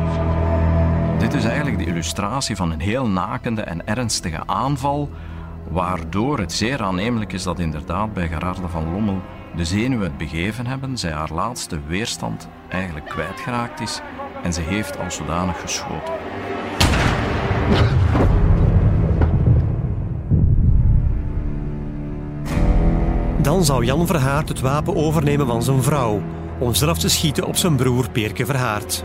Dit 1.18 1.34
is 1.34 1.44
eigenlijk 1.44 1.78
de 1.78 1.86
illustratie 1.86 2.56
van 2.56 2.72
een 2.72 2.80
heel 2.80 3.08
nakende 3.08 3.62
en 3.62 3.88
ernstige 3.88 4.48
aanval, 4.48 5.10
waardoor 5.70 6.40
het 6.40 6.54
zeer 6.54 6.82
aannemelijk 6.82 7.34
is 7.34 7.44
dat 7.44 7.60
inderdaad 7.60 8.14
bij 8.14 8.28
Gerarde 8.28 8.68
van 8.68 8.92
Lommel 8.92 9.22
de 9.56 9.66
zenuwen 9.66 10.08
het 10.08 10.18
begeven 10.18 10.68
hebben, 10.68 10.98
zij 10.98 11.12
haar 11.12 11.32
laatste 11.34 11.80
weerstand 11.88 12.48
eigenlijk 12.70 13.06
kwijtgeraakt 13.06 13.80
is 13.80 14.02
en 14.44 14.54
ze 14.54 14.62
heeft 14.62 15.00
als 15.00 15.16
zodanig 15.16 15.62
geschoten. 15.62 16.14
Dan 23.42 23.66
zou 23.66 23.86
Jan 23.86 24.08
Verhaard 24.08 24.50
het 24.50 24.60
wapen 24.62 24.96
overnemen 24.96 25.48
van 25.48 25.64
zijn 25.64 25.84
vrouw, 25.84 26.22
om 26.60 26.74
zelf 26.74 26.98
te 26.98 27.10
schieten 27.10 27.48
op 27.48 27.56
zijn 27.56 27.76
broer 27.76 28.10
Peerke 28.10 28.46
Verhaard. 28.46 29.04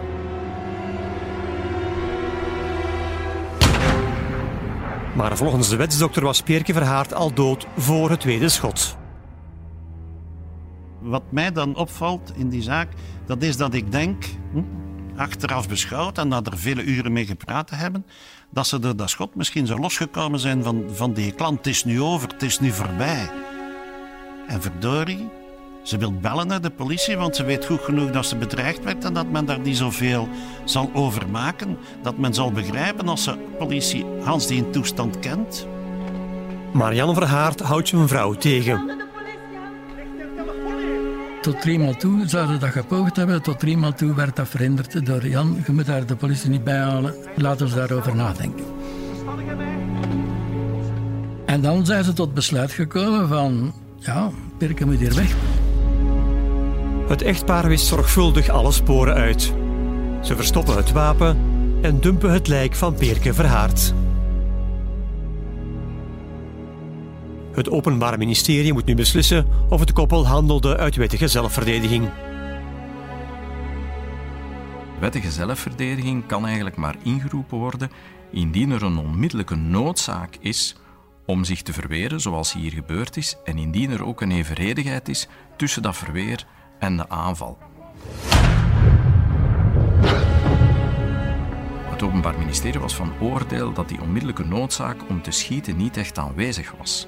Maar 5.21 5.37
volgens 5.37 5.69
de 5.69 5.77
wetsdokter 5.77 6.23
was 6.23 6.43
Peerke 6.43 6.73
Verhaard 6.73 7.15
al 7.15 7.35
dood 7.35 7.67
voor 7.77 8.11
het 8.11 8.21
tweede 8.21 8.49
schot. 8.49 8.97
Wat 11.01 11.23
mij 11.29 11.53
dan 11.53 11.77
opvalt 11.77 12.33
in 12.37 12.49
die 12.49 12.63
zaak, 12.63 12.89
dat 13.27 13.43
is 13.43 13.57
dat 13.57 13.75
ik 13.75 13.93
denk, 13.93 14.25
hm, 14.53 14.63
achteraf 15.17 15.69
beschouwd 15.69 16.19
en 16.19 16.29
na 16.29 16.41
er 16.45 16.59
vele 16.59 16.83
uren 16.83 17.13
mee 17.13 17.27
gepraat 17.27 17.71
hebben, 17.71 18.07
dat 18.51 18.67
ze 18.67 18.79
door 18.79 18.97
dat 18.97 19.11
schot 19.11 19.35
misschien 19.35 19.67
zo 19.67 19.79
losgekomen 19.79 20.39
zijn 20.39 20.63
van, 20.63 20.85
van 20.93 21.13
die 21.13 21.33
klant. 21.33 21.57
Het 21.57 21.67
is 21.67 21.85
nu 21.85 22.03
over, 22.03 22.29
het 22.29 22.43
is 22.43 22.61
nu 22.61 22.71
voorbij. 22.71 23.31
En 24.47 24.63
verdorie, 24.63 25.29
ze 25.83 25.97
wil 25.99 26.13
bellen 26.13 26.47
naar 26.47 26.61
de 26.61 26.71
politie, 26.71 27.17
want 27.17 27.37
ze 27.37 27.45
weet 27.45 27.67
goed 27.67 27.81
genoeg 27.81 28.11
dat 28.11 28.27
ze 28.27 28.37
bedreigd 28.37 28.85
werd 28.85 29.05
en 29.05 29.15
dat 29.15 29.31
men 29.31 29.45
daar 29.45 29.61
niet 29.61 29.77
zoveel 29.77 30.29
zal 30.65 30.91
over 30.95 31.29
maken. 31.29 31.79
Dat 32.03 32.19
men 32.19 32.35
zal 32.35 32.53
begrijpen 32.53 33.09
als 33.09 33.25
de 33.25 33.39
politie 33.59 34.05
Hans 34.23 34.47
die 34.47 34.65
in 34.65 34.71
toestand 34.71 35.19
kent. 35.19 35.67
Marianne 36.73 37.15
Verhaard 37.15 37.61
houdt 37.61 37.89
zijn 37.89 38.09
vrouw 38.09 38.33
tegen. 38.33 38.99
Tot 41.41 41.61
driemaal 41.61 41.95
toe 41.95 42.29
zouden 42.29 42.61
dat 42.61 42.71
gepoogd 42.71 43.17
hebben. 43.17 43.43
Tot 43.43 43.59
driemaal 43.59 43.93
toe 43.93 44.15
werd 44.15 44.37
dat 44.37 44.49
verhinderd 44.49 45.07
door 45.07 45.27
Jan. 45.27 45.63
Je 45.67 45.73
moet 45.73 45.87
daar 45.87 46.07
de 46.07 46.17
politie 46.17 46.51
niet 46.51 46.65
bij 46.65 46.79
halen. 46.79 47.15
Laten 47.37 47.69
we 47.69 47.75
daarover 47.75 48.17
nadenken. 48.17 48.65
En 51.47 51.61
dan 51.61 51.87
zijn 51.87 52.05
ze 52.05 52.13
tot 52.13 52.35
besluit 52.35 52.73
gekomen 52.73 53.29
van... 53.29 53.73
Ja, 53.99 54.31
Pirke 54.59 54.87
moet 54.87 54.99
hier 54.99 55.15
weg. 55.15 55.50
Het 57.11 57.23
echtpaar 57.23 57.69
wist 57.69 57.87
zorgvuldig 57.87 58.49
alle 58.49 58.73
sporen 58.73 59.15
uit. 59.15 59.43
Ze 60.23 60.37
verstoppen 60.37 60.77
het 60.77 60.93
wapen 60.93 61.39
en 61.83 62.01
dumpen 62.01 62.33
het 62.33 62.49
lijk 62.49 62.75
van 62.75 62.95
Peerke 62.95 63.35
Verhaard. 63.35 63.95
Het 67.53 67.71
Openbaar 67.71 68.19
Ministerie 68.19 68.73
moet 68.73 68.85
nu 68.85 68.95
beslissen 68.95 69.47
of 69.69 69.81
het 69.81 69.93
koppel 69.93 70.27
handelde 70.27 70.77
uit 70.77 70.97
wettige 70.97 71.29
zelfverdediging. 71.29 72.09
Wettige 75.01 75.31
zelfverdediging 75.31 76.27
kan 76.27 76.47
eigenlijk 76.47 76.77
maar 76.77 76.97
ingeroepen 77.03 77.59
worden 77.59 77.91
indien 78.33 78.71
er 78.71 78.83
een 78.83 78.99
onmiddellijke 78.99 79.57
noodzaak 79.57 80.37
is 80.41 80.77
om 81.27 81.45
zich 81.45 81.63
te 81.63 81.73
verweren, 81.73 82.21
zoals 82.21 82.53
hier 82.53 82.73
gebeurd 82.73 83.17
is, 83.17 83.37
en 83.45 83.59
indien 83.59 83.91
er 83.91 84.05
ook 84.05 84.21
een 84.21 84.33
evenredigheid 84.33 85.09
is 85.09 85.29
tussen 85.57 85.83
dat 85.83 85.97
verweer 85.97 86.47
en 86.81 86.97
de 86.97 87.09
aanval. 87.09 87.59
Het 91.91 92.03
Openbaar 92.03 92.39
Ministerie 92.39 92.81
was 92.81 92.95
van 92.95 93.13
oordeel 93.21 93.73
dat 93.73 93.89
die 93.89 94.01
onmiddellijke 94.01 94.45
noodzaak 94.45 94.97
om 95.09 95.23
te 95.23 95.31
schieten 95.31 95.77
niet 95.77 95.97
echt 95.97 96.19
aanwezig 96.19 96.73
was. 96.79 97.07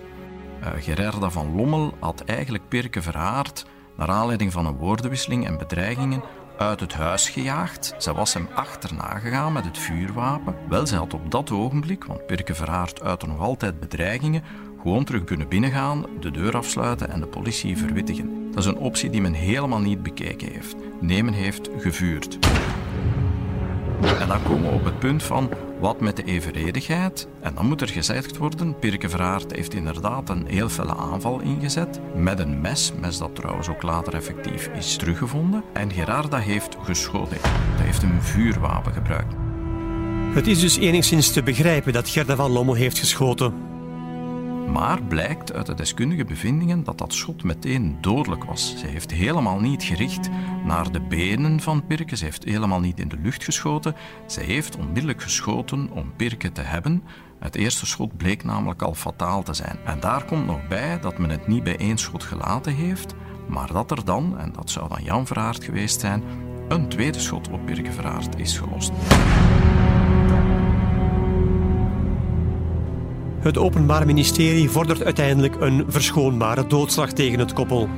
Uh, 0.61 0.69
Gerarda 0.79 1.31
van 1.31 1.55
Lommel 1.55 1.95
had 2.01 2.25
eigenlijk 2.25 2.69
Pirke 2.69 3.03
Verhaard, 3.03 3.67
naar 3.97 4.09
aanleiding 4.09 4.53
van 4.53 4.67
een 4.67 4.77
woordenwisseling 4.77 5.47
en 5.47 5.59
bedreigingen, 5.59 6.23
uit 6.59 6.81
het 6.81 6.93
huis 6.95 7.29
gejaagd. 7.29 7.95
Zij 7.99 8.13
was 8.13 8.35
hem 8.35 8.49
achterna 8.55 9.19
gegaan 9.19 9.53
met 9.53 9.65
het 9.65 9.79
vuurwapen. 9.79 10.55
Wel, 10.69 10.87
zij 10.87 10.99
had 10.99 11.15
op 11.15 11.31
dat 11.31 11.51
ogenblik, 11.51 12.05
want 12.05 12.27
Pirke 12.27 12.55
Verhaard 12.55 13.03
uitte 13.03 13.27
nog 13.27 13.41
altijd 13.41 13.81
bedreigingen, 13.81 14.43
gewoon 14.83 15.05
terug 15.05 15.25
kunnen 15.25 15.49
binnengaan, 15.49 16.05
de 16.21 16.31
deur 16.31 16.57
afsluiten 16.57 17.11
en 17.11 17.21
de 17.21 17.27
politie 17.27 17.77
verwittigen. 17.77 18.51
Dat 18.51 18.59
is 18.59 18.71
een 18.71 18.77
optie 18.77 19.11
die 19.11 19.21
men 19.21 19.33
helemaal 19.33 19.81
niet 19.81 20.03
bekeken 20.03 20.53
heeft. 20.53 20.77
Nemen 21.01 21.33
heeft 21.33 21.71
gevuurd. 21.79 22.39
En 24.21 24.29
dan 24.29 24.43
komen 24.43 24.71
we 24.71 24.75
op 24.75 24.85
het 24.85 24.99
punt 24.99 25.23
van 25.23 25.51
wat 25.81 26.01
met 26.01 26.17
de 26.17 26.25
evenredigheid. 26.25 27.29
En 27.41 27.55
dan 27.55 27.67
moet 27.67 27.81
er 27.81 27.89
gezegd 27.89 28.37
worden, 28.37 28.79
Pirke 28.79 29.09
heeft 29.49 29.75
inderdaad 29.75 30.29
een 30.29 30.47
heel 30.47 30.69
felle 30.69 30.97
aanval 30.97 31.41
ingezet. 31.41 32.01
Met 32.15 32.39
een 32.39 32.61
mes, 32.61 32.93
mes 33.01 33.19
dat 33.19 33.35
trouwens 33.35 33.69
ook 33.69 33.83
later 33.83 34.15
effectief 34.15 34.71
is 34.77 34.97
teruggevonden. 34.97 35.63
En 35.73 35.93
Gerarda 35.93 36.39
heeft 36.39 36.77
geschoten. 36.83 37.37
Hij 37.77 37.85
heeft 37.85 38.03
een 38.03 38.23
vuurwapen 38.23 38.93
gebruikt. 38.93 39.35
Het 40.35 40.47
is 40.47 40.61
dus 40.61 40.79
enigszins 40.79 41.33
te 41.33 41.43
begrijpen 41.43 41.93
dat 41.93 42.09
Gerda 42.09 42.37
van 42.37 42.51
Lommel 42.51 42.75
heeft 42.75 42.99
geschoten. 42.99 43.72
Maar 44.73 45.03
blijkt 45.03 45.53
uit 45.53 45.67
de 45.67 45.75
deskundige 45.75 46.25
bevindingen 46.25 46.85
dat 46.85 46.99
dat 46.99 47.13
schot 47.13 47.45
meteen 47.45 47.99
dodelijk 48.01 48.45
was. 48.45 48.79
Ze 48.79 48.87
heeft 48.87 49.11
helemaal 49.11 49.61
niet 49.61 49.83
gericht 49.83 50.29
naar 50.65 50.93
de 50.93 51.01
benen 51.01 51.61
van 51.61 51.87
Pirke, 51.87 52.17
ze 52.17 52.25
heeft 52.25 52.45
helemaal 52.45 52.81
niet 52.81 53.01
in 53.01 53.09
de 53.09 53.19
lucht 53.23 53.45
geschoten. 53.45 53.95
Ze 54.27 54.41
heeft 54.41 54.77
onmiddellijk 54.77 55.23
geschoten 55.23 55.91
om 55.91 56.13
Pirke 56.17 56.53
te 56.53 56.61
hebben. 56.61 57.03
Het 57.39 57.55
eerste 57.55 57.87
schot 57.87 58.17
bleek 58.17 58.45
namelijk 58.45 58.83
al 58.83 58.95
fataal 58.95 59.43
te 59.43 59.55
zijn. 59.55 59.79
En 59.85 60.01
daar 60.01 60.25
komt 60.25 60.47
nog 60.47 60.69
bij 60.69 61.01
dat 61.01 61.19
men 61.19 61.31
het 61.31 61.47
niet 61.47 61.65
bij 61.65 61.77
één 61.77 61.99
schot 61.99 62.23
gelaten 62.23 62.75
heeft, 62.75 63.15
maar 63.49 63.73
dat 63.73 63.91
er 63.91 64.05
dan, 64.05 64.39
en 64.39 64.53
dat 64.53 64.71
zou 64.71 64.89
dan 64.89 65.03
Jan 65.03 65.27
Verhaard 65.27 65.65
geweest 65.65 66.01
zijn, 66.01 66.23
een 66.69 66.89
tweede 66.89 67.21
schot 67.21 67.51
op 67.51 67.67
Pirke 67.67 67.93
Verhaard 67.93 68.39
is 68.39 68.59
gelost. 68.59 68.93
Het 73.43 73.59
Openbaar 73.59 74.07
Ministerie 74.07 74.71
vordert 74.71 75.05
uiteindelijk 75.05 75.61
een 75.61 75.85
verschoonbare 75.89 76.67
doodslag 76.67 77.13
tegen 77.13 77.39
het 77.39 77.53
koppel. 77.53 77.89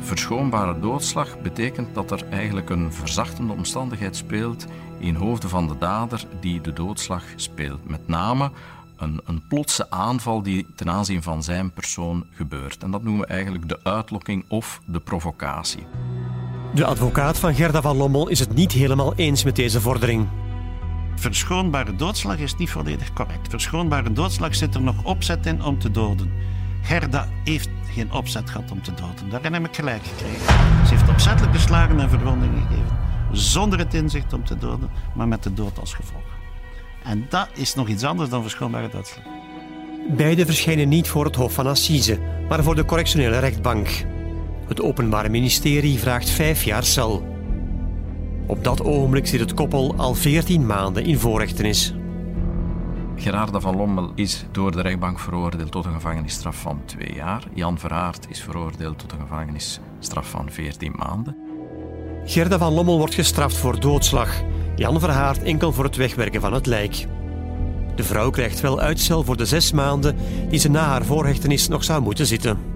Verschoonbare 0.00 0.80
doodslag 0.80 1.40
betekent 1.40 1.94
dat 1.94 2.10
er 2.10 2.24
eigenlijk 2.30 2.70
een 2.70 2.92
verzachtende 2.92 3.52
omstandigheid 3.52 4.16
speelt 4.16 4.66
in 4.98 5.14
hoofden 5.14 5.48
van 5.50 5.68
de 5.68 5.78
dader 5.78 6.24
die 6.40 6.60
de 6.60 6.72
doodslag 6.72 7.22
speelt. 7.36 7.88
Met 7.88 8.08
name 8.08 8.50
een, 8.96 9.20
een 9.24 9.42
plotse 9.48 9.90
aanval 9.90 10.42
die 10.42 10.66
ten 10.76 10.90
aanzien 10.90 11.22
van 11.22 11.42
zijn 11.42 11.72
persoon 11.72 12.26
gebeurt. 12.30 12.82
En 12.82 12.90
dat 12.90 13.02
noemen 13.02 13.26
we 13.26 13.32
eigenlijk 13.32 13.68
de 13.68 13.78
uitlokking 13.82 14.44
of 14.48 14.80
de 14.84 15.00
provocatie. 15.00 15.86
De 16.74 16.84
advocaat 16.84 17.38
van 17.38 17.54
Gerda 17.54 17.82
van 17.82 17.96
Lommel 17.96 18.28
is 18.28 18.38
het 18.38 18.54
niet 18.54 18.72
helemaal 18.72 19.14
eens 19.14 19.44
met 19.44 19.56
deze 19.56 19.80
vordering. 19.80 20.28
Verschoonbare 21.14 21.96
doodslag 21.96 22.38
is 22.38 22.56
niet 22.56 22.70
volledig 22.70 23.12
correct. 23.12 23.48
Verschoonbare 23.48 24.12
doodslag 24.12 24.54
zit 24.54 24.74
er 24.74 24.82
nog 24.82 25.04
opzet 25.04 25.46
in 25.46 25.62
om 25.62 25.78
te 25.78 25.90
doden. 25.90 26.32
Gerda 26.82 27.28
heeft 27.44 27.68
geen 27.94 28.12
opzet 28.12 28.50
gehad 28.50 28.70
om 28.70 28.82
te 28.82 28.94
doden. 28.94 29.28
Daarin 29.30 29.52
heb 29.52 29.66
ik 29.66 29.74
gelijk 29.74 30.02
gekregen. 30.06 30.46
Ze 30.86 30.94
heeft 30.94 31.08
opzettelijk 31.08 31.54
geslagen 31.54 32.00
en 32.00 32.08
verwondingen 32.08 32.62
gegeven. 32.62 32.98
Zonder 33.32 33.78
het 33.78 33.94
inzicht 33.94 34.32
om 34.32 34.44
te 34.44 34.58
doden, 34.58 34.90
maar 35.14 35.28
met 35.28 35.42
de 35.42 35.54
dood 35.54 35.78
als 35.78 35.94
gevolg. 35.94 36.22
En 37.04 37.26
dat 37.28 37.48
is 37.54 37.74
nog 37.74 37.88
iets 37.88 38.04
anders 38.04 38.30
dan 38.30 38.42
verschoonbare 38.42 38.88
doodslag. 38.88 39.24
Beide 40.08 40.46
verschijnen 40.46 40.88
niet 40.88 41.08
voor 41.08 41.24
het 41.24 41.36
Hof 41.36 41.52
van 41.52 41.66
Assise, 41.66 42.18
maar 42.48 42.62
voor 42.62 42.74
de 42.74 42.84
correctionele 42.84 43.38
rechtbank. 43.38 43.88
Het 44.68 44.80
Openbare 44.80 45.28
Ministerie 45.28 45.98
vraagt 45.98 46.30
vijf 46.30 46.64
jaar 46.64 46.84
cel. 46.84 47.31
Op 48.46 48.64
dat 48.64 48.84
ogenblik 48.84 49.26
zit 49.26 49.40
het 49.40 49.54
koppel 49.54 49.94
al 49.96 50.14
14 50.14 50.66
maanden 50.66 51.04
in 51.04 51.18
voorrechtenis. 51.18 51.94
Gerarda 53.16 53.60
van 53.60 53.76
Lommel 53.76 54.12
is 54.14 54.44
door 54.52 54.72
de 54.72 54.80
rechtbank 54.80 55.18
veroordeeld 55.18 55.70
tot 55.70 55.84
een 55.84 55.92
gevangenisstraf 55.92 56.56
van 56.56 56.80
twee 56.84 57.14
jaar. 57.14 57.42
Jan 57.54 57.78
Verhaard 57.78 58.26
is 58.28 58.40
veroordeeld 58.40 58.98
tot 58.98 59.12
een 59.12 59.20
gevangenisstraf 59.20 60.30
van 60.30 60.50
14 60.50 60.92
maanden. 60.96 61.36
Gerda 62.24 62.58
van 62.58 62.72
Lommel 62.72 62.98
wordt 62.98 63.14
gestraft 63.14 63.56
voor 63.56 63.80
doodslag. 63.80 64.42
Jan 64.76 65.00
Verhaard 65.00 65.42
enkel 65.42 65.72
voor 65.72 65.84
het 65.84 65.96
wegwerken 65.96 66.40
van 66.40 66.52
het 66.52 66.66
lijk. 66.66 67.06
De 67.94 68.04
vrouw 68.04 68.30
krijgt 68.30 68.60
wel 68.60 68.80
uitstel 68.80 69.24
voor 69.24 69.36
de 69.36 69.46
zes 69.46 69.72
maanden 69.72 70.16
die 70.48 70.58
ze 70.58 70.70
na 70.70 70.84
haar 70.84 71.04
voorhechtenis 71.04 71.68
nog 71.68 71.84
zou 71.84 72.02
moeten 72.02 72.26
zitten. 72.26 72.71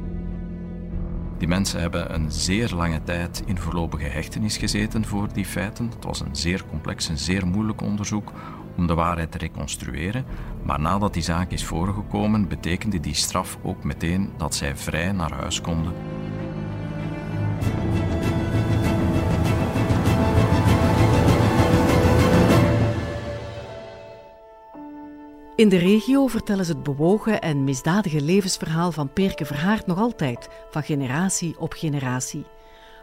Die 1.39 1.49
mensen 1.49 1.81
hebben 1.81 2.15
een 2.15 2.33
zeer 2.33 2.73
lange 2.75 3.03
tijd 3.05 3.43
in 3.47 3.59
voorlopige 3.59 4.07
hechtenis 4.07 4.57
gezeten 4.57 5.05
voor 5.05 5.29
die 5.33 5.45
feiten. 5.45 5.91
Het 5.95 6.05
was 6.05 6.21
een 6.21 6.37
zeer 6.37 6.65
complex 6.71 7.09
en 7.09 7.19
zeer 7.19 7.47
moeilijk 7.47 7.81
onderzoek 7.81 8.33
om 8.77 8.87
de 8.87 8.95
waarheid 8.95 9.33
te 9.33 9.39
reconstrueren. 9.39 10.25
Maar 10.63 10.81
nadat 10.81 11.15
die 11.15 11.23
zaak 11.23 11.51
is 11.51 11.65
voorgekomen, 11.65 12.49
betekende 12.49 13.01
die 13.01 13.15
straf 13.15 13.59
ook 13.63 13.85
meteen 13.85 14.31
dat 14.37 14.55
zij 14.55 14.77
vrij 14.77 15.13
naar 15.13 15.33
huis 15.33 15.61
konden. 15.61 15.93
In 25.57 25.69
de 25.69 25.77
regio 25.77 26.27
vertellen 26.27 26.65
ze 26.65 26.73
het 26.73 26.83
bewogen 26.83 27.41
en 27.41 27.65
misdadige 27.65 28.21
levensverhaal 28.21 28.93
van 28.93 29.13
Perke 29.13 29.45
Verhaard 29.45 29.87
nog 29.87 29.99
altijd, 29.99 30.49
van 30.71 30.83
generatie 30.83 31.59
op 31.59 31.73
generatie. 31.73 32.45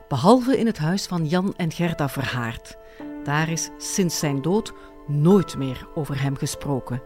Behalve 0.07 0.57
in 0.57 0.65
het 0.65 0.77
huis 0.77 1.05
van 1.05 1.25
Jan 1.25 1.53
en 1.57 1.71
Gerda 1.71 2.09
Verhaard. 2.09 2.77
Daar 3.23 3.49
is 3.49 3.69
sinds 3.77 4.19
zijn 4.19 4.41
dood 4.41 4.73
nooit 5.07 5.57
meer 5.57 5.87
over 5.95 6.21
hem 6.21 6.37
gesproken. 6.37 7.01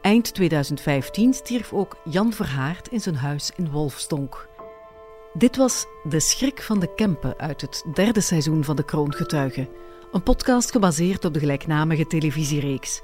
Eind 0.00 0.34
2015 0.34 1.34
stierf 1.34 1.72
ook 1.72 1.96
Jan 2.04 2.32
Verhaard 2.32 2.88
in 2.88 3.00
zijn 3.00 3.16
huis 3.16 3.50
in 3.56 3.70
Wolfstonk. 3.70 4.48
Dit 5.32 5.56
was 5.56 5.86
De 6.08 6.20
Schrik 6.20 6.62
van 6.62 6.80
de 6.80 6.94
Kempen 6.94 7.38
uit 7.38 7.60
het 7.60 7.84
derde 7.94 8.20
seizoen 8.20 8.64
van 8.64 8.76
De 8.76 8.84
Kroongetuigen. 8.84 9.68
Een 10.12 10.22
podcast 10.22 10.70
gebaseerd 10.70 11.24
op 11.24 11.34
de 11.34 11.40
gelijknamige 11.40 12.06
televisiereeks. 12.06 13.02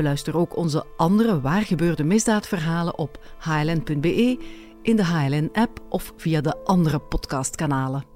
Beluister 0.00 0.36
ook 0.36 0.56
onze 0.56 0.84
andere 0.96 1.40
waargebeurde 1.40 2.04
misdaadverhalen 2.04 2.98
op 2.98 3.18
hln.be, 3.38 4.38
in 4.82 4.96
de 4.96 5.04
HLN-app 5.04 5.80
of 5.88 6.12
via 6.16 6.40
de 6.40 6.64
andere 6.64 6.98
podcastkanalen. 6.98 8.09